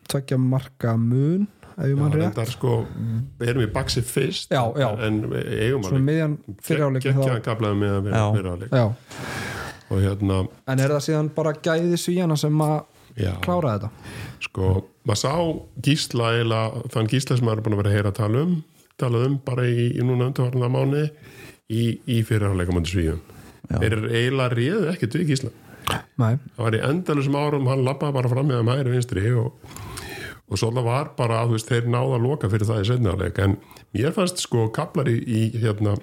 tvekja 0.07 0.39
marka 0.41 0.95
mun 1.01 1.47
ef 1.77 1.89
ég 1.91 1.97
mann 1.99 2.13
rétt. 2.13 2.23
reyndar, 2.23 2.49
sko, 2.53 2.77
við 3.41 3.51
erum 3.53 3.65
í 3.67 3.71
baksi 3.75 4.01
fyrst 4.07 4.53
Já, 4.55 4.63
já. 4.81 4.89
en 5.05 5.19
við 5.33 5.49
eigum 5.67 6.37
fyriráleik 6.65 7.05
geggjaðan 7.05 7.43
gaflaði 7.45 7.81
með 7.83 7.97
að 7.97 7.99
Já. 7.99 8.13
vera 8.13 8.29
fyriráleik 8.37 8.77
Já, 8.77 8.87
og 9.87 10.05
hérna, 10.05 10.39
en 10.73 10.85
er 10.85 10.95
það 10.97 11.05
síðan 11.09 11.33
bara 11.37 11.53
gæði 11.67 11.99
svíjana 12.01 12.39
sem 12.41 12.63
að 12.65 12.79
já, 13.21 13.33
klára 13.45 13.75
þetta? 13.77 13.91
sko 14.47 14.71
maður 15.07 15.21
sá 15.21 15.35
gísla 15.89 16.31
eiginlega, 16.37 16.87
þann 16.95 17.13
gísla 17.13 17.37
sem 17.39 17.47
maður 17.49 17.61
er 17.61 17.67
búin 17.67 17.77
að 17.77 17.83
vera 17.83 17.93
að 17.93 17.99
heyra 17.99 18.13
að 18.15 18.19
tala 18.23 18.47
um 18.47 18.57
talað 19.01 19.27
um 19.31 19.39
bara 19.45 19.67
í, 19.69 19.91
í 19.97 20.05
núna 20.05 20.31
undarvarna 20.31 20.71
mánu 20.73 21.07
í, 21.69 21.99
í 22.07 22.23
Já. 23.67 23.81
þeir 23.81 23.97
eru 23.97 24.11
eiginlega 24.13 24.55
réðu 24.55 24.91
ekkert 24.93 25.17
við 25.19 25.31
gísla. 25.33 25.53
Nei, 26.19 26.39
það 26.57 26.63
var 26.63 26.77
í 26.77 26.83
endalusum 26.89 27.39
árum 27.39 27.69
hann 27.71 27.85
lappaði 27.87 28.17
bara 28.17 28.31
fram 28.31 28.49
með 28.51 28.61
að 28.61 28.71
hægri 28.73 28.95
vinstri 28.95 29.33
og, 29.39 29.75
og 30.47 30.61
svo 30.61 30.71
það 30.75 30.87
var 30.87 31.13
bara 31.19 31.41
að 31.43 31.55
veist, 31.55 31.71
þeir 31.71 31.89
náða 31.91 32.19
að 32.19 32.27
loka 32.27 32.51
fyrir 32.51 32.71
það 32.71 32.83
í 32.83 32.89
setniðarleik 32.91 33.41
en 33.43 33.57
mér 33.95 34.15
fannst 34.17 34.43
sko 34.43 34.67
kaplar 34.75 35.11
í, 35.11 35.17
í 35.23 35.43
hérna, 35.63 35.97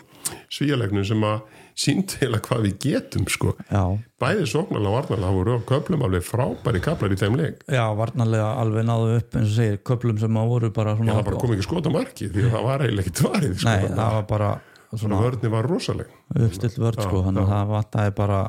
svíjaleiknum 0.52 1.08
sem 1.08 1.24
að 1.28 1.42
sínt 1.80 2.16
heila 2.22 2.40
hvað 2.44 2.66
við 2.68 2.76
getum 2.86 3.24
sko. 3.32 3.54
Já, 3.70 3.84
bæði 4.22 4.46
sóknarlega 4.52 4.92
og 4.92 4.98
varnarlega 5.00 5.30
það 5.30 5.38
voru 5.40 5.56
köplum 5.72 6.04
alveg 6.08 6.26
frábæri 6.28 6.82
kaplar 6.86 7.16
í 7.16 7.20
þeim 7.20 7.38
leik. 7.40 7.64
Já, 7.68 7.86
varnarlega 7.98 8.50
alveg 8.62 8.86
náðu 8.90 9.16
upp 9.20 9.38
eins 9.40 9.50
og 9.50 9.58
segir, 9.58 9.80
köplum 9.90 10.20
sem 10.22 10.38
að 10.44 10.52
voru 10.54 10.70
bara 10.76 10.94
Já, 11.00 11.10
það 11.14 11.24
bara 11.30 11.42
kom 11.44 11.56
ekki 11.56 11.68
skot 11.68 11.90
á 11.90 11.92
marki 11.98 12.30
því 12.34 12.46
að 12.48 12.54
það 12.58 12.68
var 12.70 12.86
eiginlega 12.86 13.08
ekki 13.08 13.16
tvarið 13.22 13.56
sko. 13.58 13.70
Nei, 13.74 13.90
það 13.94 14.18
var 14.20 14.28
bara 14.34 14.52
svona 14.94 15.22
vörðni 15.24 15.50
var 15.50 15.66
rosaleg. 15.72 16.12
uppstilt 16.38 16.78
vörð 16.78 17.02
sko, 17.08 17.24
þannig 17.26 17.44
að 17.48 17.54
það 17.56 17.72
vantaði 17.74 18.14
bara 18.20 18.42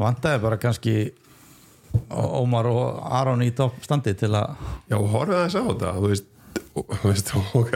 vantaði 0.00 0.42
bara 0.46 0.58
kannski 0.62 0.94
Ómar 2.12 2.66
og 2.70 3.02
Aron 3.12 3.42
í 3.44 3.50
topp 3.56 3.82
standi 3.84 4.14
til 4.16 4.30
að 4.32 4.54
Já, 4.88 4.96
horfið 4.96 5.36
aðeins 5.36 5.56
á 5.60 5.62
þetta 5.68 5.90
þú 5.98 6.08
veist, 6.08 6.30
þú 6.72 7.10
veist 7.10 7.32
og, 7.36 7.74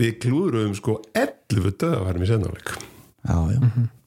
við 0.00 0.14
klúðurum 0.24 0.76
sko 0.78 1.00
11 1.16 1.74
döðaværum 1.82 2.24
í 2.24 2.30
senarleik 2.30 2.72
já, 2.72 3.36
já, 3.54 3.58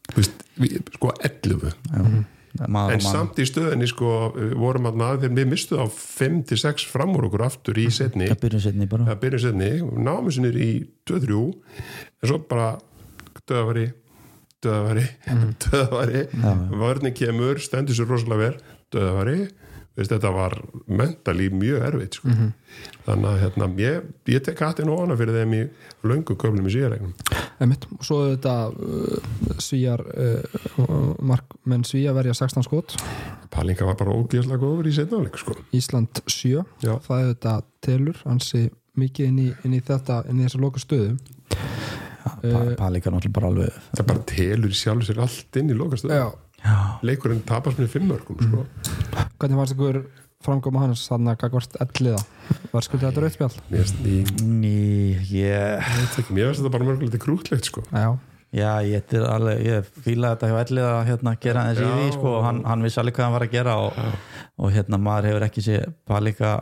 Þú 0.06 0.22
veist, 0.22 0.48
við, 0.62 0.80
sko 0.96 1.12
11 1.26 1.68
já. 1.74 2.08
Maður 2.56 2.94
en 2.96 3.02
mann 3.04 3.12
samt 3.18 3.40
í 3.44 3.46
stöðinni 3.50 3.88
sko 3.92 4.10
vorum 4.56 4.88
að 4.88 5.02
þegar 5.26 5.34
við 5.42 5.50
mistuð 5.52 5.82
á 5.84 5.88
5-6 5.92 6.86
fram 6.88 7.12
úr 7.18 7.28
okkur 7.28 7.44
aftur 7.50 7.80
í 7.82 7.90
setni 7.92 8.30
það 8.30 8.42
byrjum 8.46 8.64
setni 8.64 8.88
bara. 8.88 9.08
Það 9.10 9.20
byrjum 9.26 9.44
setni, 9.44 9.72
námum 10.08 10.32
sinni 10.32 10.52
í 10.64 10.70
2-3 11.10 11.42
en 11.42 12.30
svo 12.32 12.40
bara 12.48 12.70
döðaværi 13.44 13.90
döðaværi, 14.64 15.06
döðaværi 15.66 16.24
vörni 16.80 17.12
kemur, 17.16 17.60
stendur 17.62 17.98
sér 17.98 18.10
rosalega 18.10 18.46
vel. 18.46 18.76
Döðaværi 18.96 19.40
Veist, 19.96 20.12
þetta 20.12 20.32
var 20.36 20.58
mentali 20.92 21.46
mjög 21.56 21.84
erfitt 21.88 22.18
sko. 22.20 22.34
þannig 23.06 23.28
að 23.30 23.38
hérna, 23.46 23.68
ég, 23.80 24.08
ég 24.28 24.42
tek 24.44 24.60
hattin 24.66 24.90
og 24.92 25.06
hana 25.06 25.16
fyrir 25.16 25.38
þeim 25.40 25.54
í 25.56 25.62
löngu 26.04 26.36
köflum 26.36 26.68
í 26.68 26.74
síðarleiknum 26.74 27.14
Einmitt. 27.64 27.86
og 27.96 28.04
svo 28.04 28.18
þetta 28.34 28.56
uh, 28.76 29.30
svíjar 29.64 30.04
uh, 30.04 31.16
mark, 31.24 31.56
menn 31.64 31.86
svíja 31.88 32.12
verja 32.18 32.36
16 32.36 32.68
skot 32.68 32.98
Palinka 33.56 33.88
var 33.88 33.96
bara 33.96 34.12
ógeðslega 34.20 34.60
góður 34.60 34.90
í 34.92 34.96
setnáleik 34.98 35.38
sko. 35.40 35.56
Ísland 35.72 36.20
7 36.28 36.66
Já. 36.84 36.98
það 37.06 37.22
er 37.22 37.30
þetta 37.32 37.54
telur 37.88 38.20
ansi 38.28 38.66
mikið 39.00 39.30
inn 39.32 39.40
í, 39.46 39.48
inn 39.64 39.78
í 39.78 39.82
þetta 39.84 40.26
inn 40.28 40.42
í 40.42 40.48
þessa 40.50 40.60
loka 40.60 40.84
stöðu 40.84 41.16
Palíka 42.76 43.12
náttúrulega 43.14 43.36
bara 43.38 43.50
alveg 43.52 43.80
það 43.96 44.08
bara 44.12 44.24
telur 44.30 44.74
í 44.74 44.78
sjálf 44.78 45.08
sér 45.08 45.24
allt 45.24 45.60
inn 45.62 45.72
í 45.72 45.78
lokastöðu 45.78 46.18
Já. 46.20 46.28
já, 46.66 46.78
leikurinn 47.06 47.44
tapast 47.48 47.80
með 47.82 47.92
fimmörkum 47.96 48.40
sko. 48.42 48.66
Hvernig 49.40 49.60
fannst 49.62 49.76
ykkur 49.76 50.00
framkoma 50.46 50.84
hans 50.84 51.08
þannig 51.10 51.34
að 51.34 51.42
gagvart 51.46 51.76
elliða? 51.82 52.22
Var 52.74 52.86
skuldið 52.86 53.08
þetta 53.10 53.24
rauðspjall 53.24 53.56
mér 53.72 53.84
finnst 53.84 54.06
í- 54.06 54.46
ný, 54.46 54.74
ég 55.32 55.90
mér 56.30 56.50
finnst 56.52 56.62
þetta 56.62 56.74
bara 56.76 56.88
mörgulegt 56.90 57.20
krútlegt 57.24 57.70
sko. 57.72 57.82
já, 57.92 58.08
já, 58.56 58.70
ég, 58.86 59.16
alveg, 59.26 59.64
ég 59.66 59.90
fíla 60.06 60.36
þetta 60.36 60.52
hjá 60.52 60.60
ellið 60.66 60.90
að 60.92 61.02
hérna, 61.10 61.36
gera 61.48 61.64
þessi 61.72 61.88
í 61.88 61.96
því 61.98 62.12
sko, 62.20 62.36
og 62.40 62.46
hann, 62.46 62.62
hann 62.70 62.86
vissi 62.86 63.00
alveg 63.02 63.18
hvað 63.18 63.26
hann 63.30 63.38
var 63.40 63.48
að 63.48 63.56
gera 63.58 63.78
og, 63.88 64.00
og 64.62 64.72
hérna 64.76 65.02
maður 65.02 65.30
hefur 65.32 65.48
ekki 65.50 65.66
sé 65.66 65.80
Palíka 66.08 66.54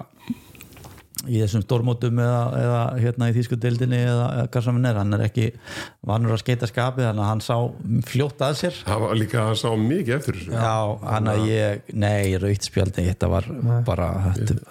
í 1.30 1.40
þessum 1.44 1.62
stórmótum 1.64 2.20
eða, 2.24 2.40
eða 2.60 2.80
hérna 3.04 3.30
í 3.32 3.36
þýsku 3.38 3.58
deildinni 3.64 4.00
eða, 4.04 4.26
eða 4.38 4.48
hvað 4.54 4.66
sem 4.68 4.78
hann 4.80 4.88
er, 4.90 4.98
hann 5.00 5.18
er 5.18 5.24
ekki 5.28 5.46
vanur 6.10 6.34
að 6.36 6.42
skeita 6.44 6.68
skapið 6.70 7.08
þannig 7.08 7.24
að 7.24 7.30
hann 7.32 7.44
sá 7.46 7.56
fljótt 8.10 8.44
að 8.44 8.58
sér. 8.60 8.80
Það 8.88 9.04
var 9.06 9.20
líka 9.22 9.44
að 9.48 9.54
sá 9.62 9.70
mikið 9.80 10.16
eftir 10.18 10.40
þessu. 10.40 10.52
Já, 10.58 10.74
hann 11.14 11.30
að 11.34 11.46
ég, 11.52 11.84
nei, 12.04 12.34
raukt 12.44 12.68
spjaldi 12.68 13.06
þetta 13.08 13.30
var 13.32 13.48
bara 13.88 14.10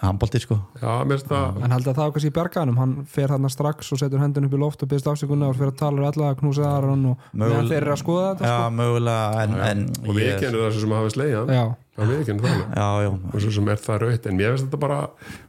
handbólti 0.03 0.43
sko. 0.43 0.59
Já, 0.83 0.91
mér 1.07 1.21
finnst 1.23 1.31
það 1.33 1.63
En 1.63 1.77
held 1.77 1.87
að 1.89 1.97
það 1.97 2.03
var 2.05 2.15
kannski 2.17 2.33
í 2.33 2.37
berganum, 2.41 2.81
hann 2.83 2.97
fer 3.13 3.33
þarna 3.33 3.53
strax 3.53 3.93
og 3.95 4.03
setur 4.03 4.23
hendun 4.23 4.49
upp 4.51 4.57
í 4.59 4.61
loft 4.63 4.83
og 4.85 4.91
byrðist 4.93 5.11
afsökunna 5.13 5.49
og 5.53 5.57
fyrir 5.59 5.73
að 5.73 5.81
tala 5.83 6.03
um 6.03 6.11
alla 6.11 6.33
að 6.33 6.41
knúsa 6.43 6.67
þar 6.69 6.89
og 6.93 7.07
meðan 7.43 7.71
þeir 7.71 7.81
eru 7.83 7.95
að 7.97 8.03
skoða 8.03 8.29
þetta 8.35 8.53
Já, 8.53 8.59
mögulega 8.83 9.47
en, 9.47 9.57
en 9.71 9.87
og 10.03 10.13
við 10.19 10.29
ég- 10.29 11.73
það 11.93 12.09
Já, 12.09 12.09
við 12.09 12.23
kennum 12.29 12.47
það 12.47 13.07
og 13.13 13.43
svo 13.45 13.51
sem 13.53 13.67
er 13.69 13.81
það 13.83 13.99
raut 14.03 14.27
en 14.29 14.39
mér 14.39 14.53
finnst 14.55 14.67
þetta 14.67 14.81
bara 14.81 14.99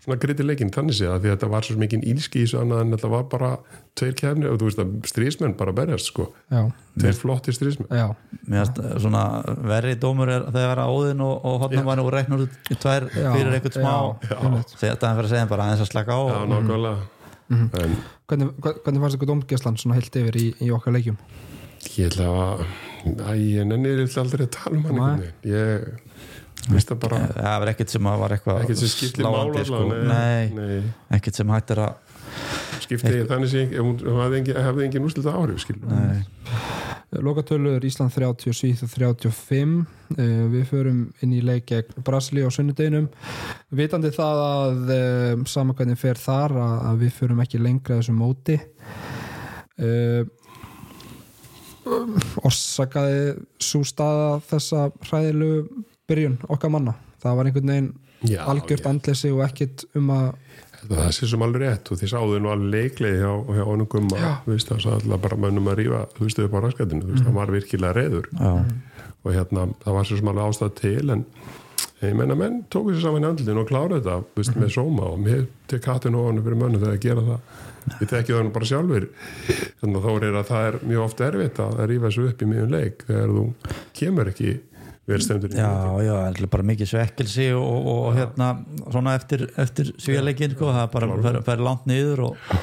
svona 0.04 0.18
griti 0.24 0.46
leikinn 0.46 0.72
þannig 0.76 0.98
séð 0.98 1.14
að 1.14 1.22
því 1.24 1.30
að 1.30 1.36
þetta 1.38 1.50
var 1.54 1.68
svo 1.68 1.76
mikið 1.80 2.08
ílski 2.12 2.42
í 2.42 2.44
þessu 2.44 2.60
annað 2.60 2.82
en 2.84 2.96
þetta 2.96 3.12
var 3.14 3.24
bara 3.32 3.52
tveir 4.00 4.18
kefni 4.20 4.50
og 4.50 4.58
þú 4.60 4.68
veist 4.68 4.82
að 4.84 4.92
strísmenn 5.08 5.56
bara 5.60 5.76
berjast 5.78 6.10
sko. 6.12 6.26
Já, 6.52 6.66
tveir 7.00 7.16
flotti 7.22 7.56
strísmenn 7.56 7.96
já, 7.96 8.06
mér 8.44 8.66
finnst 8.66 8.84
svona 9.06 9.24
verri 9.72 9.96
dómur 10.02 10.34
er 10.34 10.50
þegar 10.50 10.74
vera 10.74 10.90
áðin 10.90 11.24
og, 11.24 11.34
og 11.48 11.64
hotnum 11.64 11.88
var 11.88 12.04
og 12.04 12.12
tvær 12.76 13.08
já. 13.08 13.30
fyrir 13.38 13.56
eitthvað 13.56 13.80
smá. 13.80 13.96
Þetta 14.84 15.16
fyrir 15.16 15.30
að 15.30 15.34
segja 15.38 15.48
bara 15.54 15.70
aðeins 15.70 15.86
að 15.88 15.92
slaka 15.94 16.20
á. 16.20 16.22
Já, 16.28 16.40
nákvæmlega. 16.52 17.10
En 17.54 17.98
Hvernig, 18.24 18.54
hvernig 18.64 19.02
fannst 19.04 19.18
ykkur 19.18 19.30
dómgæslan 19.30 19.76
svona 19.78 19.98
heilt 20.00 20.16
yfir 20.16 20.38
í, 20.40 20.46
í 20.64 20.70
okkar 20.74 20.96
leikjum? 20.96 21.18
ég 21.98 22.08
ætla 22.08 22.30
að 22.32 22.66
Æ, 23.04 23.34
ég 23.36 23.66
nenni 23.68 24.06
aldrei 24.08 24.46
að 24.46 24.54
tala 24.56 24.78
um 24.80 24.86
hann 24.88 25.24
ég 25.44 25.82
það 25.84 26.13
bara? 26.70 27.20
Það 27.34 27.60
var 27.64 27.72
ekkert 27.74 27.94
sem 27.94 28.10
að 28.10 28.24
var 28.24 28.36
eitthvað 28.38 28.74
sláandi, 28.78 29.66
sko. 29.68 29.84
nei, 30.08 30.50
nei, 30.56 30.82
ekkert 31.18 31.40
sem 31.42 31.54
hættir 31.54 31.84
að 31.84 32.14
skipti 32.84 33.24
þannig 33.30 33.52
sé 33.52 33.66
ef 33.68 33.84
hún 33.84 33.98
hafði 34.20 34.40
engin, 34.42 34.60
hefði 34.68 34.88
engin 34.88 35.08
úrslita 35.08 35.34
áhrif 35.38 35.68
nei, 35.84 36.24
Lokatölur 37.24 37.84
Ísland 37.86 38.14
30 38.16 38.56
Svíð 38.58 38.84
35 38.90 39.74
uh, 39.84 40.46
Við 40.50 40.64
förum 40.70 41.04
inn 41.22 41.36
í 41.36 41.42
leik 41.46 41.68
gegn 41.70 42.06
Brasili 42.06 42.42
á 42.42 42.50
sunnudeginum. 42.50 43.10
Vitandi 43.70 44.10
það 44.16 44.42
að 44.48 44.94
uh, 44.96 45.44
sama 45.50 45.76
hvernig 45.78 46.00
fer 46.02 46.18
þar 46.18 46.58
að, 46.58 46.78
að 46.90 47.04
við 47.06 47.14
förum 47.20 47.44
ekki 47.46 47.62
lengra 47.62 48.00
þessu 48.00 48.16
móti. 48.18 48.58
Orsakaði 52.42 53.24
svo 53.62 53.82
staða 53.86 54.38
þessa 54.48 54.88
hræðilegu 55.06 55.84
byrjun 56.10 56.38
okkar 56.52 56.74
manna. 56.74 56.94
Það 57.24 57.38
var 57.40 57.50
einhvern 57.50 57.72
veginn 57.74 57.92
Já, 58.24 58.40
algjört 58.48 58.86
já. 58.86 58.90
andleysi 58.90 59.32
og 59.34 59.42
ekkit 59.44 59.84
um 60.00 60.12
að 60.16 60.30
það 60.84 61.10
sé 61.16 61.28
sem 61.32 61.44
alveg 61.44 61.64
rétt 61.64 61.90
og 61.92 62.00
því 62.00 62.10
sáðu 62.12 62.40
nú 62.44 62.52
alveg 62.52 62.72
leiklega 62.74 63.20
hjá, 63.20 63.32
hjá 63.56 63.64
honum 63.68 63.90
gumma 63.92 64.22
það 64.46 64.62
sá 64.84 64.90
alltaf 64.94 65.22
bara 65.24 65.40
mönnum 65.40 65.68
að 65.72 65.80
rífa 65.80 66.02
þú 66.16 66.28
veist 66.28 66.42
upp 66.44 66.56
á 66.56 66.60
raskatinu, 66.64 67.08
veist 67.10 67.28
það 67.28 67.38
var 67.40 67.54
virkilega 67.56 67.98
reyður 67.98 68.30
já, 68.32 68.54
og 69.24 69.30
hérna 69.36 69.68
það 69.84 69.98
var 69.98 70.10
sem 70.10 70.32
alveg 70.32 70.50
ástæð 70.52 70.74
til 70.80 71.14
en 71.16 71.26
ég 72.04 72.18
menna 72.20 72.36
menn 72.36 72.64
tóku 72.72 72.92
sér 72.96 73.06
saman 73.06 73.24
í 73.24 73.30
andlinn 73.30 73.62
og 73.62 73.70
klára 73.70 74.00
þetta 74.00 74.18
veist 74.36 74.58
með 74.60 74.74
sóma 74.76 75.08
og 75.14 75.22
mér 75.24 75.46
til 75.72 75.80
kattinu 75.84 76.20
og 76.20 76.32
hann 76.32 76.44
fyrir 76.44 76.60
mönnum 76.60 76.84
þegar 76.84 76.98
að 76.98 77.06
gera 77.06 77.24
það. 77.30 77.62
Við 78.00 78.10
tekjum 78.12 78.38
það 78.38 78.44
nú 78.44 78.52
bara 78.56 78.68
sjálfur. 78.68 79.06
Þannig 79.80 79.98
að 80.00 80.04
þá 80.04 80.12
er 80.28 80.38
að 80.40 80.50
það 80.50 80.68
er 80.68 80.78
mjög 80.92 81.04
oft 81.06 81.24
erfitt 81.28 81.62
að 81.64 81.80
rífa 81.92 82.10
þessu 82.10 82.26
upp 82.28 82.44
í 82.44 82.50
miðjum 82.52 82.74
leik 82.76 83.06
þegar 83.08 83.34
þú 83.38 83.46
kemur 84.00 84.32
ekki 84.34 84.52
verðstendur 85.10 85.52
í 85.54 85.60
já, 85.60 85.70
já, 86.06 86.14
það 86.16 86.42
er 86.46 86.50
bara 86.54 86.66
mikið 86.72 86.90
svekkelsi 86.94 87.48
og, 87.58 87.64
og, 87.68 87.88
og 88.08 88.18
hérna 88.18 88.50
svona 88.88 89.16
eftir, 89.20 89.46
eftir 89.60 89.92
svíjarleikin 90.00 90.56
sko, 90.56 90.72
það 90.76 90.92
bara 90.96 91.10
fer, 91.26 91.40
fer 91.50 91.64
langt 91.68 91.88
niður 91.90 92.22
og, 92.30 92.60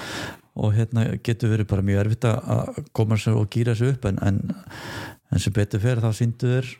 og 0.60 0.76
hérna 0.76 1.06
getur 1.26 1.52
verið 1.52 1.68
bara 1.72 1.84
mjög 1.86 2.02
erfitt 2.04 2.28
að 2.30 2.80
koma 2.96 3.18
og 3.34 3.50
gýra 3.52 3.76
sér 3.76 3.92
upp 3.94 4.08
en, 4.08 4.20
en, 4.24 4.40
en 5.30 5.42
sem 5.44 5.54
betur 5.56 5.82
fyrir 5.84 6.00
þá 6.04 6.16
síndu 6.16 6.54
þér 6.54 6.70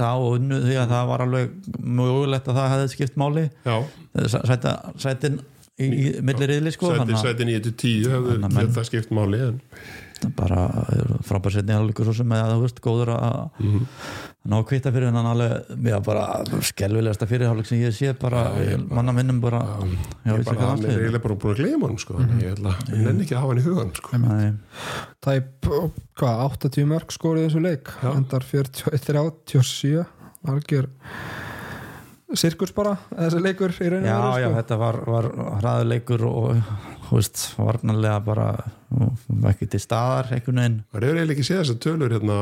það 0.00 0.26
og 0.26 0.36
unnu 0.36 0.60
því 0.66 0.76
að 0.82 0.92
það 0.92 1.08
var 1.14 1.24
alveg 1.26 1.56
mögulegt 2.00 2.52
að 2.52 2.60
það 2.60 2.70
hefði 2.74 2.92
skipt 2.94 3.18
máli. 3.20 3.46
Já, 3.64 3.76
sæta, 4.36 4.76
sætin 5.00 5.40
í, 5.80 5.88
í 5.88 6.06
milli 6.24 6.48
riðli 6.50 6.72
sko 6.74 6.92
sæti, 6.92 7.00
þannig 7.02 7.18
að 7.18 7.26
sæti 7.26 7.48
9-10 7.48 8.12
hefðu 8.12 8.36
Þannig 8.36 8.48
að 8.50 8.56
menn- 8.56 8.70
þetta 8.70 8.86
skipt 8.90 9.12
máli 9.16 9.42
en 9.48 9.60
bara 10.36 10.68
frábær 11.26 11.52
setni 11.54 11.74
alveg 11.76 12.02
svo 12.04 12.12
sem 12.16 12.28
að 12.36 12.50
það 12.52 12.60
veist 12.64 12.80
góður 12.84 13.12
að 13.16 13.38
Mhm. 13.60 13.86
ná 14.50 14.54
að 14.56 14.66
kvita 14.70 14.92
fyrir 14.92 15.10
hennan 15.10 15.26
alveg 15.32 16.04
bara 16.04 16.24
skelvilegasta 16.64 17.26
fyrirháleik 17.28 17.66
sem 17.66 17.78
ég 17.82 17.92
sé 17.92 18.12
bara, 18.18 18.44
manna 18.88 19.12
minnum 19.12 19.40
bara 19.40 19.60
já, 19.60 20.32
ég 20.32 20.38
ég 20.38 20.44
bara, 20.44 20.66
hann 20.70 20.84
er 20.84 20.96
eiginlega 20.96 21.22
bara 21.22 21.34
búin 21.34 21.54
að 21.54 21.60
gleyma 21.60 21.88
hann 21.88 21.98
sko, 21.98 22.14
þannig 22.14 22.38
að 22.38 22.46
ég 22.46 22.54
ætla, 22.56 22.72
ég 22.88 23.04
nenni 23.04 23.24
ekki 23.26 23.34
að 23.36 23.40
hafa 23.40 23.52
hann 23.52 23.60
í 23.60 23.66
hugan 23.68 23.92
sko. 23.94 24.18
Nei, 24.18 24.52
tæp, 25.20 25.68
hvað, 26.16 26.40
80 26.56 26.86
mörg 26.86 27.12
skórið 27.12 27.46
þessu 27.50 27.62
leik? 27.62 27.92
Já. 28.02 28.10
endar 28.16 28.40
41-87 28.40 30.06
algjör 30.48 30.88
sirkus 32.38 32.70
bara, 32.74 32.96
þessi 33.10 33.40
leikur 33.42 33.72
í 33.74 33.88
rauninu 33.90 34.06
já, 34.06 34.40
já, 34.44 34.48
þetta 34.60 34.76
var, 34.78 35.00
var 35.10 35.26
hraðuleikur 35.60 36.22
og 36.28 36.60
þú 37.08 37.16
veist, 37.18 37.42
varnarlega 37.58 38.20
bara 38.24 38.46
ekki 39.50 39.68
til 39.70 39.80
staðar 39.82 40.30
einhvern 40.34 40.60
veginn 40.62 40.78
Það 40.90 41.02
er 41.02 41.06
eiginlega 41.10 41.36
ekki 41.36 41.46
séð 41.46 41.60
þess 41.62 41.74
að 41.74 41.82
tölur 41.86 42.14
hérna, 42.16 42.38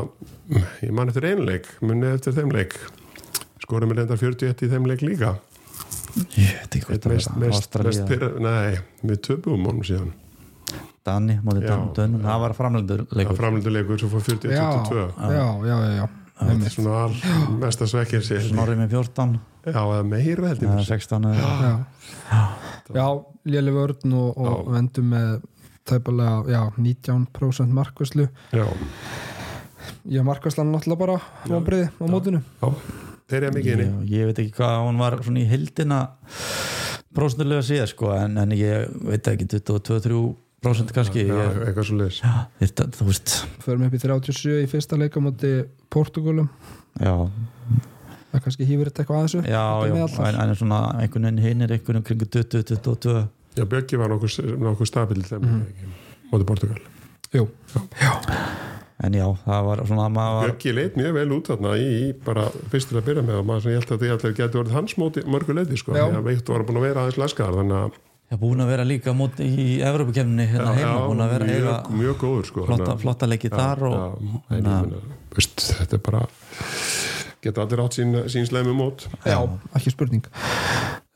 ég 0.84 0.94
man 0.96 1.12
eftir 1.12 1.26
einu 1.28 1.49
leik, 1.49 1.68
munið 1.84 2.14
eftir 2.18 2.36
þeim 2.38 2.55
leik, 2.57 2.78
skorum 3.64 3.92
við 3.92 4.01
reynda 4.03 4.16
41 4.22 4.64
í 4.64 4.70
þeim 4.72 4.88
leik 4.88 5.05
líka. 5.05 5.34
ég 6.38 6.55
veit 6.62 6.78
ekki 6.80 7.12
mest, 7.12 7.28
það 7.34 7.36
var 7.36 7.44
mest, 7.44 7.78
mest 7.84 8.07
pyrra, 8.09 8.30
nei, 8.42 8.80
við 9.05 9.20
töpum 9.28 9.68
honum 9.68 9.84
síðan. 9.86 10.14
Dani, 11.09 11.38
móti 11.44 11.64
Já. 11.64 11.76
Dönum 11.96 12.24
það 12.24 12.40
var 12.44 12.55
framlendur 12.57 13.05
Það 13.09 13.20
leikur 13.20 13.38
framlöndu 13.38 13.72
leikur 13.72 14.01
sem 14.03 14.11
fór 14.12 14.24
41-22. 14.26 14.49
já, 14.53 15.28
já, 15.32 15.46
já, 15.68 15.76
já, 15.84 15.92
já. 15.99 16.09
Þetta 16.38 16.66
er 16.68 16.74
svona 16.74 16.99
all 17.03 17.55
mesta 17.59 17.86
svekkir 17.90 18.22
sér. 18.22 18.42
Snorri 18.46 18.76
með 18.78 18.92
14 18.94 19.38
Já, 19.68 19.80
eða 19.80 20.05
meira 20.07 20.51
held 20.53 20.61
ég. 20.62 20.68
eða 20.68 20.74
mér 20.74 20.82
að 20.82 20.86
segja. 20.86 21.07
16 21.09 21.24
eða 21.32 21.55
já. 21.64 22.42
já 22.94 23.07
léli 23.55 23.74
vörn 23.74 24.14
og, 24.20 24.38
og 24.38 24.68
vendum 24.76 25.09
með 25.14 25.32
tæpalega, 25.89 26.39
já, 26.53 26.62
19% 26.78 27.74
markvæslu 27.80 28.28
Já, 28.57 28.66
ég 30.09 30.24
markvæslan 30.26 30.72
náttúrulega 30.74 31.01
bara 31.01 31.18
vonbriði 31.49 31.89
á 31.97 32.05
mótinu. 32.11 32.41
Já, 32.62 32.68
þeir 33.30 33.43
eru 33.49 33.55
mikið 33.59 33.72
inni. 33.74 33.86
ég, 33.89 34.11
ég 34.18 34.30
veit 34.30 34.43
ekki 34.45 34.57
hvað 34.59 34.76
hún 34.89 35.01
var 35.03 35.18
svona 35.24 35.43
í 35.45 35.49
hildina 35.51 36.01
prósentulega 37.14 37.64
síðan 37.66 37.89
sko 37.91 38.12
en, 38.16 38.36
en 38.43 38.53
ég 38.57 38.91
veit 39.09 39.30
ekki 39.32 39.47
22-23% 39.57 40.93
kannski 40.97 41.24
Já, 41.28 41.34
ég, 41.39 41.61
eitthvað 41.68 41.86
svo 41.89 41.99
leiðis. 42.01 42.22
þú 42.99 43.07
veist. 43.09 43.36
Förum 43.64 43.86
upp 43.89 43.95
í 43.97 44.01
37 44.03 44.59
í 44.64 44.68
fyrsta 44.70 44.99
leika 45.01 45.22
móti 45.22 45.53
Portugalum 45.93 46.49
já, 46.99 47.14
það 48.32 48.43
kannski 48.45 48.66
hýfur 48.68 48.91
þetta 48.91 49.05
eitthvað 49.05 49.18
að 49.20 49.26
þessu 49.28 49.41
já, 49.47 49.62
Þetta 49.62 49.89
já 49.89 49.95
meðaltal. 49.97 50.24
en, 50.28 50.41
en 50.45 50.57
svona 50.59 50.80
einhvern 51.01 51.28
veginn 51.28 51.45
hinn 51.47 51.64
er 51.66 51.74
einhvern 51.76 52.01
veginn 52.03 52.09
kringu 52.11 52.26
20-22 52.34 53.14
Já, 53.59 53.64
Björki 53.68 53.98
var 54.00 54.12
nokkuð, 54.14 54.38
nokkuð 54.68 54.90
stabil 54.92 55.22
þeim 55.26 55.42
Mhm. 55.44 55.61
mm. 55.61 55.92
móti 56.32 56.46
Portugal. 56.48 56.80
Jú, 57.34 57.44
en 59.04 59.14
já, 59.14 59.24
það 59.44 59.64
var 59.68 59.80
svona 59.86 60.09
maður 60.11 60.34
var, 60.38 60.48
Björki 60.48 60.72
leit 60.74 60.96
mjög 60.98 61.12
vel 61.18 61.32
út 61.36 61.48
þarna 61.52 61.72
í, 61.78 61.88
í 62.09 62.12
bara 62.24 62.46
fyrstur 62.72 62.98
að 63.00 63.04
byrja 63.11 63.24
með 63.28 63.40
og 63.42 63.46
maður 63.50 63.62
sem 63.66 63.72
ég 63.74 63.82
held 63.82 63.92
að 63.94 64.04
allir 64.14 64.36
getur 64.38 64.62
orðið 64.62 64.76
hans 64.78 64.94
móti 64.98 65.24
mörgu 65.28 65.54
leiti 65.59 65.78
sko, 65.78 65.94
Já. 65.94 66.06
því 66.09 66.18
að 66.18 66.28
veikt 66.30 66.48
var 66.54 66.64
búin 66.68 66.80
að 66.80 66.86
vera 66.88 67.04
aðeins 67.04 67.20
laskar 67.22 67.52
þannig 67.59 67.76
að 67.78 67.98
já, 68.32 68.36
búin 68.42 68.61
að 68.64 68.70
vera 68.72 68.84
líka 68.88 69.14
mót 69.16 69.38
í 69.44 69.66
Evrópukefninni 69.86 70.46
hérna 70.50 70.72
heima, 70.76 70.96
búin 71.06 71.22
að 71.24 71.30
vera 71.36 71.48
mjög, 71.48 71.61
eiga 71.68 71.98
mjög 72.02 72.18
góður 72.24 72.48
sko, 72.50 72.64
flotta, 72.66 72.84
þannig 72.88 73.04
flotta 73.04 73.28
leiki 73.30 73.52
þar 73.54 73.84
og, 73.88 73.98
já, 73.98 74.40
en 74.50 74.56
ég 74.59 74.66
meina, 74.66 75.02
veist, 75.36 75.66
þetta 75.78 75.98
er 76.00 76.02
bara 76.11 76.24
geta 77.44 77.62
allir 77.62 77.84
átt 77.84 78.00
sín, 78.00 78.16
sín 78.34 78.48
sleimu 78.50 78.74
mót 78.74 79.06
já, 79.22 79.38
ekki 79.78 79.94
spurning 79.94 80.26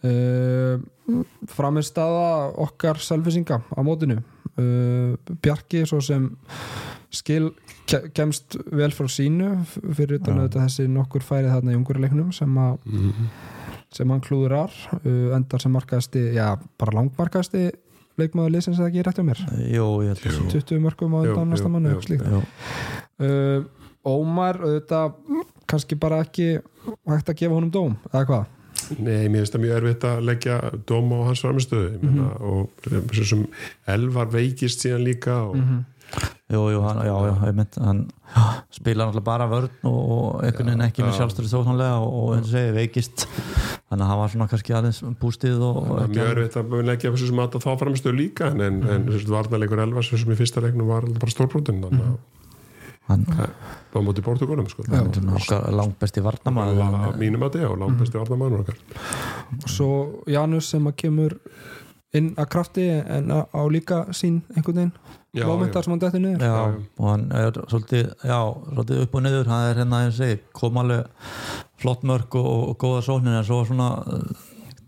uh, 0.04 1.22
framistæða 1.50 2.28
okkar 2.62 3.00
selfisinga 3.02 3.60
á 3.62 3.80
mótinu. 3.84 4.20
Uh, 4.52 5.16
Bjarki 5.42 5.84
svo 5.88 6.00
sem 6.04 6.26
skil 7.12 7.50
ke 7.88 8.02
kemst 8.16 8.56
vel 8.72 8.92
frá 8.94 9.08
sínu 9.10 9.54
fyrir 9.96 10.18
utan 10.20 10.38
auðvitað 10.42 10.66
þessi 10.66 10.86
nokkur 10.92 11.24
færið 11.24 11.54
þarna 11.54 11.72
í 11.74 11.78
ungurleiknum 11.80 12.32
sem, 12.36 12.58
a, 12.58 12.76
Mhm. 12.84 13.26
sem 13.92 14.08
hann 14.10 14.20
klúðurar 14.24 14.70
uh, 15.04 15.34
endar 15.36 15.60
sem 15.60 15.72
markaðasti, 15.72 16.32
já 16.36 16.56
bara 16.78 16.92
langmarkaðasti 17.00 17.70
leikmaður 18.20 18.52
liðsins 18.54 18.78
eða 18.80 18.88
ekki 18.92 19.04
rétt 19.08 19.20
á 19.20 19.24
mér? 19.24 19.40
Jú, 19.72 19.86
ég 20.04 20.12
held 20.12 20.24
að 20.28 20.50
sé. 20.52 20.60
20 20.60 20.80
mörgum 20.84 21.14
á 21.16 21.18
undan 21.24 21.48
næsta 21.52 21.68
mannu 21.72 21.96
uh, 23.20 23.64
Ómar 24.04 24.58
auðvitað 24.58 25.12
kannski 25.70 25.94
bara 25.96 26.20
ekki 26.24 26.58
hægt 27.08 27.28
að 27.30 27.38
gefa 27.38 27.54
honum 27.54 27.70
dóm 27.72 27.94
eða 28.12 28.24
hvað 28.28 28.44
Nei, 28.98 29.28
mér 29.28 29.42
finnst 29.44 29.54
það 29.54 29.62
mjög 29.64 29.76
erfitt 29.78 30.04
að 30.08 30.24
leggja 30.28 30.56
dóm 30.88 31.12
á 31.14 31.18
hans 31.28 31.40
framistöðu 31.44 31.90
mm 31.92 32.08
Mhm. 32.08 32.18
-hmm. 32.18 33.16
og 33.20 33.24
sem 33.26 33.46
Elvar 33.86 34.26
veikist 34.32 34.80
síðan 34.84 35.04
líka 35.06 35.36
og 35.48 35.56
Mhm. 35.56 35.84
jú, 36.52 36.60
jú, 36.72 36.80
hann, 36.82 36.98
já, 37.06 37.14
já, 37.28 37.34
ég 37.48 37.54
mynd 37.54 37.74
hann 37.80 38.10
spila 38.70 39.06
náttúrulega 39.06 39.24
bara 39.24 39.46
vörn 39.48 39.70
og, 39.84 40.10
og 40.10 40.42
einhvern 40.44 40.66
veginn 40.66 40.80
ekki 40.88 41.02
með 41.02 41.16
sjálfstöru 41.16 41.48
þóknanlega 41.48 41.96
og, 42.04 42.34
eins 42.36 42.46
og 42.46 42.52
segi 42.52 42.72
veikist 42.76 43.26
þannig 43.88 44.04
að 44.04 44.08
hann 44.10 44.18
var 44.18 44.28
svona 44.28 44.48
kannski 44.48 44.74
aðeins 44.74 45.00
bústið 45.20 45.60
og, 45.62 45.76
og 45.76 45.98
Það 46.00 46.08
mjög 46.12 46.30
erfitt 46.36 46.56
að 46.56 46.84
leggja 46.84 47.10
þessu 47.12 47.26
sem 47.26 47.38
að 47.38 47.56
þá 47.64 47.78
framstöðu 47.80 48.16
líka 48.16 48.50
en, 48.50 48.60
en, 48.60 48.82
en 48.88 49.06
þessu 49.06 49.28
varnarleikur 49.32 49.78
Elvas 49.80 50.08
sem 50.10 50.32
í 50.32 50.36
fyrsta 50.36 50.60
leiknum 50.60 50.86
var 50.86 51.02
bara 51.06 51.30
stórbrotin 51.32 51.80
þannig 51.80 52.00
að 52.12 52.18
hann 53.10 53.26
það 53.28 53.94
var 53.94 54.04
mótið 54.06 54.26
Portugalum 54.26 54.68
sko. 54.70 54.86
er 54.88 55.76
langt 55.76 55.98
besti 56.00 56.22
varnamaður 56.24 56.82
að 56.86 57.20
mínum 57.20 57.44
að 57.46 57.56
þetta 57.56 57.70
og 57.70 57.80
langt 57.82 58.02
besti 58.02 58.20
varnarmannur 58.20 58.64
okkar. 58.64 58.78
Svo 59.66 59.90
Janus 60.30 60.70
sem 60.72 60.86
að 60.88 60.98
kemur 61.04 61.38
inn 62.16 62.32
að 62.36 62.48
krafti 62.52 62.86
en 62.92 63.32
á 63.32 63.48
á 63.48 63.62
líka 63.72 64.04
sín 64.16 64.42
einhvern 64.54 64.78
veginn. 64.78 64.94
Momentar 65.48 65.84
sem 65.84 65.94
hann 65.94 66.00
dettur 66.02 66.20
niður 66.20 66.42
Já, 66.44 66.56
og 67.00 67.06
hann 67.08 67.22
er 67.32 67.56
svolítið, 67.56 68.10
já, 68.20 68.40
svolítið 68.74 68.98
upp 69.06 69.14
og 69.16 69.22
niður. 69.24 69.46
Hann 69.48 69.68
er 69.70 69.78
hérna, 69.80 70.00
ég 70.04 70.16
segi, 70.18 70.40
kom 70.52 70.76
alveg 70.82 71.06
flott 71.80 72.04
mörg 72.04 72.36
og, 72.36 72.50
og 72.68 72.76
góða 72.82 73.00
sóknir 73.06 73.38
en 73.38 73.46
svo 73.48 73.62
svona 73.64 73.88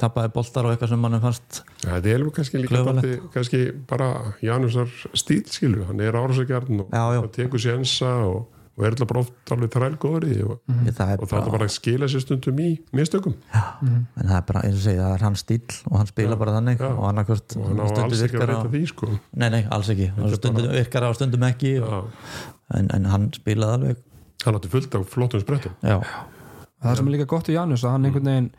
tappaði 0.04 0.32
boltar 0.34 0.68
og 0.68 0.74
eitthvað 0.74 0.94
sem 0.94 1.04
mann 1.04 1.20
fannst 1.22 1.62
Ja, 1.84 1.98
þetta 1.98 2.14
er 2.14 2.24
kannski 2.38 2.62
líka 2.62 2.80
dálítið, 2.86 3.14
kannski 3.34 3.60
bara 3.88 4.10
Janusar 4.44 4.90
stíl 5.16 5.44
skilu, 5.50 5.84
hann 5.88 6.02
er 6.04 6.16
árásakjarn 6.16 6.84
og 6.84 6.90
Já, 6.92 7.04
já. 7.14 7.20
hann 7.22 7.32
tekur 7.34 7.62
sjensa 7.62 8.10
og, 8.28 8.50
og 8.74 8.84
er 8.84 8.94
alltaf 8.94 9.10
bara 9.10 9.22
oft 9.22 9.52
alveg 9.54 9.72
trælgóður 9.74 10.26
í 10.28 10.32
því 10.32 10.46
og, 10.48 10.60
mm. 10.70 10.90
það 10.98 11.12
er 11.14 11.24
og 11.24 11.30
það 11.30 11.38
er 11.38 11.44
bara, 11.46 11.54
bara 11.56 11.68
að 11.68 11.74
skila 11.76 12.08
sér 12.10 12.24
stundum 12.24 12.60
í 12.64 12.70
mistökum. 12.96 13.36
En 13.54 14.06
það 14.18 14.36
er 14.38 14.46
bara, 14.50 14.64
eins 14.66 14.80
og 14.80 14.84
segi, 14.86 15.00
það 15.02 15.16
er 15.16 15.26
hans 15.28 15.44
stíl 15.44 15.78
og 15.90 15.98
hann 16.00 16.10
spila 16.10 16.40
bara 16.40 16.56
þannig 16.58 16.82
já. 16.82 16.90
og 16.90 17.06
annarkvört 17.10 17.56
og 17.58 17.68
hann 17.70 17.82
á 17.82 17.86
alls 18.04 18.24
ekki 18.26 18.40
að 18.40 18.48
reyta 18.50 18.72
því 18.74 18.84
sko. 18.90 19.10
Nei, 19.32 19.48
nei, 19.54 19.62
alls 19.78 19.92
ekki, 19.94 20.10
er 20.10 20.36
stundum 20.40 20.70
virkar 20.74 21.06
á 21.06 21.10
stundum 21.16 21.48
ekki 21.48 21.76
og, 21.80 21.94
Já. 21.94 22.46
en, 22.80 22.92
en 22.98 23.10
hann 23.12 23.30
spilaði 23.36 23.78
alveg. 23.78 24.04
Hann 24.44 24.58
átti 24.58 24.72
fullt 24.72 24.98
af 24.98 25.06
flottum 25.08 25.40
sprettum. 25.40 25.76
Já, 25.86 26.00
það 26.82 26.98
sem 26.98 27.08
er 27.08 27.14
líka 27.14 27.30
gott 27.30 27.48
við 27.48 27.60
Janus 27.60 27.86
að 27.86 27.94
hann 27.96 28.08
einhvern 28.10 28.32
veginn 28.32 28.50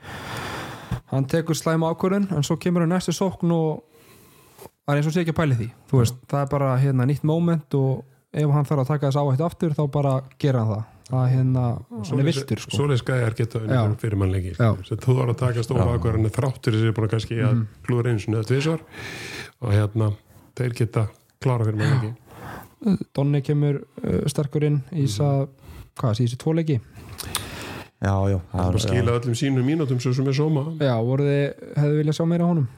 hann 1.16 1.28
tekur 1.32 1.55
slæma 1.57 1.91
ákvörðun 1.93 2.30
en 2.36 2.43
svo 2.45 2.57
kemur 2.61 2.86
hann 2.86 2.93
næstu 2.95 3.13
sókn 3.16 3.51
og 3.55 3.84
það 4.86 4.91
er 4.93 4.99
eins 5.01 5.07
og 5.09 5.16
sé 5.16 5.24
ekki 5.24 5.34
að 5.36 5.39
pæli 5.41 5.55
því. 5.59 5.70
Veist, 5.91 6.20
það 6.30 6.41
er 6.45 6.51
bara 6.51 6.74
hérna 6.82 7.07
nýtt 7.09 7.24
moment 7.26 7.74
og 7.80 8.03
ef 8.36 8.51
hann 8.51 8.68
þarf 8.68 8.84
að 8.84 8.91
taka 8.93 9.07
þess 9.09 9.22
áhættu 9.24 9.45
aftur 9.47 9.74
þá 9.78 9.84
bara 9.91 10.13
gera 10.41 10.61
hann 10.66 10.74
það. 10.76 10.84
Það 11.05 11.22
er 11.26 11.32
hérna, 11.36 11.63
hann 12.09 12.20
er 12.20 12.26
viltur 12.26 12.61
sko. 12.63 12.72
Svoleiðis 12.80 13.03
gæjar 13.05 13.36
geta 13.38 13.59
fyrir 14.01 14.18
mannleiki 14.18 14.55
sem 14.57 14.97
þú 15.03 15.16
var 15.20 15.30
að 15.30 15.38
taka 15.43 15.63
stóra 15.66 15.86
ákvarðan 15.93 16.26
er 16.26 16.34
þráttur 16.34 16.74
þessi 16.74 16.93
búin 16.97 17.05
að 17.05 17.11
kannski 17.13 17.36
að 17.45 17.51
Mhm. 17.53 17.66
klúra 17.86 18.09
einu 18.09 18.20
sinni 18.24 18.38
eða 18.39 18.47
tvisvar. 18.49 18.82
Og 19.61 19.70
hérna 19.72 20.07
þeir 20.57 20.74
geta 20.80 21.07
klára 21.41 21.66
fyrir 21.68 21.78
mannleiki 21.78 22.16
Donni 23.16 23.41
kemur 23.41 23.80
uh, 24.03 24.26
sterkur 24.30 24.63
inn 24.68 24.82
í 24.93 25.05
þess 25.05 25.20
að 25.22 25.47
hvað, 25.95 26.20
í 26.20 26.26
þessi 26.26 26.38
tvoleiki 26.41 26.80
já, 28.05 28.15
já, 28.31 28.37
það 28.53 28.61
er 28.61 28.69
bara 28.69 28.79
að 28.79 28.85
skila 28.85 29.17
öllum 29.19 29.39
sínum 29.41 29.67
mínútum 29.67 29.99
svo 30.03 30.13
sem 30.15 30.29
er 30.29 30.37
sóma. 30.37 30.67
Já, 30.79 30.95
þið, 31.01 31.67
hefðu 31.81 31.99
viljað 31.99 32.19
sjá 32.19 32.25
meira 32.29 32.49
honum? 32.51 32.69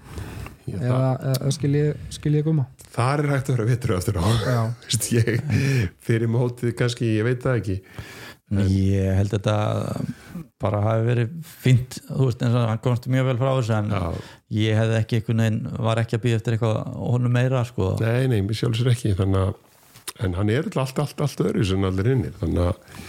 Ég, 0.67 0.81
eða, 0.81 1.11
eða 1.35 1.53
skil 1.55 1.75
ég, 1.77 2.07
skil 2.11 2.33
ég 2.35 2.47
gumma 2.47 2.65
það 2.97 3.23
er 3.23 3.31
hægt 3.33 3.49
að 3.49 3.57
vera 3.57 3.67
vitur 3.71 3.93
eftir 3.97 4.17
á. 4.19 4.25
Já, 4.25 4.61
ég, 5.19 5.51
fyrir 6.03 6.31
mótið 6.31 6.73
kannski, 6.79 7.11
ég 7.17 7.27
veit 7.27 7.43
það 7.43 7.61
ekki. 7.61 7.77
Ég 8.71 9.11
held 9.17 9.33
þetta 9.33 9.53
bara 10.61 10.79
hafi 10.85 11.03
verið 11.03 11.31
fínt 11.43 11.97
þú 12.07 12.29
veist, 12.29 12.43
eins 12.45 12.55
og 12.55 12.69
hann 12.69 12.79
komst 12.85 13.09
mjög 13.11 13.25
vel 13.27 13.39
frá 13.41 13.49
þessu 13.57 13.73
en 13.75 13.89
Já. 13.91 14.03
ég 14.55 14.79
hefði 14.79 14.95
ekki 15.01 15.17
einhvern 15.19 15.43
veginn 15.43 15.81
var 15.83 15.99
ekki 15.99 16.15
að 16.15 16.23
býða 16.23 16.39
eftir 16.39 16.55
eitthvað 16.55 16.77
honum 16.95 17.35
meira 17.35 17.65
sko. 17.67 17.89
nei, 17.99 18.29
nei, 18.31 18.39
mér 18.47 18.59
sjálfsir 18.61 18.87
ekki 18.93 19.11
þannig 19.19 19.49
að, 19.49 19.51
en 20.23 20.37
hann 20.39 20.53
er 20.55 20.69
allt, 20.71 21.03
allt, 21.03 21.25
allt 21.27 21.43
öðru 21.43 21.67
sem 21.67 21.83
allir 21.89 22.09
innir 22.13 22.39
þannig 22.39 22.69
að 22.69 23.03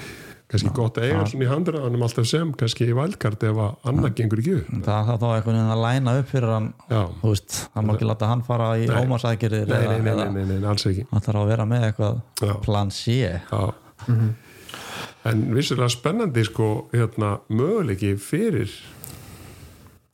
kannski 0.48 0.70
gott 0.76 0.96
að 1.00 1.10
eiga 1.10 1.24
svona 1.28 1.44
í 1.44 1.48
handraðanum 1.50 2.04
alltaf 2.06 2.26
sem 2.30 2.52
kannski 2.56 2.86
í 2.88 2.94
vælkart 2.96 3.42
ef 3.44 3.58
að 3.60 3.88
annað 3.90 4.14
gengur 4.16 4.40
ekki 4.42 4.54
upp. 4.62 4.70
Það 4.86 5.08
það 5.10 5.18
þá 5.22 5.26
veginn 5.48 5.72
að 5.74 5.82
læna 5.84 6.14
upp 6.22 6.30
fyrir 6.32 6.52
hann 6.54 6.68
þú 6.88 7.32
veist, 7.34 7.56
hann 7.74 7.88
má 7.88 7.92
ekki 7.94 8.08
láta 8.08 8.30
hann 8.30 8.44
fara 8.46 8.68
í 8.80 8.86
Nei. 8.88 8.96
ómarsækjurðir 9.02 9.68
nei, 9.68 9.82
nei, 9.84 9.98
nei, 10.06 10.14
nei, 10.16 10.30
nei, 10.38 10.44
nei, 10.62 10.68
alls 10.72 10.86
ekki. 10.88 11.04
hann 11.10 11.24
þarf 11.26 11.42
að 11.42 11.50
vera 11.52 11.66
með 11.68 11.86
eitthvað 11.90 12.20
Já. 12.40 12.54
plan 12.64 12.90
C. 12.96 13.18
Já. 13.28 13.62
en 15.28 15.44
vissulega 15.52 15.90
spennandi 15.92 16.44
sko 16.48 16.70
hérna, 16.94 17.34
möguleiki 17.52 18.14
fyrir 18.16 18.72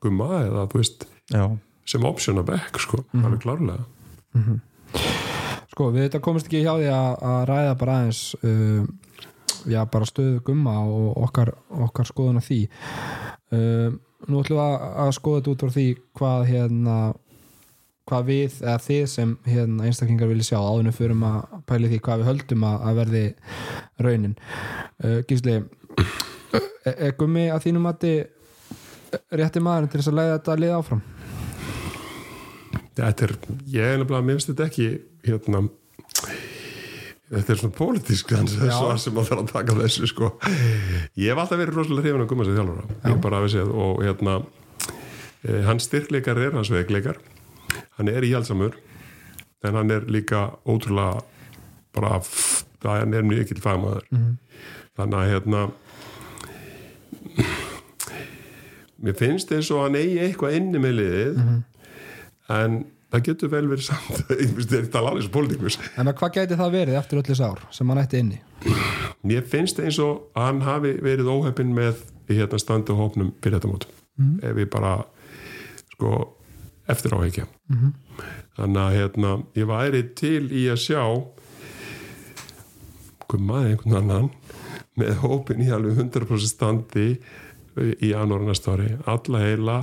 gumma 0.02 0.42
eða 0.48 0.66
þú 0.72 0.80
veist 0.82 1.06
já, 1.30 1.44
sem 1.86 2.04
option 2.10 2.42
að 2.42 2.50
back 2.50 2.80
sko, 2.82 3.04
alveg 3.22 3.44
klárlega. 3.44 3.84
Sko, 5.74 5.88
við 5.94 6.04
þetta 6.08 6.20
komist 6.22 6.46
ekki 6.50 6.62
hjá 6.64 6.74
því 6.78 6.90
að, 6.94 7.14
að 7.30 7.40
ræða 7.50 7.74
bara 7.80 7.94
aðeins 8.00 8.20
uh, 8.42 8.84
já, 9.70 9.80
bara 9.90 10.08
stöðu 10.08 10.40
gumma 10.46 10.78
og 10.84 11.18
okkar, 11.26 11.54
okkar 11.86 12.08
skoðun 12.08 12.40
á 12.40 12.42
því. 12.44 12.60
Uh, 13.54 13.96
nú 14.28 14.40
ætlum 14.40 14.58
við 14.58 14.64
að, 14.64 14.86
að 15.04 15.12
skoða 15.18 15.40
þetta 15.40 15.52
út 15.52 15.64
frá 15.64 15.74
því 15.74 15.86
hvað 16.18 16.46
hérna 16.50 16.96
hvað 18.04 18.26
við, 18.28 18.56
eða 18.60 18.78
þið 18.84 19.04
sem 19.08 19.30
hérna, 19.48 19.86
einstaklingar 19.88 20.28
vilja 20.28 20.50
sjá 20.50 20.58
áðunum 20.60 20.96
fyrir 20.96 21.22
að 21.24 21.58
pæli 21.68 21.88
því 21.88 22.00
hvað 22.04 22.20
við 22.20 22.30
höldum 22.30 22.66
að, 22.68 22.76
að 22.84 22.98
verði 23.00 23.24
raunin. 24.04 24.38
Uh, 25.00 25.18
Gísli 25.28 25.58
er, 25.58 26.96
er 26.96 27.16
gummi 27.18 27.48
að 27.52 27.68
þínum 27.68 27.88
að 27.90 28.08
rétti 29.30 29.62
maðurinn 29.62 29.92
til 29.92 30.00
þess 30.00 30.10
að 30.10 30.18
leiða 30.18 30.36
þetta 30.38 30.58
lið 30.60 30.74
áfram? 30.78 31.04
Þetta 32.94 33.26
er, 33.26 33.32
ég 33.74 33.88
er 33.92 33.96
nefnilega 34.00 34.26
minnst 34.26 34.50
þetta 34.50 34.68
ekki 34.68 34.90
hérna 35.26 35.64
þetta 37.32 37.54
er 37.54 37.60
svona 37.60 37.76
pólitísk 37.78 38.34
það 38.34 38.98
sem 39.00 39.20
að 39.20 39.30
það 39.30 39.40
að 39.42 39.52
taka 39.52 39.76
þessu 39.78 40.08
sko. 40.10 40.30
Ég 41.16 41.30
hef 41.30 41.40
alltaf 41.40 41.60
verið 41.60 41.78
rosalega 41.78 42.04
hrifin 42.04 42.24
að 42.24 42.30
gumma 42.32 42.48
sér 42.48 42.58
þjálfara 42.58 42.98
ég 43.10 43.22
bara 43.24 43.38
að 43.38 43.46
við 43.46 43.54
séð. 43.54 43.72
Og 43.84 44.02
hérna 44.04 44.36
eh, 45.44 45.62
hans 45.68 45.88
styrkleikar 45.88 46.42
er 46.44 46.58
hans 46.58 46.72
veikleikar 46.74 47.20
hann 47.98 48.10
er 48.10 48.26
íhjálpsamur 48.26 48.76
en 49.64 49.78
hann 49.78 49.90
er 49.94 50.08
líka 50.10 50.46
ótrúlega 50.68 51.22
bara, 51.94 52.18
það 52.82 53.14
er 53.16 53.26
mjög 53.26 53.44
ekki 53.44 53.62
fagmaður. 53.62 54.08
Þannig 54.98 55.20
að 55.20 55.30
hérna 55.32 55.60
mér 59.04 59.16
finnst 59.18 59.52
eins 59.54 59.70
og 59.74 59.86
hann 59.86 59.98
eigi 59.98 60.20
eitthvað 60.22 60.58
inni 60.58 60.82
með 60.82 60.98
liðið 61.00 61.40
en 62.54 62.82
það 63.14 63.24
getur 63.28 63.52
vel 63.52 63.64
verið 63.70 63.86
samt 63.88 64.30
ég 64.42 64.54
finnst 64.56 64.72
þetta 64.74 65.02
alveg 65.02 65.26
svo 65.26 65.34
pólitíkus 65.36 65.78
en 66.00 66.10
að 66.10 66.18
hvað 66.20 66.38
gæti 66.38 66.58
það 66.60 66.76
verið 66.78 66.98
eftir 67.00 67.20
öll 67.20 67.26
þess 67.28 67.44
ár 67.46 67.62
sem 67.74 67.92
hann 67.92 68.02
ætti 68.02 68.22
inni? 68.24 68.40
Mér 69.24 69.46
finnst 69.48 69.80
eins 69.82 70.00
og 70.02 70.26
hann 70.38 70.62
hafi 70.66 70.94
verið 71.04 71.30
óheppin 71.32 71.74
með 71.76 72.02
hérna 72.28 72.60
standu 72.60 72.96
hópnum 72.98 73.34
fyrir 73.44 73.58
þetta 73.58 73.70
mót. 73.70 73.86
Ef 74.44 74.54
við 74.56 74.68
bara 74.72 74.94
sko 75.94 76.10
eftir 76.90 77.14
áhekja 77.16 77.46
þannig 78.58 78.80
að 78.82 78.96
hérna 78.98 79.32
ég 79.56 79.68
væri 79.68 80.02
til 80.18 80.44
í 80.52 80.66
að 80.72 80.82
sjá 80.84 81.02
maður 83.34 83.70
einhvern 83.72 83.96
annan 83.98 84.26
með 85.00 85.16
hópin 85.24 85.64
í 85.64 85.70
alveg 85.74 85.96
100% 85.98 86.46
standi 86.46 87.06
í 87.74 88.10
janúar 88.12 88.44
næsta 88.46 88.76
ári. 88.76 88.92
Alla 89.10 89.40
heila 89.42 89.78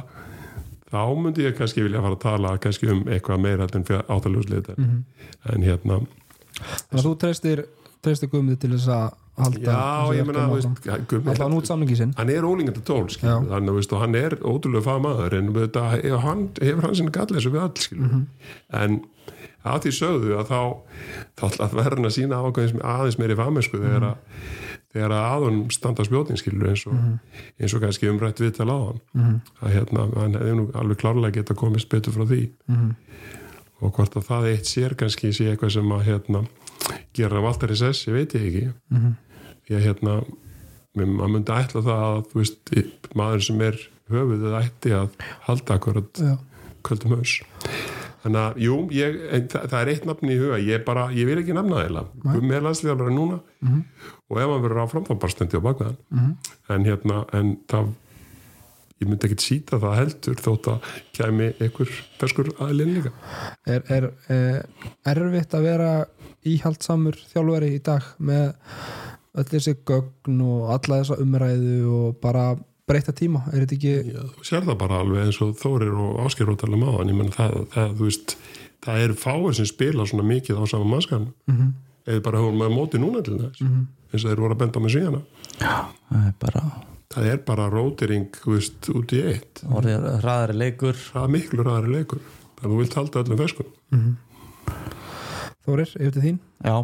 þá 0.91 0.99
myndi 1.23 1.45
ég 1.47 1.55
kannski 1.57 1.83
vilja 1.85 2.01
fara 2.03 2.17
að 2.17 2.23
tala 2.25 2.55
kannski 2.61 2.89
um 2.91 3.03
eitthvað 3.07 3.43
meira 3.45 3.67
en 3.73 3.85
fyrir 3.87 4.03
áttaljóðsleita 4.11 4.75
en 4.77 5.65
hérna 5.65 6.01
þannig 6.01 6.99
að 6.99 7.05
þú 7.07 7.13
treystir, 7.25 7.63
treystir 8.03 8.31
gummi 8.33 8.57
til 8.59 8.73
þess 8.75 8.89
að 8.91 9.09
halda 9.41 9.61
já 9.63 10.17
ég 10.19 10.27
Gummi- 11.07 11.29
alltaf 11.31 11.45
hann 11.47 11.55
út 11.57 11.69
samlingi 11.69 11.95
sinn. 11.97 12.11
Hann 12.17 12.29
er 12.29 12.43
ólingandi 12.45 12.83
tól 12.85 13.07
þannig 13.07 13.93
og 13.95 14.01
hann 14.03 14.15
er 14.19 14.35
ótrúlega 14.43 14.83
fagmaður 14.85 15.37
en 15.39 15.53
þetta, 15.55 15.85
hann 16.25 16.43
hefur 16.61 16.85
hann 16.85 16.97
sinni 16.99 17.13
gallið 17.15 17.41
sem 17.45 17.55
við 17.55 17.63
all 17.63 17.71
skilur. 17.85 18.19
en 18.81 18.99
að 19.63 19.79
því 19.85 19.91
sögðu 19.97 20.35
að 20.41 20.51
þá 20.51 20.59
þá 21.39 21.43
ætla 21.47 21.65
að 21.69 21.77
verðin 21.79 22.09
að 22.09 22.15
sína 22.17 22.41
ákveðins 22.43 22.83
aðeins 22.83 23.17
meiri 23.21 23.37
fagmennsku 23.39 23.81
þegar 23.81 24.05
að 24.11 24.15
þegar 24.91 25.15
að 25.15 25.27
aðunum 25.31 25.71
standa 25.73 26.05
spjótin 26.07 26.39
skilur 26.39 26.71
eins 26.71 26.85
og, 26.89 26.97
eins 27.59 27.75
og 27.77 27.83
kannski 27.83 28.09
umrætt 28.11 28.41
viðtal 28.43 28.69
á 28.71 28.77
hann. 28.77 29.41
Að 29.61 29.75
hérna, 29.77 30.07
hann 30.17 30.37
hefði 30.39 30.57
nú 30.59 30.67
alveg 30.81 31.01
klárlega 31.01 31.37
geta 31.39 31.57
komist 31.57 31.89
betur 31.91 32.15
frá 32.15 32.25
því. 32.27 32.41
Og 33.81 33.95
hvort 33.95 34.17
að 34.19 34.27
það 34.27 34.49
eitt 34.51 34.69
sér 34.69 34.95
kannski 34.99 35.31
sé 35.33 35.49
eitthvað 35.51 35.75
sem 35.77 35.95
að 35.95 36.05
hérna 36.09 36.43
gera 37.15 37.39
hann 37.39 37.47
alltaf 37.49 37.71
í 37.71 37.79
sess, 37.79 38.07
ég 38.07 38.13
veit 38.19 38.35
ég 38.37 38.47
ekki. 38.49 38.67
Því 39.65 39.77
að 39.77 39.85
hérna 39.87 40.19
maður 40.97 41.31
myndi 41.31 41.55
ætla 41.55 41.81
það 41.85 42.05
að 42.09 42.35
veist, 42.35 42.75
maður 43.15 43.45
sem 43.47 43.61
er 43.63 43.79
höfuðið 44.11 44.55
ætti 44.59 44.91
að 44.95 45.09
halda 45.47 45.77
akkurat 45.79 46.19
Já. 46.19 46.33
kvöldum 46.83 47.15
haus 47.15 47.37
þannig 48.23 48.41
að, 48.41 48.61
jú, 48.61 48.77
ég, 48.95 49.17
það, 49.51 49.65
það 49.71 49.79
er 49.81 49.91
eitt 49.93 50.05
nafn 50.09 50.29
í 50.29 50.37
huga, 50.37 50.61
ég 50.61 50.85
bara, 50.85 51.07
ég 51.15 51.29
vil 51.29 51.39
ekki 51.41 51.57
nafna 51.57 51.81
það 51.81 52.13
Gummi 52.21 52.55
er 52.57 52.65
landslíðalari 52.67 53.15
núna. 53.15 53.41
Og 54.29 54.37
ef 54.39 54.53
hann 54.53 54.63
verður 54.63 54.83
áfram 54.85 55.05
þá 55.07 55.13
bara 55.15 55.33
stendi 55.33 55.57
á 55.57 55.65
bakveðan 55.65 55.97
en 56.71 56.87
hérna, 56.87 57.25
en 57.33 57.57
það 57.71 57.91
ég 59.01 59.09
myndi 59.09 59.27
ekkit 59.27 59.43
síta 59.43 59.79
það 59.81 59.97
heldur 59.97 60.41
þótt 60.45 60.67
að 60.75 60.89
kæmi 61.17 61.47
einhver 61.57 61.93
ferskur 62.21 62.51
aðlinn 62.61 62.95
líka. 62.99 63.13
Er, 63.65 63.81
er, 63.89 64.09
er 64.29 65.21
erfitt 65.25 65.55
að 65.57 65.65
vera 65.65 65.91
íhaldsamur 66.47 67.17
þjálfari 67.31 67.71
í 67.75 67.81
dag 67.85 68.05
með 68.21 68.51
öll 69.41 69.47
þessi 69.47 69.73
gögn 69.87 70.41
og 70.45 70.69
alla 70.75 70.99
þessa 71.01 71.17
umræðu 71.23 71.79
og 71.95 72.19
bara 72.21 72.51
breyta 72.91 73.15
tíma, 73.17 73.43
er 73.51 73.63
þetta 73.63 73.77
ekki 73.77 73.93
Já, 74.11 74.25
þú 74.35 74.47
sér 74.47 74.67
það 74.67 74.81
bara 74.83 74.99
alveg 75.03 75.29
eins 75.29 75.39
og 75.45 75.55
Þórir 75.61 75.95
og 76.05 76.19
Ásker 76.25 76.51
og 76.51 76.59
tala 76.61 76.77
um 76.77 76.85
áðan, 76.89 77.13
ég 77.13 77.19
menn 77.21 77.33
það, 77.35 77.57
það, 77.75 77.95
þú 77.97 78.09
veist, 78.09 78.35
það 78.85 79.05
er 79.05 79.15
fáir 79.23 79.57
sem 79.57 79.71
spila 79.71 80.07
svona 80.09 80.27
mikið 80.27 80.61
á 80.61 80.63
sama 80.69 80.91
mannskan 80.91 81.27
mm 81.47 81.57
-hmm. 81.57 81.73
eða 82.05 82.25
bara 82.27 82.43
hefur 82.43 82.59
maður 82.59 82.77
móti 82.77 83.01
núna 83.01 83.23
til 83.25 83.39
þess 83.39 83.65
eins 84.11 84.23
og 84.25 84.29
þeir 84.29 84.41
voru 84.43 84.55
að 84.55 84.61
benda 84.61 84.79
á 84.79 84.83
mig 84.83 84.91
síðana. 84.91 85.21
Það 85.59 86.27
er 86.27 86.33
bara 86.39 86.63
það 87.11 87.27
er 87.27 87.39
bara 87.47 87.69
rótering, 87.71 88.27
þú 88.43 88.55
veist, 88.55 88.89
út 88.89 89.13
í 89.15 89.21
eitt. 89.33 89.63
Orðið 89.67 90.05
hraðari 90.21 90.57
leikur. 90.57 90.95
Það 90.95 91.23
er 91.23 91.33
miklu 91.35 91.65
ræðari 91.67 91.95
leikur. 91.97 92.21
Þannig 92.59 92.67
að 92.67 92.71
þú 92.71 92.81
vilt 92.81 92.97
halda 92.99 93.23
öllum 93.23 93.41
ferskun 93.41 93.71
Þórir, 95.61 95.91
yfir 95.99 96.13
til 96.15 96.23
þín? 96.25 96.37
Já, 96.65 96.75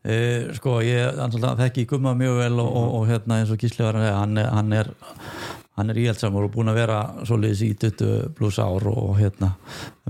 e, 0.00 0.16
sko 0.56 0.78
ég 0.84 1.18
þekki 1.60 1.86
Gumma 1.90 2.14
mjög 2.16 2.38
vel 2.40 2.54
og, 2.62 2.68
og, 2.68 2.88
og 2.98 3.08
hérna 3.10 3.42
eins 3.42 3.52
og 3.52 3.60
Gísli 3.60 3.84
var 3.84 3.98
að 3.98 4.06
segja, 4.06 4.20
hann, 4.22 4.40
hann 4.48 4.76
er 4.78 4.92
hann 5.78 5.92
er 5.92 6.00
íhaldsamur 6.02 6.48
og 6.48 6.54
búin 6.54 6.70
að 6.72 6.80
vera 6.80 6.98
svoleiðis 7.26 7.60
í 7.62 7.72
20 7.78 8.32
pluss 8.38 8.58
ár 8.58 8.86
og 8.90 9.12
hérna 9.20 9.52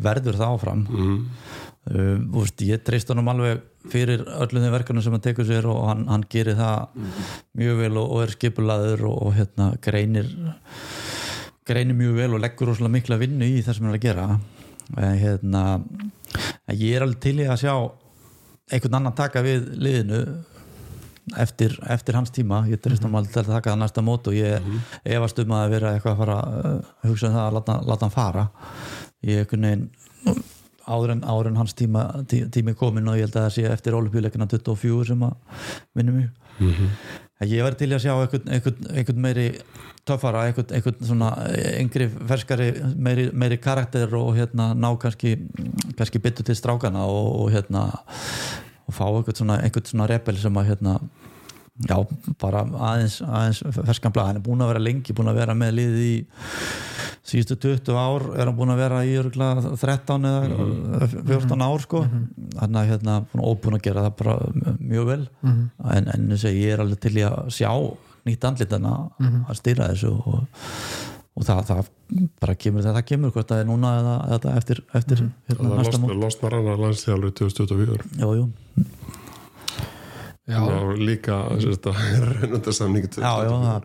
verður 0.00 0.38
það 0.38 0.54
áfram 0.54 0.84
mm. 0.86 1.18
veist, 2.32 2.64
ég 2.64 2.84
treyst 2.84 3.12
honum 3.12 3.28
alveg 3.34 3.60
fyrir 3.92 4.24
öllum 4.24 4.64
þeim 4.64 4.74
verkefnum 4.74 5.04
sem 5.04 5.16
hann 5.16 5.24
tekur 5.24 5.48
sér 5.48 5.68
og 5.68 5.82
hann, 5.90 6.06
hann 6.08 6.24
gerir 6.32 6.56
það 6.58 6.96
mjög 7.60 7.82
vel 7.82 7.92
og, 8.00 8.06
og 8.06 8.24
er 8.24 8.34
skipulaður 8.36 9.04
og, 9.10 9.18
og 9.26 9.36
hérna 9.36 9.70
greinir 9.84 10.30
greinir 11.68 12.00
mjög 12.00 12.16
vel 12.22 12.38
og 12.38 12.44
leggur 12.44 12.72
rosalega 12.72 12.96
mikla 12.96 13.20
vinnu 13.20 13.48
í 13.48 13.60
það 13.60 13.76
sem 13.76 13.88
hann 13.88 13.92
er 13.94 14.00
að 14.00 14.06
gera 14.08 14.28
en 14.96 15.20
hérna 15.20 15.64
ég 16.74 16.96
er 16.96 17.06
alveg 17.06 17.20
til 17.24 17.38
í 17.40 17.48
að 17.48 17.62
sjá 17.64 17.74
einhvern 18.68 18.98
annan 18.98 19.16
taka 19.16 19.42
við 19.44 19.68
liðinu 19.80 20.22
eftir, 21.36 21.74
eftir 21.88 22.16
hans 22.18 22.32
tíma. 22.34 22.62
Ég 22.68 22.80
hann 23.04 23.16
alveg 23.16 23.32
til 23.32 23.42
að 23.44 23.52
taka 23.54 23.72
það 23.72 23.80
næsta 23.82 24.04
mót 24.04 24.28
og 24.30 24.36
ég 24.36 24.68
efast 25.04 25.40
um 25.42 25.56
að 25.56 25.74
vera 25.76 25.94
eitthvað 25.94 26.14
að 26.14 26.22
fara 26.22 26.38
að 26.44 27.10
hugsa 27.10 27.28
um 27.28 27.36
það 27.36 27.46
að 27.46 27.58
láta, 27.58 27.78
láta 27.88 28.08
hann 28.08 28.16
fara. 28.16 28.46
Ég 29.26 29.44
einhvern 29.44 29.68
veginn 29.68 30.44
áður 30.88 31.14
en, 31.14 31.22
áður 31.28 31.50
en 31.50 31.60
hans 31.60 31.74
tíma, 31.76 32.04
tí, 32.28 32.42
tími 32.52 32.74
komin 32.78 33.08
og 33.10 33.18
ég 33.18 33.28
held 33.28 33.36
að 33.36 33.48
það 33.48 33.56
sé 33.56 33.64
eftir 33.68 33.96
olimpíuleikina 33.98 34.48
24 34.48 35.08
sem 35.10 35.24
að 35.26 35.64
vinna 35.98 36.14
mig. 36.14 36.28
En 36.58 37.27
ég 37.46 37.62
verði 37.62 37.84
til 37.84 37.94
að 37.94 38.02
sjá 38.02 38.14
einhvern, 38.16 38.48
einhvern, 38.50 38.88
einhvern 38.90 39.20
meiri 39.22 39.46
töffara, 40.08 40.46
einhvern, 40.48 40.72
einhvern 40.74 41.04
svona 41.06 41.28
yngri 41.78 42.08
ferskari 42.10 42.70
meiri, 42.96 43.28
meiri 43.30 43.60
karakter 43.62 44.14
og 44.18 44.32
hérna 44.38 44.72
ná 44.74 44.88
kannski, 45.00 45.36
kannski 45.98 46.22
byttu 46.24 46.46
til 46.46 46.58
strákana 46.58 47.04
og, 47.06 47.28
og 47.44 47.52
hérna 47.54 47.84
og 48.88 48.96
fá 48.96 49.04
einhvern 49.06 49.38
svona, 49.38 49.60
svona 49.84 50.08
rebel 50.10 50.40
sem 50.40 50.58
að 50.58 50.72
hérna 50.72 50.98
já, 51.86 51.96
bara 52.42 52.64
aðeins, 52.66 53.20
aðeins 53.22 53.62
ferskan 53.76 54.14
blað, 54.14 54.32
hann 54.32 54.40
er 54.40 54.46
búin 54.48 54.64
að 54.64 54.72
vera 54.72 54.82
lengi 54.82 55.14
búin 55.14 55.30
að 55.30 55.40
vera 55.42 55.54
með 55.58 55.76
liðið 55.78 56.06
í 56.08 56.14
síðustu 57.28 57.58
20 57.60 57.98
ár 58.00 58.24
er 58.38 58.48
hann 58.48 58.56
búin 58.56 58.72
að 58.72 58.80
vera 58.82 59.02
í 59.04 59.12
örugglega 59.20 59.74
13 59.76 60.28
eða 60.30 61.08
14 61.28 61.64
ár 61.66 61.84
sko. 61.84 62.02
Hann 62.58 62.78
er 62.80 62.88
hérna 62.88 63.18
óbúin 63.36 63.76
að 63.76 63.84
gera 63.84 64.06
það 64.06 64.14
bara 64.22 64.36
mjög 64.80 65.10
vel. 65.12 65.20
En, 65.44 66.08
en 66.08 66.28
þess 66.32 66.48
að 66.48 66.58
ég 66.62 66.72
er 66.72 66.84
alveg 66.84 67.02
til 67.04 67.14
í 67.20 67.26
að 67.28 67.52
sjá 67.58 67.70
nýtt 68.28 68.48
andlitana 68.48 68.94
að 69.48 69.60
stýra 69.60 69.90
þessu 69.92 70.14
og, 70.16 70.40
og 71.38 71.46
það, 71.46 71.62
það 71.68 71.90
bara 72.40 72.54
kemur 72.56 72.84
þegar 72.84 72.96
það 72.98 73.08
kemur 73.12 73.34
hvort 73.34 73.52
það 73.52 73.62
er 73.62 73.68
núna 73.68 73.92
eða, 74.00 74.14
eða 74.36 74.54
eftir, 74.58 74.80
eftir 74.96 75.22
hérna, 75.22 75.68
það 75.68 75.76
næsta 75.78 75.92
lost, 75.92 76.02
mót. 76.04 76.14
losnar 76.24 76.56
hann 76.56 76.70
að 76.72 76.82
landsþjálfur 76.84 77.34
2024 77.42 78.08
Jú, 78.22 78.30
jú, 78.40 78.48
Já, 78.78 78.97
og 80.56 80.96
líka 80.96 81.34
já, 83.44 83.50
það, 83.66 83.82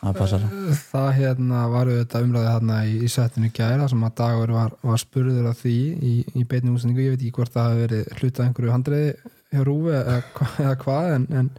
það 0.00 0.16
passar. 0.18 0.46
Það 0.90 1.10
hérna 1.20 1.60
var 1.70 1.90
auðvitað 1.92 2.24
umræðið 2.26 2.48
hérna 2.50 2.78
í, 2.90 2.94
í 3.06 3.10
settinu 3.14 3.50
gæra 3.54 3.86
sem 3.92 4.02
að 4.08 4.14
dagur 4.22 4.52
var, 4.56 4.74
var 4.82 5.02
spurður 5.04 5.50
af 5.52 5.60
því 5.62 5.74
í, 6.10 6.14
í 6.34 6.44
beinni 6.50 6.74
útsendingu, 6.74 7.04
ég 7.06 7.14
veit 7.14 7.22
ekki 7.22 7.34
hvort 7.38 7.54
það 7.54 7.68
hafi 7.70 7.84
verið 7.84 8.14
hlutað 8.18 8.46
einhverju 8.48 8.74
handriði 8.74 9.12
hjá 9.50 9.64
Rúfi 9.70 9.94
eða, 10.00 10.16
hva- 10.34 10.52
eða 10.64 10.74
hvað 10.84 11.10
en, 11.14 11.26
en 11.40 11.50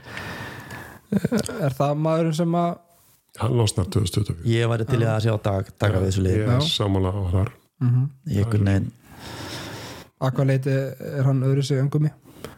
eh, 1.12 1.66
er 1.68 1.78
það 1.80 1.96
maðurinn 2.06 2.38
sem 2.42 2.56
að 2.62 2.72
hann 3.42 3.56
losnar 3.56 3.88
2024 3.88 4.44
ég 4.52 4.68
væri 4.72 4.86
til 4.90 5.00
í 5.02 5.08
að 5.08 5.22
sjá 5.30 5.36
dag, 5.48 5.70
daga 5.80 6.02
við 6.04 6.10
þessu 6.12 6.24
lið 6.26 6.36
ég 6.42 6.50
er 6.58 6.66
samanlega 6.68 7.24
á 7.24 7.26
þar 7.38 7.52
ég 8.36 8.44
einhvern 8.44 8.68
veginn 8.68 8.92
að 10.22 10.34
hvað 10.38 10.50
leiti 10.52 10.74
er 10.76 11.24
hann 11.26 11.40
öðru 11.48 11.64
sig 11.66 11.80
öngumi 11.82 12.12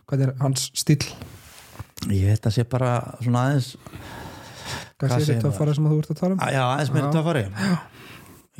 hvað 0.10 0.24
er 0.26 0.34
hans 0.42 0.66
stíl 0.76 1.00
ég 2.12 2.28
held 2.34 2.48
að 2.50 2.56
sé 2.58 2.64
bara 2.70 2.92
svona 3.22 3.44
aðeins 3.48 3.72
hvað 5.00 5.14
sé 5.20 5.34
þetta 5.34 5.50
að 5.52 5.58
fara 5.58 5.74
sem 5.76 5.86
að 5.88 5.94
þú 5.96 6.00
ert 6.04 6.14
að 6.14 6.20
tala 6.22 6.36
um? 6.38 6.42
Já, 6.54 6.64
aðeins 6.70 6.94
meira 6.96 7.10
Já. 7.10 7.14
töffari. 7.18 7.44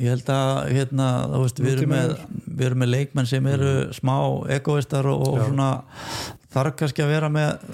Ég 0.02 0.10
held 0.10 0.30
að 0.34 0.56
hérna, 0.74 1.08
veist, 1.38 1.60
við, 1.62 1.76
erum 1.78 1.92
með, 1.94 2.14
við 2.58 2.64
erum 2.66 2.80
með 2.82 2.90
leikmenn 2.96 3.28
sem 3.30 3.46
eru 3.46 3.72
smá 3.94 4.14
egoistar 4.56 5.06
og, 5.06 5.22
og 5.28 5.36
svona 5.46 5.68
þarf 6.54 6.74
kannski 6.80 7.04
að 7.04 7.12
vera 7.14 7.28
með 7.30 7.68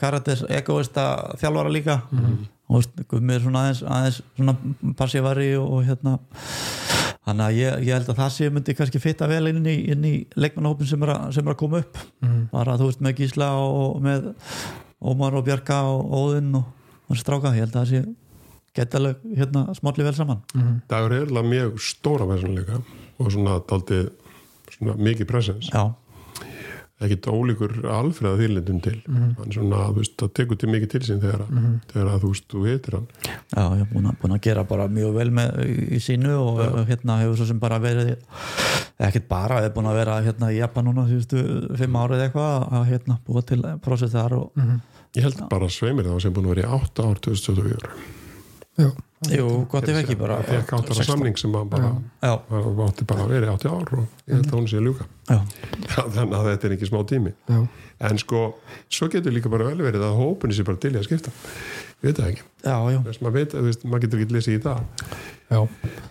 karakter 0.00 0.44
egoista 0.56 1.04
þjálfara 1.42 1.72
líka. 1.74 1.98
Og 2.68 2.80
veist, 2.80 2.96
með 3.20 3.44
svona 3.44 3.66
aðeins, 3.66 3.82
aðeins 3.84 4.22
svona 4.38 4.56
passívari 4.96 5.50
og, 5.60 5.68
og 5.78 5.86
hérna 5.88 6.16
þannig 7.28 7.44
að 7.44 7.56
ég, 7.60 7.78
ég 7.84 7.98
held 7.98 8.08
að 8.14 8.20
það 8.22 8.30
sé 8.38 8.48
myndi 8.52 8.74
kannski 8.78 9.00
fitta 9.04 9.26
vel 9.28 9.50
inn 9.52 9.66
í, 9.68 9.76
inn 9.92 10.04
í 10.08 10.14
leikmannahópin 10.40 10.88
sem, 10.88 11.02
er 11.04 11.12
að- 11.18 11.30
sem 11.36 11.44
er 11.44 11.52
að 11.52 11.60
koma 11.60 11.82
upp. 11.84 11.98
Bara 12.54 12.78
þú 12.80 12.88
veist 12.88 13.02
með 13.04 13.18
Gísla 13.20 13.50
og 13.60 13.98
með 14.08 14.30
Ómar 14.98 15.36
og 15.38 15.44
Bjarka 15.46 15.82
og 15.86 16.14
Óðinn 16.18 16.56
og, 16.58 16.64
og 17.08 17.20
stráka, 17.20 17.54
ég 17.54 17.66
held 17.66 17.76
að 17.76 17.82
það 17.82 17.92
sé 17.92 18.00
geta 18.78 18.98
alveg 18.98 19.22
hérna 19.38 19.64
smálli 19.76 20.06
vel 20.06 20.14
saman. 20.16 20.42
Dagur 20.90 21.14
er 21.14 21.24
eiginlega 21.24 21.52
mjög 21.52 21.78
stóra 21.82 22.26
veðsannleika 22.28 22.80
og 23.18 23.32
svona 23.34 23.58
svona 24.74 24.94
mikið 25.00 25.28
presens 25.30 25.70
já, 25.72 25.82
ekkit 26.98 27.28
ólíkur 27.30 27.74
alfreða 27.94 28.40
þýrlindum 28.40 28.78
til. 28.82 28.96
Hann 29.06 29.52
svona, 29.54 29.84
þú 29.88 30.00
veist, 30.00 30.14
það 30.18 30.32
tekur 30.38 30.58
til 30.58 30.70
mikið 30.72 30.92
til 30.94 31.00
sín 31.06 31.20
þegar, 31.22 31.44
að, 31.44 31.68
þegar 31.92 32.10
að 32.12 32.24
þú 32.24 32.32
veist, 32.32 32.46
þú 32.50 32.62
heitir 32.66 32.96
hann. 32.98 33.06
Já, 33.28 33.62
ég 33.62 33.84
er 33.84 33.90
búin 33.92 34.08
að, 34.10 34.16
búin 34.22 34.34
að 34.34 34.42
gera 34.48 34.64
bara 34.72 34.88
mjög 34.98 35.14
vel 35.18 35.28
með 35.38 35.60
í, 35.68 36.00
sínu 36.02 36.34
og 36.42 36.62
hérna 36.90 37.20
hefur 37.22 37.38
svo 37.38 37.48
sem 37.52 37.62
bara 37.62 37.78
verið 37.82 38.14
ekkert 38.98 39.28
bara, 39.30 39.62
hefur 39.62 39.76
búin 39.78 39.90
að 39.92 39.98
vera 40.00 40.18
hérna 40.26 40.50
í 40.50 40.58
Japan 40.58 40.88
núna 40.90 41.06
síðustu 41.06 41.44
fimm 41.78 41.98
árið 42.02 42.24
eitthvað 42.26 42.66
að 42.80 42.86
hérna 42.92 43.18
búa 43.26 43.44
til 43.46 43.60
prósess 43.84 44.14
þar 44.16 44.34
og 44.40 44.62
ég 45.14 45.22
held 45.22 45.44
bara 45.52 45.68
sveimir 45.70 46.08
það 46.08 46.24
sem 46.24 46.34
búin 46.34 46.50
að 46.50 46.56
vera 46.56 46.66
í 46.66 46.80
8 46.82 47.06
ár 47.06 47.22
2024 47.28 47.92
Já, 48.78 48.90
jú, 49.26 49.46
gott 49.70 49.88
ef 49.90 49.96
ekki 49.98 50.14
bara. 50.18 50.36
Það 50.46 50.60
8 50.78 50.92
ára 50.94 51.06
samning 51.08 51.38
sem 51.40 51.54
að 51.58 51.64
bara 51.72 51.88
já, 52.22 52.32
það 52.48 52.82
átti 52.86 53.06
bara 53.10 53.24
að 53.24 53.32
vera 53.34 53.48
í 53.48 53.54
80 53.56 53.72
ár 53.74 53.92
og 53.98 54.04
ég 54.28 54.36
held 54.36 54.46
að 54.52 54.56
hún 54.58 54.68
sé 54.70 54.78
að 54.78 54.86
ljúka. 54.86 55.06
Já, 55.28 55.38
þannig 56.14 56.36
að 56.38 56.48
þetta 56.52 56.68
er 56.68 56.74
ekki 56.76 56.88
smá 56.90 57.00
tími. 57.10 57.32
Já, 57.50 57.58
en 58.08 58.20
sko, 58.22 58.42
svo 58.94 59.08
getur 59.10 59.34
líka 59.34 59.50
bara 59.50 59.66
vel 59.72 59.82
verið 59.82 60.06
að 60.06 60.18
hópunni 60.20 60.54
sé 60.54 60.66
bara 60.68 60.78
til 60.78 60.94
í 60.94 61.00
að 61.00 61.08
skipta. 61.08 61.34
Ég 61.98 62.12
veit 62.12 62.20
það 62.20 62.28
ekki, 62.30 62.44
þess 62.62 63.20
maður 63.24 63.34
veit, 63.40 63.54
þú 63.58 63.64
veist, 63.66 63.84
maður 63.90 64.04
getur 64.06 64.20
ekki 64.22 64.34
lesið 64.36 64.54
í 64.54 64.60
það 64.62 64.84
já, 65.48 65.58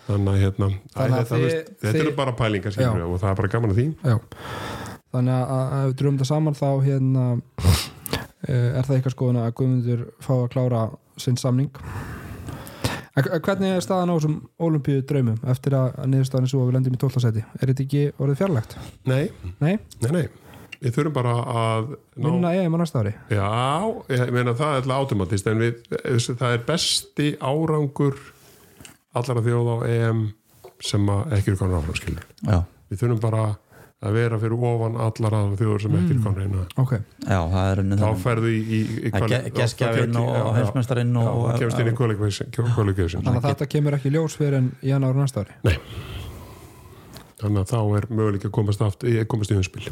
þannig 0.04 0.28
að 0.34 0.42
hérna, 0.42 0.68
Þannig 0.92 0.98
að 0.98 1.22
þetta, 1.22 1.38
þið- 1.38 1.46
veist, 1.46 1.70
þetta 1.80 2.02
eru 2.02 2.12
bara 2.18 2.34
pælingar 2.36 2.76
Já. 2.76 2.90
og 3.06 3.16
það 3.22 3.30
er 3.30 3.38
bara 3.40 3.52
gaman 3.54 3.72
að 3.72 3.78
því. 3.80 3.86
Já. 4.04 4.18
Þannig 5.16 5.32
að, 5.48 5.72
ef 5.78 5.86
við 5.88 5.96
dröfum 6.02 6.18
þetta 6.18 6.28
saman 6.28 6.58
þá 6.58 6.68
hérna 6.84 7.24
eh, 8.48 8.76
er 8.76 8.84
það 8.84 8.94
eitthvað 8.98 9.14
skoðun 9.16 9.40
að 9.40 9.54
Guðmundur 9.62 10.02
fá 10.20 10.32
að 10.36 10.48
klára 10.52 10.82
sinn 11.16 11.40
samning 11.40 11.72
Hvernig 13.26 13.72
er 13.76 13.84
staðan 13.84 14.12
á 14.12 14.16
þessum 14.18 14.36
olimpíu 14.68 15.02
draumum 15.08 15.38
eftir 15.50 15.74
að 15.78 15.96
niðurstaðan 16.10 16.46
er 16.46 16.52
svo 16.52 16.60
að 16.62 16.68
við 16.70 16.76
lendum 16.78 16.98
í 16.98 17.00
12. 17.02 17.22
seti? 17.24 17.44
Er 17.58 17.72
þetta 17.72 17.84
ekki 17.86 18.02
orðið 18.18 18.42
fjarlægt? 18.42 18.76
nei, 19.08 19.24
Nei, 19.58 19.74
nei, 20.04 20.12
nei 20.12 20.26
við 20.78 20.94
þurfum 20.94 21.14
bara 21.16 21.32
að 21.42 21.88
ná, 21.90 22.26
vinna 22.28 22.50
EM 22.54 22.74
á 22.74 22.78
næsta 22.78 23.00
ári 23.02 23.12
já, 23.34 23.48
ég 24.14 24.30
meina 24.34 24.52
það 24.54 24.74
er 24.76 24.82
alltaf 24.82 24.98
automatist 25.02 25.48
en 25.50 25.62
við, 25.64 25.80
það 26.38 26.52
er 26.52 26.60
besti 26.68 27.30
árangur 27.42 28.18
allara 29.18 29.42
þjóð 29.42 29.70
á 29.74 29.76
EM 29.90 30.20
sem 30.78 31.10
að 31.10 31.34
ekki 31.38 31.50
eru 31.50 31.58
konar 31.64 31.80
áfram 31.80 31.98
skilur 31.98 32.28
já, 32.46 32.60
við 32.92 33.00
þurfum 33.02 33.22
bara 33.24 33.42
að 33.98 34.12
vera 34.14 34.36
fyrir 34.38 34.62
ofan 34.68 34.94
allar 35.02 35.34
aðra 35.34 35.56
þjóður 35.58 35.82
sem 35.82 35.94
ekki 35.98 36.12
eru 36.14 36.20
konar 36.22 36.44
einu 36.44 36.60
Ok, 36.78 36.92
já, 37.26 37.38
það 37.54 37.70
er 37.72 37.80
unnið 37.82 38.02
þá 38.04 38.20
ferðu 38.22 38.52
í, 38.52 38.60
í, 38.60 38.78
í 39.08 39.10
Það 39.14 39.26
ge- 39.32 39.50
gestgjafinn 39.56 40.20
og- 40.20 40.30
og 40.38 40.52
heimsmeistarinn 40.58 41.16
og- 41.18 41.30
og 41.32 41.42
það 41.48 41.58
kemst 41.64 41.82
inn 41.82 41.90
í 41.90 41.96
qualification 41.98 43.26
þannig 43.26 43.42
að 43.42 43.48
þetta 43.50 43.68
kemur 43.74 43.98
ekki 43.98 44.12
ljós 44.14 44.38
fyrir 44.38 44.54
en 44.60 44.70
í 44.82 44.92
janúar 44.92 45.18
næsta 45.18 45.42
ári? 45.42 45.58
Nei. 45.66 45.74
Þannig 47.42 47.58
að 47.64 47.68
þá 47.74 47.80
er 47.98 48.06
möguleik 48.10 48.46
að 48.46 48.54
komast, 48.54 48.80
aftur, 48.86 49.24
komast 49.26 49.50
í 49.50 49.58
umspil 49.58 49.90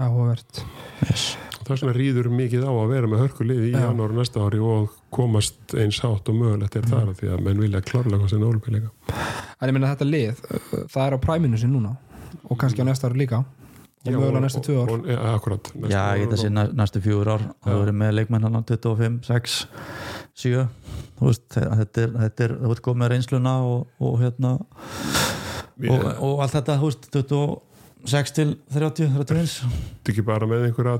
Áhugavert. 0.00 0.62
Yes. 1.04 1.36
Það 1.60 1.74
þess 1.74 1.82
vegna 1.84 1.92
rýður 2.00 2.28
mikið 2.32 2.62
á 2.64 2.72
að 2.72 2.88
vera 2.88 3.06
með 3.10 3.20
hörkuliði 3.26 3.66
í 3.68 3.72
janúar 3.76 4.14
næsta 4.16 4.40
ári 4.40 4.58
og 4.64 4.94
komast 5.12 5.74
eins 5.76 6.00
hátt 6.00 6.28
og 6.32 6.38
mögulegt 6.40 6.76
er 6.80 6.88
þar 6.88 7.12
því 7.20 7.28
að 7.36 7.42
menn 7.44 7.60
vilja 7.60 7.82
klárlega 7.84 8.22
hvað 8.24 8.30
sem 8.32 8.46
ólupið 8.48 8.78
En 9.60 9.68
ég 9.68 9.76
meina 9.76 9.90
þetta 9.92 10.08
lið, 10.08 10.40
uh, 10.40 10.86
það 10.88 11.04
er 11.06 11.16
á 11.16 11.18
præminu 11.20 11.58
sin 11.60 11.74
núna 11.76 11.92
og 12.48 12.58
kannski 12.58 12.82
á 12.82 12.86
næsta 12.88 13.08
ári 13.10 13.18
líka. 13.24 13.44
Og 14.00 14.14
mögulega 14.14 14.40
næstu 14.40 14.60
tvö 14.64 14.74
ár. 14.80 14.90
og, 14.94 15.08
ja, 15.08 15.18
akkurat, 15.34 15.66
næstu 15.74 15.90
Já, 15.92 16.04
ég 16.16 16.22
geta 16.24 16.36
sér 16.40 16.52
næ- 16.56 16.72
næstu 16.72 17.00
fjögur 17.04 17.28
ár. 17.28 17.42
Það 17.64 17.80
verður 17.82 17.96
með 18.00 18.14
leikmenn 18.16 18.42
hann 18.46 18.64
25, 18.64 19.18
6 19.28 19.66
7 20.34 20.68
þú 21.20 21.26
veist, 21.28 21.42
þe- 21.52 21.68
þetta 21.80 22.02
er, 22.06 22.14
þetta 22.22 22.44
er, 22.46 22.54
þú 22.62 22.70
veist 22.72 22.82
komið 22.86 23.02
með 23.02 23.10
reynsluna 23.12 23.52
og, 23.60 23.86
og 24.00 24.14
hérna 24.22 24.52
og, 25.90 26.06
og 26.24 26.40
allt 26.40 26.54
þetta, 26.56 26.78
þú 26.80 26.88
veist, 26.88 27.10
26 27.12 28.32
til 28.38 28.56
30, 28.72 29.12
31 29.20 29.54
Þetta 29.68 30.14
ekki 30.14 30.24
bara 30.24 30.46
með 30.48 30.64
einhverja 30.70 30.96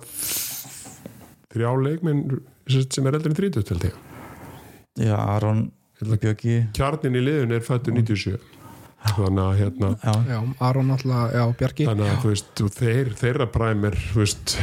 þrjá 1.54 1.70
leikminn 1.86 2.24
sem 2.68 3.06
er 3.08 3.16
eldri 3.16 3.32
en 3.32 3.38
30 3.40 3.72
held 3.72 3.88
ég. 3.88 3.94
Já, 5.00 5.16
Aron 5.16 5.70
Bjöggi 6.00 6.66
Kjarnin 6.76 7.16
í 7.16 7.22
liðun 7.24 7.52
er 7.56 7.64
fættur 7.64 7.96
97 7.96 8.36
þannig 9.00 9.42
að 9.44 9.54
hérna 9.60 9.88
Já, 10.04 10.12
Já, 10.28 10.38
Aron 10.68 10.90
alltaf, 10.94 11.30
já, 11.34 11.44
Bjarki. 11.60 11.86
þannig 11.88 12.10
að 12.10 12.18
þú 12.24 12.32
veist, 12.34 12.62
þeir, 12.76 13.12
þeirra 13.20 13.46
præm 13.54 13.86
er 13.88 13.96
þú 14.10 14.18
veist, 14.20 14.56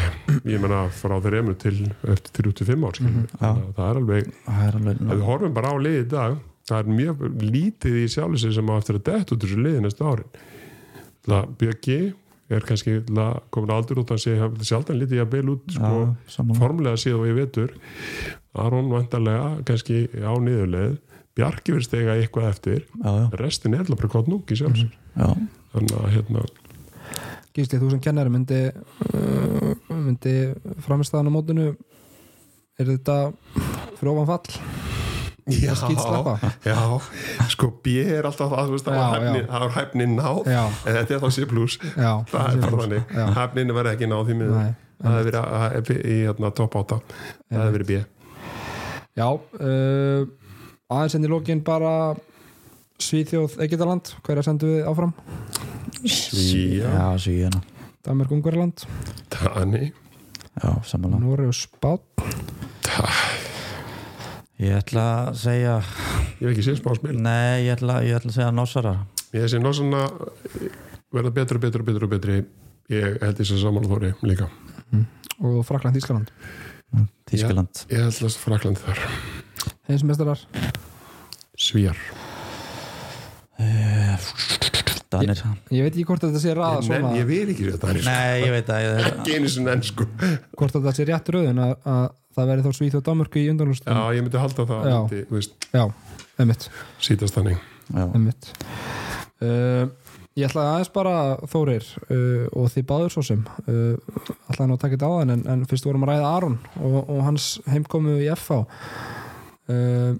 ég 0.45 0.61
menna 0.61 0.83
frá 0.93 1.15
þeir 1.23 1.39
emur 1.41 1.57
til 1.63 1.73
eftir 2.13 2.51
35 2.51 2.85
ár 2.91 3.01
mm 3.01 3.23
Já. 3.41 3.49
það 3.77 3.87
er 3.89 4.01
alveg, 4.03 4.29
það 4.45 4.61
er 4.67 4.77
alveg 4.81 5.01
ef 5.01 5.09
við 5.15 5.25
horfum 5.31 5.57
bara 5.57 5.73
á 5.73 5.75
liði 5.81 6.03
í 6.05 6.09
dag 6.13 6.37
það 6.67 6.77
er 6.83 6.93
mjög 6.99 7.25
lítið 7.47 7.97
í 8.03 8.05
sjálfur 8.13 8.41
sig 8.43 8.53
sem 8.57 8.69
á 8.69 8.73
eftir 8.77 8.99
að 8.99 9.05
dett 9.09 9.33
út 9.33 9.37
úr 9.43 9.47
þessu 9.47 9.61
liði 9.63 9.83
næstu 9.85 10.03
árin. 10.03 10.31
Það 11.27 11.45
Björki 11.61 11.97
er 12.49 12.63
kannski 12.63 12.93
la- 13.15 13.41
komin 13.51 13.71
á 13.71 13.75
aldur 13.79 13.99
út 14.03 14.11
að 14.15 14.21
segja 14.23 14.49
sjaldan 14.63 14.99
lítið 15.01 15.21
að 15.23 15.29
beil 15.33 15.49
út 15.55 15.65
sko, 15.71 16.15
saman 16.31 16.55
formulega 16.59 16.99
síðan 17.01 17.19
og 17.23 17.27
ég 17.27 17.37
vetur. 17.41 17.73
Aron 18.57 18.87
vantarlega 18.91 19.63
kannski 19.67 20.05
á 20.23 20.31
niðurleið 20.39 20.97
Bjarki 21.37 21.75
verðist 21.75 21.93
eiga 21.93 22.15
eitthvað 22.17 22.47
eftir. 22.49 22.79
Já, 22.97 23.09
já, 23.13 23.25
restin 23.41 23.75
er 23.77 23.83
alveg 23.85 23.99
bara 24.01 24.13
gott 24.15 24.31
núk 24.31 24.49
í 24.53 24.57
sjálfsög 24.57 24.89
já, 24.89 25.27
þannig 25.75 25.99
að 26.01 26.09
hérna 26.15 26.45
Gísli, 27.57 27.79
þú 27.81 27.91
sem 27.93 28.01
kennari 28.05 28.29
myndi 28.33 28.57
uh, 28.69 29.71
myndi 29.93 30.33
framistæðan 30.85 31.29
á 31.29 31.35
mótinu 31.37 31.69
er 32.77 32.91
þetta 32.91 33.15
ofan 34.05 34.27
fall? 34.29 34.59
já, 35.47 35.71
já, 36.67 36.75
sko 37.53 37.69
B 37.83 37.93
er 38.03 38.25
alltaf 38.27 38.51
það, 38.51 38.65
þú 38.67 38.73
veist, 38.75 38.87
það 38.87 38.97
var 38.97 39.13
hæfni, 39.13 39.43
það 39.47 39.63
var 39.63 39.73
hæfni 39.77 40.07
náð 40.11 40.49
Já. 40.51 40.63
en 40.67 40.97
þetta 40.97 41.15
er 41.15 41.21
þá 41.23 41.29
C+, 41.31 41.45
Já, 41.95 42.11
það 42.33 42.49
er 42.49 42.65
bara 42.65 42.81
þannig. 42.81 43.13
Já. 43.15 43.23
hæfninu 43.37 43.77
verði 43.77 43.93
ekki 43.95 44.09
náð 44.11 44.25
því 44.27 44.35
miður. 44.41 44.73
Það 44.97 45.13
hefur 45.13 45.27
verið 45.29 45.39
að- 45.39 45.77
að- 45.77 46.03
í 46.11 46.17
hérna, 46.25 46.51
top 46.57 46.75
8 46.81 46.99
það 47.07 47.61
hefur 47.61 47.77
verið 47.77 47.87
B. 47.87 48.01
Já, 49.17 49.27
uh, 49.31 50.46
aðeins 50.87 51.17
enn 51.17 51.27
í 51.27 51.31
lókin 51.31 51.63
bara 51.67 51.91
Svíþjóð 52.97 53.59
Egitaland, 53.61 54.09
hverja 54.25 54.45
sendum 54.47 54.71
við 54.73 54.87
áfram? 54.89 55.11
Svíja, 56.07 57.11
svíjana 57.21 57.61
Danmark 58.07 58.31
Ungverland, 58.31 58.85
Dani. 59.33 59.91
Nóri 61.19 61.49
og 61.49 61.55
Spát 61.57 62.23
Ég 64.57 64.73
ætla 64.73 65.05
að 65.27 65.35
segja 65.43 65.75
ég 66.39 66.47
hef 66.47 66.51
ekki 66.55 66.65
séð 66.65 66.79
smá 66.79 66.95
spil 66.97 67.17
Nei, 67.19 67.67
ég 67.67 67.75
ætla, 67.75 67.99
ég 68.07 68.17
ætla 68.17 68.31
að 68.31 68.37
segja 68.39 68.53
Nossarar 68.55 69.03
ég 69.35 69.43
hef 69.43 69.51
séð 69.53 69.65
ná 69.65 69.73
svona 69.75 70.05
verða 71.13 71.29
og 71.29 71.35
betur 71.59 72.07
og 72.07 72.11
betri. 72.11 72.41
Ég 72.91 73.19
held 73.19 73.39
þess 73.39 73.57
að 73.57 73.63
saman 73.65 73.87
þóri 73.87 74.13
líka. 74.23 74.47
Og 75.43 75.59
Frakland 75.67 75.99
Ískaland 75.99 76.31
Þískaland 77.27 77.83
ég 77.91 77.99
held 78.05 78.15
þess 78.15 78.37
að 78.39 78.43
Frakland 78.45 78.79
þar 78.79 79.03
Heimsmeistarar, 79.89 80.41
Svíjar 81.57 81.99
Danir. 85.07 85.39
Ég 85.71 85.85
veit 85.85 85.93
ekki 85.93 86.05
hvort 86.09 86.23
þetta 86.25 86.41
sé 86.43 86.53
ræða 86.55 86.81
svona, 86.85 87.13
ég 87.15 87.27
vil 87.29 87.45
ekki 87.53 87.69
þetta 87.71 87.93
Nei, 88.05 88.43
ég 88.43 88.51
veit 88.53 88.71
að 88.75 88.83
ég, 88.83 89.05
ekki 89.11 89.37
einu 89.37 89.51
sinni 89.51 89.71
ennsku 89.71 90.07
hvort 90.11 90.75
þetta 90.75 90.93
sé 90.97 91.05
rétt 91.07 91.31
röðin 91.33 91.61
að, 91.63 91.77
að 91.87 92.07
það 92.37 92.51
veri 92.51 92.65
þá 92.65 92.71
Svíþjóð 92.79 93.05
Danmörku 93.07 93.39
í 93.39 93.45
já, 93.47 93.51
undanlustum 93.53 94.01
ég 94.17 94.25
myndi 94.25 94.41
halda 94.43 94.67
það 94.73 94.89
Já. 94.91 94.97
myndi, 94.97 95.21
þú 95.29 95.39
veist, 95.39 95.69
Já, 95.71 95.85
einmitt, 96.37 96.67
sítast 97.07 97.39
þannig. 97.39 97.63
Já, 97.87 98.03
einmitt. 98.09 98.51
Uh, 99.41 99.87
Ég 100.37 100.45
ætlaði 100.45 100.69
aðeins 100.69 100.91
bara 100.93 101.13
Þórir 101.49 101.85
uh, 102.13 102.43
og 102.53 102.67
því 102.69 102.83
báður 102.85 103.13
svo 103.15 103.23
sem 103.25 103.39
uh, 103.41 103.95
ætlaði 104.51 104.67
nú 104.69 104.75
að 104.75 104.81
taka 104.83 104.93
þetta 104.93 105.07
á 105.09 105.13
þann 105.15 105.33
en, 105.33 105.39
en 105.49 105.63
fyrst 105.69 105.87
vorum 105.87 106.05
að 106.05 106.11
ræða 106.11 106.27
Aron 106.35 106.57
og, 106.77 106.97
og 106.99 107.21
hans 107.25 107.47
heimkomu 107.65 108.19
í 108.21 108.27
FH 108.35 108.59
uh, 109.71 110.17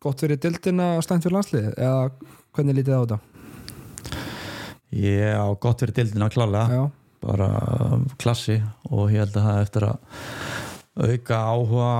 Gott 0.00 0.22
fyrir 0.22 0.40
dildina 0.40 0.94
og 0.96 1.04
slæmt 1.04 1.26
fyrir 1.26 1.36
landslið 1.36 1.72
eða 1.74 2.06
hvernig 2.56 2.78
lítið 2.80 2.96
á 2.96 3.02
þetta? 3.02 3.20
ég 4.90 5.38
á 5.38 5.46
gott 5.58 5.80
fyrir 5.80 5.94
dildina 5.94 6.30
klálega. 6.30 6.66
Já, 6.68 6.90
bara 7.22 7.48
um, 7.92 8.06
klassi 8.18 8.58
og 8.90 9.10
ég 9.12 9.22
held 9.22 9.36
að 9.36 9.46
það 9.46 9.60
eftir 9.64 9.86
að 9.86 9.98
auka 11.00 11.42
áhuga 11.52 11.92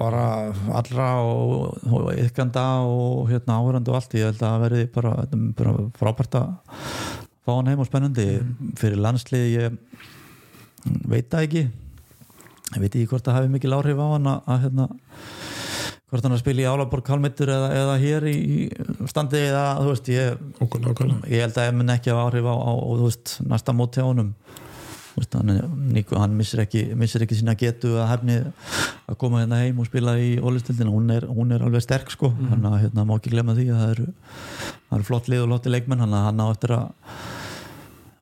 bara 0.00 0.24
allra 0.78 1.08
og, 1.28 1.76
og 1.92 2.10
ykkanda 2.16 2.64
og 2.88 3.28
hérna 3.30 3.58
áhverjandi 3.60 3.92
og 3.92 3.98
allt. 3.98 4.16
Ég 4.16 4.30
held 4.30 4.40
að 4.40 4.46
það 4.46 4.64
verði 4.64 4.86
bara, 4.94 5.14
bara 5.58 5.74
frábært 6.00 6.38
að 6.40 6.48
fá 7.44 7.52
hann 7.54 7.70
heim 7.72 7.82
og 7.82 7.88
spennandi. 7.88 8.28
Fyrir 8.80 9.00
landslið 9.00 9.46
ég 9.54 9.78
veit 11.08 11.28
það 11.32 11.46
ekki 11.46 11.64
ég 12.76 12.82
veit 12.84 12.92
ekki 12.94 13.08
hvort 13.10 13.26
það 13.26 13.40
hefði 13.40 13.54
mikil 13.56 13.76
áhrif 13.76 14.02
á 14.02 14.06
hann 14.14 14.30
að, 14.30 14.42
að 14.46 14.62
hérna 14.66 14.88
hvort 16.10 16.26
hann 16.26 16.34
að 16.34 16.40
spila 16.42 16.62
í 16.64 16.66
Álaborg 16.66 17.06
Kálmittur 17.06 17.50
eða, 17.54 17.68
eða 17.78 17.98
hér 18.02 18.24
í 18.30 18.38
standi 19.10 19.44
eða 19.46 19.64
þú 19.78 19.92
veist 19.92 20.08
ég 20.10 20.40
ég 21.30 21.44
held 21.44 21.60
að 21.60 21.68
ég 21.68 21.76
mun 21.78 21.94
ekki 21.94 22.10
hafa 22.10 22.24
áhrif 22.26 22.48
á, 22.50 22.54
á, 22.58 22.72
þú 22.74 23.04
veist, 23.04 23.34
næsta 23.46 23.74
móti 23.76 24.02
á 24.02 24.06
honum. 24.08 24.32
Veist, 25.14 25.34
hann, 25.34 25.52
hann 26.14 26.34
missir 26.38 26.62
ekki, 26.62 26.82
missir 26.98 27.22
ekki 27.26 27.38
sína 27.38 27.56
getu 27.58 27.92
að 27.98 28.08
hefni 28.12 28.38
að 29.10 29.18
koma 29.20 29.42
hérna 29.42 29.60
heim 29.62 29.78
og 29.82 29.86
spila 29.86 30.14
í 30.18 30.32
ólistildina, 30.38 30.90
hún 30.90 31.10
hún 31.30 31.54
er 31.54 31.66
alveg 31.66 31.84
sterk 31.84 32.10
sko, 32.14 32.30
hann 32.50 32.66
að 32.70 32.78
hérna, 32.86 33.06
má 33.06 33.16
ekki 33.16 33.34
glemma 33.34 33.54
því 33.58 33.68
að 33.70 33.82
það 33.82 33.92
eru, 33.96 34.06
það 34.88 34.96
eru 34.98 35.08
flott 35.10 35.30
lið 35.30 35.44
og 35.44 35.52
lotti 35.52 35.74
leikmenn. 35.74 36.02
Hann 36.06 36.16
að 36.16 36.26
hann 36.28 36.42
á 36.42 36.46
eftir 36.48 36.74
að 36.78 36.88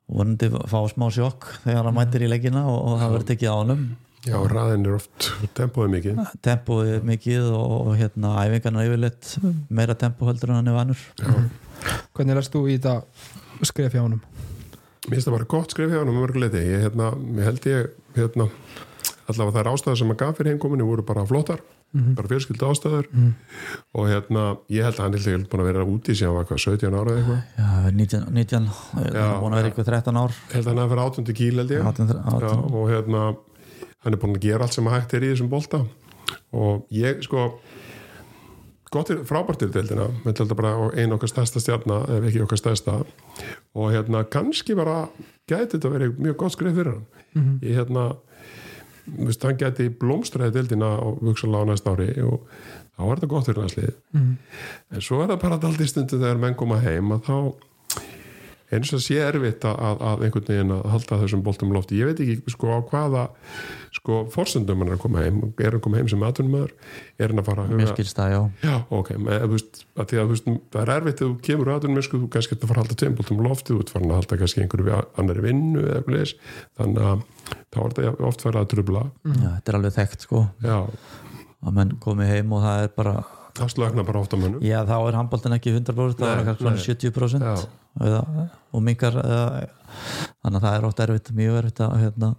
vonandi 0.09 0.49
fá 0.49 0.79
smá 0.89 1.07
sjokk 1.13 1.49
þegar 1.63 1.89
hann 1.89 1.97
mætir 1.97 2.25
í 2.25 2.29
leikina 2.29 2.65
og, 2.69 2.79
og 2.81 3.01
það 3.01 3.15
verður 3.15 3.27
tekið 3.29 3.53
á 3.53 3.57
honum 3.61 3.83
já, 4.27 4.35
ræðin 4.51 4.85
er 4.87 4.97
oft 4.97 5.29
tempóið 5.57 5.93
mikið. 5.95 6.19
Tempóið 6.45 6.91
er 6.97 7.07
mikið 7.07 7.49
og, 7.53 7.73
og 7.79 7.95
hérna 7.99 8.35
æfingarna 8.43 8.83
er 8.83 8.91
yfirleitt 8.91 9.31
meira 9.69 9.95
tempó 9.99 10.29
heldur 10.29 10.53
en 10.53 10.59
hann 10.59 10.71
er 10.71 10.77
vanur. 10.79 11.05
Hvernig 12.17 12.39
lest 12.39 12.53
þú 12.55 12.65
í 12.67 12.77
þetta 12.77 13.67
skref 13.69 13.95
hjá 13.95 14.03
honum? 14.03 14.21
Mér 15.07 15.15
finnst 15.17 15.29
það 15.29 15.37
bara 15.39 15.49
gott 15.55 15.73
skrif 15.73 15.89
hjá 15.89 16.01
hann 16.01 16.11
um 16.11 16.19
mörguleiti 16.19 16.61
ég, 16.61 16.85
hérna, 16.85 17.13
held 17.45 17.67
ég 17.69 17.91
hérna, 18.17 18.49
allavega 19.31 19.59
þær 19.59 19.73
ástæður 19.73 20.01
sem 20.03 20.13
að 20.13 20.19
gaf 20.21 20.39
fyrir 20.39 20.53
heimkominu 20.53 20.87
voru 20.89 21.05
bara 21.07 21.25
flottar. 21.29 21.63
Bara 21.89 22.29
fjölskyldu 22.29 22.67
ástæður. 22.69 23.07
Og 23.97 24.09
hérna, 24.11 24.43
ég 24.69 24.85
held 24.85 24.99
að 24.99 25.07
hann 25.07 25.15
ég 25.17 25.47
búin 25.49 25.63
að 25.63 25.69
vera 25.71 25.85
úti 25.89 26.13
síðan 26.13 26.35
var 26.35 26.45
hvað, 26.45 26.59
17 26.67 26.93
ára 26.93 27.15
eða 27.15 27.21
eitthvað? 27.23 27.39
Já, 27.57 27.69
19, 27.97 28.27
19 28.35 28.67
það 28.75 29.07
er 29.09 29.31
búin 29.41 29.55
að 29.55 29.61
vera 29.61 29.71
eitthvað 29.71 29.89
13 29.89 30.19
ár. 30.21 30.35
Held 30.51 30.67
að 30.67 30.69
hann 30.69 30.83
að 30.83 30.91
vera 30.93 31.07
18 31.09 31.37
kíl 31.39 31.55
held 31.63 31.73
ég. 31.73 31.87
18, 31.89 32.11
18. 32.19 32.45
Já, 32.45 32.53
og 32.69 32.91
hérna 32.91 33.23
hann 34.03 34.15
er 34.15 34.21
búin 34.21 34.37
að 34.37 34.47
gera 34.47 34.65
allt 34.65 34.77
sem 34.77 34.87
að 34.89 34.97
hægt 34.97 35.15
er 35.17 35.27
í 35.27 35.31
þessum 35.33 35.51
bolta. 35.51 35.83
Og 36.55 36.85
ég 36.93 37.23
sko 37.25 37.49
gott 38.93 39.11
er 39.13 39.21
frábært 39.27 39.61
til 39.61 39.71
deildina. 39.73 40.07
Bara 40.55 40.73
einu 40.95 41.17
okkar 41.17 41.33
stærsta 41.33 41.61
stjarna 41.61 42.01
ef 42.15 42.29
ekki 42.29 42.45
okkar 42.45 42.61
stærsta. 42.61 43.01
Og 43.77 43.93
hérna 43.93 44.23
kannski 44.25 44.77
bara 44.77 45.03
gæti 45.49 45.77
þetta 45.77 45.93
verið 45.93 46.17
mjög 46.21 46.39
gott 46.41 46.57
skrif 46.57 46.75
fyrir 46.77 46.95
hann. 46.95 47.59
Ég 47.65 47.77
hérna 47.77 48.11
Vist, 49.17 49.43
hann 49.45 49.57
geti 49.59 49.89
blómstræði 49.89 50.53
deildina 50.53 50.91
og 51.01 51.21
vuksalega 51.25 51.65
á 51.65 51.69
næsta 51.69 51.93
ári 51.95 52.09
og 52.25 52.43
þá 52.93 53.01
er 53.05 53.15
þetta 53.15 53.29
gott 53.31 53.47
fyrir 53.49 53.65
næslið 53.65 53.89
mm. 54.15 54.29
en 54.95 55.05
svo 55.05 55.21
er 55.23 55.31
það 55.31 55.41
bara 55.43 55.57
alltaf 55.57 55.89
stundu 55.89 56.19
þegar 56.19 56.41
menn 56.43 56.57
koma 56.59 56.79
heim 56.83 57.13
að 57.15 57.23
þá 57.29 57.35
eins 58.75 58.91
og 58.93 59.01
sé 59.01 59.17
erfitt 59.23 59.65
að, 59.65 59.79
að, 59.97 60.23
einhvern 60.27 60.47
veginn 60.47 60.73
að 60.75 60.87
halda 60.93 61.19
þessum 61.23 61.43
boltum 61.45 61.73
lofti. 61.73 61.97
Ég 61.99 62.09
veit 62.11 62.21
ekki 62.23 62.53
sko 62.53 62.69
á 62.69 62.79
hvaða 62.91 63.23
sko 63.95 64.19
forsöndum 64.33 64.83
hann 64.83 64.91
er 64.91 64.97
að 64.97 65.03
koma 65.03 65.23
heim. 65.23 65.39
Er 65.57 65.71
hann 65.71 65.79
að 65.79 65.85
koma 65.87 65.99
heim 65.99 66.11
sem 66.11 66.25
aðtunumöður 66.27 66.75
er 67.17 67.33
hann 67.33 67.41
að 67.41 67.49
fara 67.49 67.65
að 67.65 67.73
huga 67.73 68.05
það, 68.11 68.35
já. 68.35 68.41
Já 68.67 68.75
ok, 68.99 69.11
með, 69.25 69.45
þú 69.45 69.51
veist, 69.55 69.81
að 69.95 70.11
því 70.11 70.21
að 70.21 70.33
veist, 70.33 70.51
það 70.75 70.83
er 70.83 70.93
erfitt 70.95 71.21
þegar 71.23 71.33
þú 71.33 71.47
kemur 71.49 71.73
aðtunum 71.73 72.05
sko, 72.05 72.21
þú 72.21 72.29
kannski 72.35 72.55
ert 72.55 72.65
að 72.65 72.73
fara 72.73 72.83
að 72.83 72.87
halda 72.87 72.99
tveim 73.01 73.17
boltum 73.17 73.41
lofti 73.47 73.73
þú 73.73 73.79
ert 73.83 73.93
farin 73.95 74.13
að 74.13 74.21
halda 74.21 74.39
kannski 74.43 74.63
einhverju 74.65 75.01
annari 75.23 75.45
vinnu 75.47 75.87
þannig 76.79 77.09
að 77.09 77.25
þá 77.73 77.79
er 77.81 77.97
þetta 77.97 78.29
oft 78.29 78.45
verið 78.45 78.61
að 78.61 78.69
trubla 78.75 79.03
Já, 79.09 79.49
þetta 79.49 79.73
er 79.73 79.79
alveg 79.79 79.97
þekkt 79.97 80.25
sko. 80.27 80.45
Já, 80.63 80.77
að 81.59 81.75
menn 81.79 81.97
komi 82.03 82.29
heim 82.29 82.55
og 82.55 82.65
það 82.65 82.85
er 82.85 82.95
bara 82.95 83.17
það 83.59 83.73
slögna 83.75 84.05
bara 84.07 84.23
ofta 84.23 84.39
mönnum. 84.39 84.63
Já, 84.65 84.79
þá 84.87 84.95
er 84.97 85.17
handbóltin 85.19 85.55
ekki 85.57 85.75
100% 85.75 86.19
það 86.19 86.33
er 86.33 86.45
kannski 86.49 86.65
svona 86.65 86.75
nei. 86.75 86.85
70% 86.85 87.47
Já. 87.47 87.65
eða, 88.09 88.45
og 88.73 88.85
mingar 88.85 89.19
eða, 89.23 89.65
þannig 90.43 90.59
að 90.59 90.67
það 90.67 90.77
er 90.77 90.87
oft 90.89 91.03
erfitt, 91.05 91.33
mjög 91.39 91.59
erfitt 91.63 91.83
að 91.85 91.97
hérna, 92.03 92.31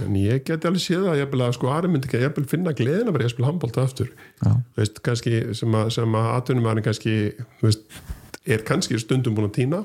en 0.00 0.16
ég 0.16 0.42
geti 0.46 0.68
alveg 0.68 0.82
séð 0.82 1.06
að 1.10 1.20
ég 1.20 1.36
að 1.36 1.54
sko 1.56 1.70
Ari 1.72 1.90
myndi 1.90 2.08
ekki 2.08 2.20
að 2.20 2.24
ég 2.24 2.50
finna 2.50 2.74
gleðina 2.76 3.12
bara 3.12 3.26
ég 3.26 3.32
spila 3.32 3.50
handbólta 3.50 3.84
aftur. 3.84 4.12
Veist, 4.78 5.00
kannski, 5.04 5.42
sem 5.58 5.74
að, 5.76 5.90
að 6.00 6.28
atvinnumæðin 6.38 6.86
kannski 6.86 7.16
veist, 7.60 7.82
er 8.46 8.62
kannski 8.66 8.98
stundum 8.98 9.36
búin 9.36 9.48
að 9.48 9.54
týna 9.60 9.82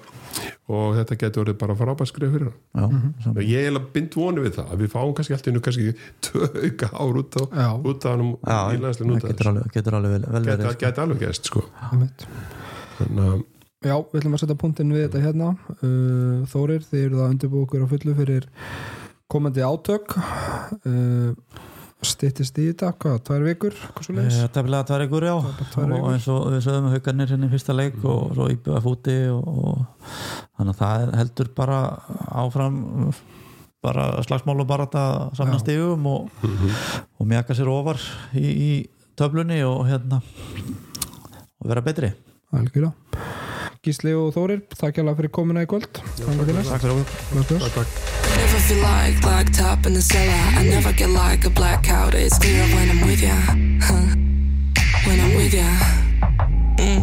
og 0.68 0.96
þetta 0.98 1.18
getur 1.22 1.44
orðið 1.44 1.60
bara 1.62 1.76
frábært 1.78 2.10
skrif 2.10 2.32
fyrir 2.34 2.48
hann. 2.50 2.56
Já, 2.74 3.26
saman. 3.26 3.44
ég 3.46 3.68
er 3.70 3.82
bind 3.94 4.18
voni 4.18 4.46
við 4.46 4.58
það 4.58 4.72
að 4.74 4.82
við 4.84 4.94
fáum 4.96 5.14
kannski 5.18 5.36
alltaf 5.38 5.52
innu 5.52 5.62
kannski 5.68 5.94
tvö 6.26 6.50
auka 6.64 6.90
ár 6.94 7.20
út 7.22 7.38
á 7.38 7.44
út 7.78 8.08
á 8.08 8.10
hann 8.14 8.34
það 8.42 9.28
getur 9.28 9.52
alveg, 9.52 9.70
getur 9.76 10.00
alveg 10.00 10.18
vel, 10.18 10.26
verið 10.40 10.66
sko. 10.66 10.82
geti 10.86 11.06
alveg 11.06 11.24
gæst 11.26 11.52
sko. 11.52 11.64
Þannig 12.98 13.30
að 13.30 13.46
Já, 13.86 13.94
við 13.94 14.18
ætlum 14.18 14.34
að 14.34 14.42
setja 14.42 14.58
punktinn 14.58 14.90
við 14.90 15.04
þetta 15.06 15.20
hérna. 15.22 15.48
Uh, 15.84 16.46
Þórir, 16.50 16.86
þið 16.90 17.04
eru 17.04 17.20
það 17.20 17.34
undirbúið 17.36 17.66
okkur 17.68 17.84
á 17.86 17.92
fullu 17.92 18.14
fyrir 18.18 18.48
komandi 19.30 19.62
átök. 19.62 20.16
Uh, 20.82 21.36
Styttist 22.06 22.58
í 22.62 22.68
þetta, 22.70 22.92
hvað, 23.02 23.16
tvær 23.26 23.42
vikur 23.48 23.74
svo 24.06 24.14
leis? 24.14 24.36
Eh, 24.38 24.50
Tefnilega 24.54 24.86
tvær 24.86 25.04
ykkur 25.08 25.24
já 25.26 25.34
tvær 25.74 25.86
og 25.88 25.94
vikur. 25.96 26.12
eins 26.14 26.28
og 26.30 26.44
við 26.54 26.60
sögum 26.68 26.92
haugarnir 26.94 27.32
hérna 27.34 27.48
í 27.50 27.54
fyrsta 27.56 27.74
leik 27.74 27.98
og 28.06 28.36
svo 28.38 28.46
íbjöða 28.54 28.82
fúti 28.86 29.16
og, 29.34 29.48
og 29.48 30.12
þannig 30.60 30.76
að 30.76 30.80
það 30.84 31.02
er 31.08 31.16
heldur 31.24 31.50
bara 31.58 31.80
áfram 32.44 32.78
bara 33.88 34.06
slagsmál 34.26 34.60
og 34.62 34.70
bara 34.70 34.86
þetta 34.86 35.06
samna 35.40 35.58
Já. 35.58 35.64
stigum 35.66 36.06
og, 36.12 36.30
og 37.18 37.28
mjaka 37.34 37.58
sér 37.58 37.70
ofar 37.74 38.00
í, 38.38 38.46
í 38.46 38.72
töflunni 39.18 39.60
og 39.66 39.84
hérna 39.90 40.22
og 40.22 41.70
vera 41.72 41.82
betri 41.86 42.14
Algjörlega 42.54 42.94
Gísli 43.86 44.14
og 44.18 44.34
Þórir, 44.36 44.62
takk 44.78 44.98
hjá 45.00 45.14
fyrir 45.18 45.32
komuna 45.34 45.64
í 45.64 45.70
kvöld 45.70 45.88
Takk 45.94 46.18
fyrir 46.18 46.64
Takk 46.68 46.82
fyrir 46.82 46.94
okkur 46.98 47.06
Bless, 47.34 47.48
bless. 47.48 47.64
takk, 47.64 47.76
takk. 47.76 48.18
Never 48.38 48.60
feel 48.60 48.82
like 48.84 49.22
black 49.22 49.52
top 49.54 49.86
in 49.86 49.94
the 49.94 50.02
cellar. 50.02 50.44
I 50.60 50.64
never 50.64 50.92
get 50.94 51.10
like 51.10 51.46
a 51.46 51.50
blackout. 51.50 52.14
It's 52.14 52.38
clear 52.38 52.64
when 52.76 52.90
I'm 52.90 53.02
with 53.08 53.22
ya. 53.22 53.36
Huh. 53.82 54.08
When 55.06 55.20
I'm 55.20 55.34
with 55.36 55.54
ya. 55.54 55.70
Mm. 56.78 57.02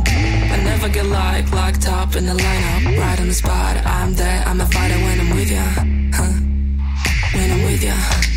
I 0.53 0.57
never 0.65 0.89
get 0.89 1.07
like 1.07 1.51
locked 1.53 1.83
top 1.83 2.17
in 2.17 2.27
the 2.27 2.35
lineup. 2.35 2.99
Right 2.99 3.21
on 3.21 3.29
the 3.29 3.35
spot. 3.35 3.77
I'm 3.85 4.15
there. 4.15 4.43
I'm 4.47 4.61
a 4.61 4.67
fighter 4.67 4.99
when 5.07 5.21
I'm 5.21 5.31
with 5.37 5.51
ya. 5.51 5.65
Huh. 6.15 6.35
When 7.35 7.51
I'm 7.51 7.63
with 7.65 7.83
ya. 7.83 8.34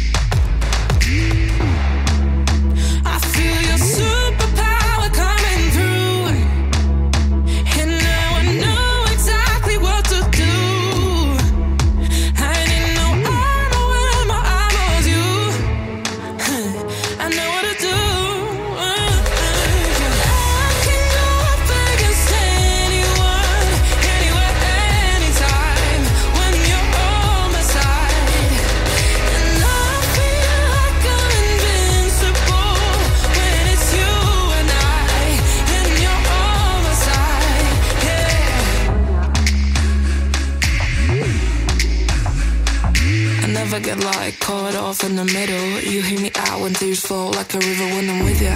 I 43.78 43.80
get 43.80 44.04
like 44.04 44.40
caught 44.40 44.74
off 44.74 45.04
in 45.04 45.16
the 45.16 45.24
middle. 45.24 45.80
You 45.82 46.02
hear 46.02 46.20
me 46.20 46.32
out 46.36 46.62
when 46.62 46.74
tears 46.74 47.00
fall 47.00 47.30
like 47.34 47.54
a 47.54 47.60
river 47.60 47.84
when 47.84 48.10
I'm 48.10 48.24
with 48.26 48.42
ya. 48.42 48.56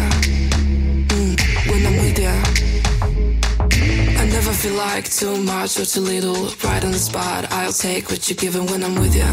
Mm, 1.14 1.70
when 1.70 1.86
I'm 1.86 1.98
with 2.02 2.18
ya. 2.18 2.34
I 4.20 4.26
never 4.26 4.52
feel 4.52 4.74
like 4.74 5.12
too 5.12 5.38
much 5.38 5.80
or 5.80 5.86
too 5.86 6.02
little. 6.02 6.48
Right 6.64 6.84
on 6.84 6.92
the 6.92 6.98
spot, 6.98 7.46
I'll 7.52 7.72
take 7.72 8.10
what 8.10 8.28
you're 8.28 8.36
giving 8.36 8.66
when 8.66 8.84
I'm 8.84 8.96
with 8.96 9.16
ya. 9.16 9.28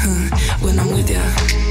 Huh, 0.00 0.56
when 0.66 0.76
I'm 0.80 0.90
with 0.92 1.08
ya. 1.08 1.61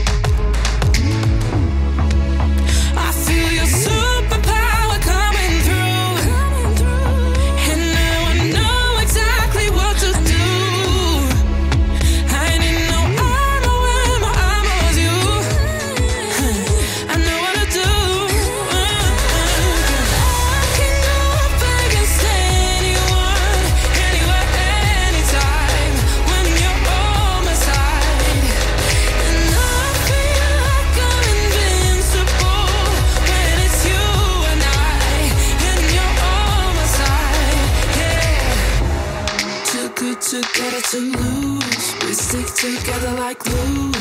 To 40.91 40.99
lose. 40.99 41.95
We 42.03 42.13
stick 42.13 42.47
together 42.47 43.13
like 43.13 43.39
glue, 43.39 43.91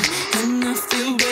and 0.42 0.64
I 0.64 0.74
feel 0.74 1.16
better. 1.16 1.29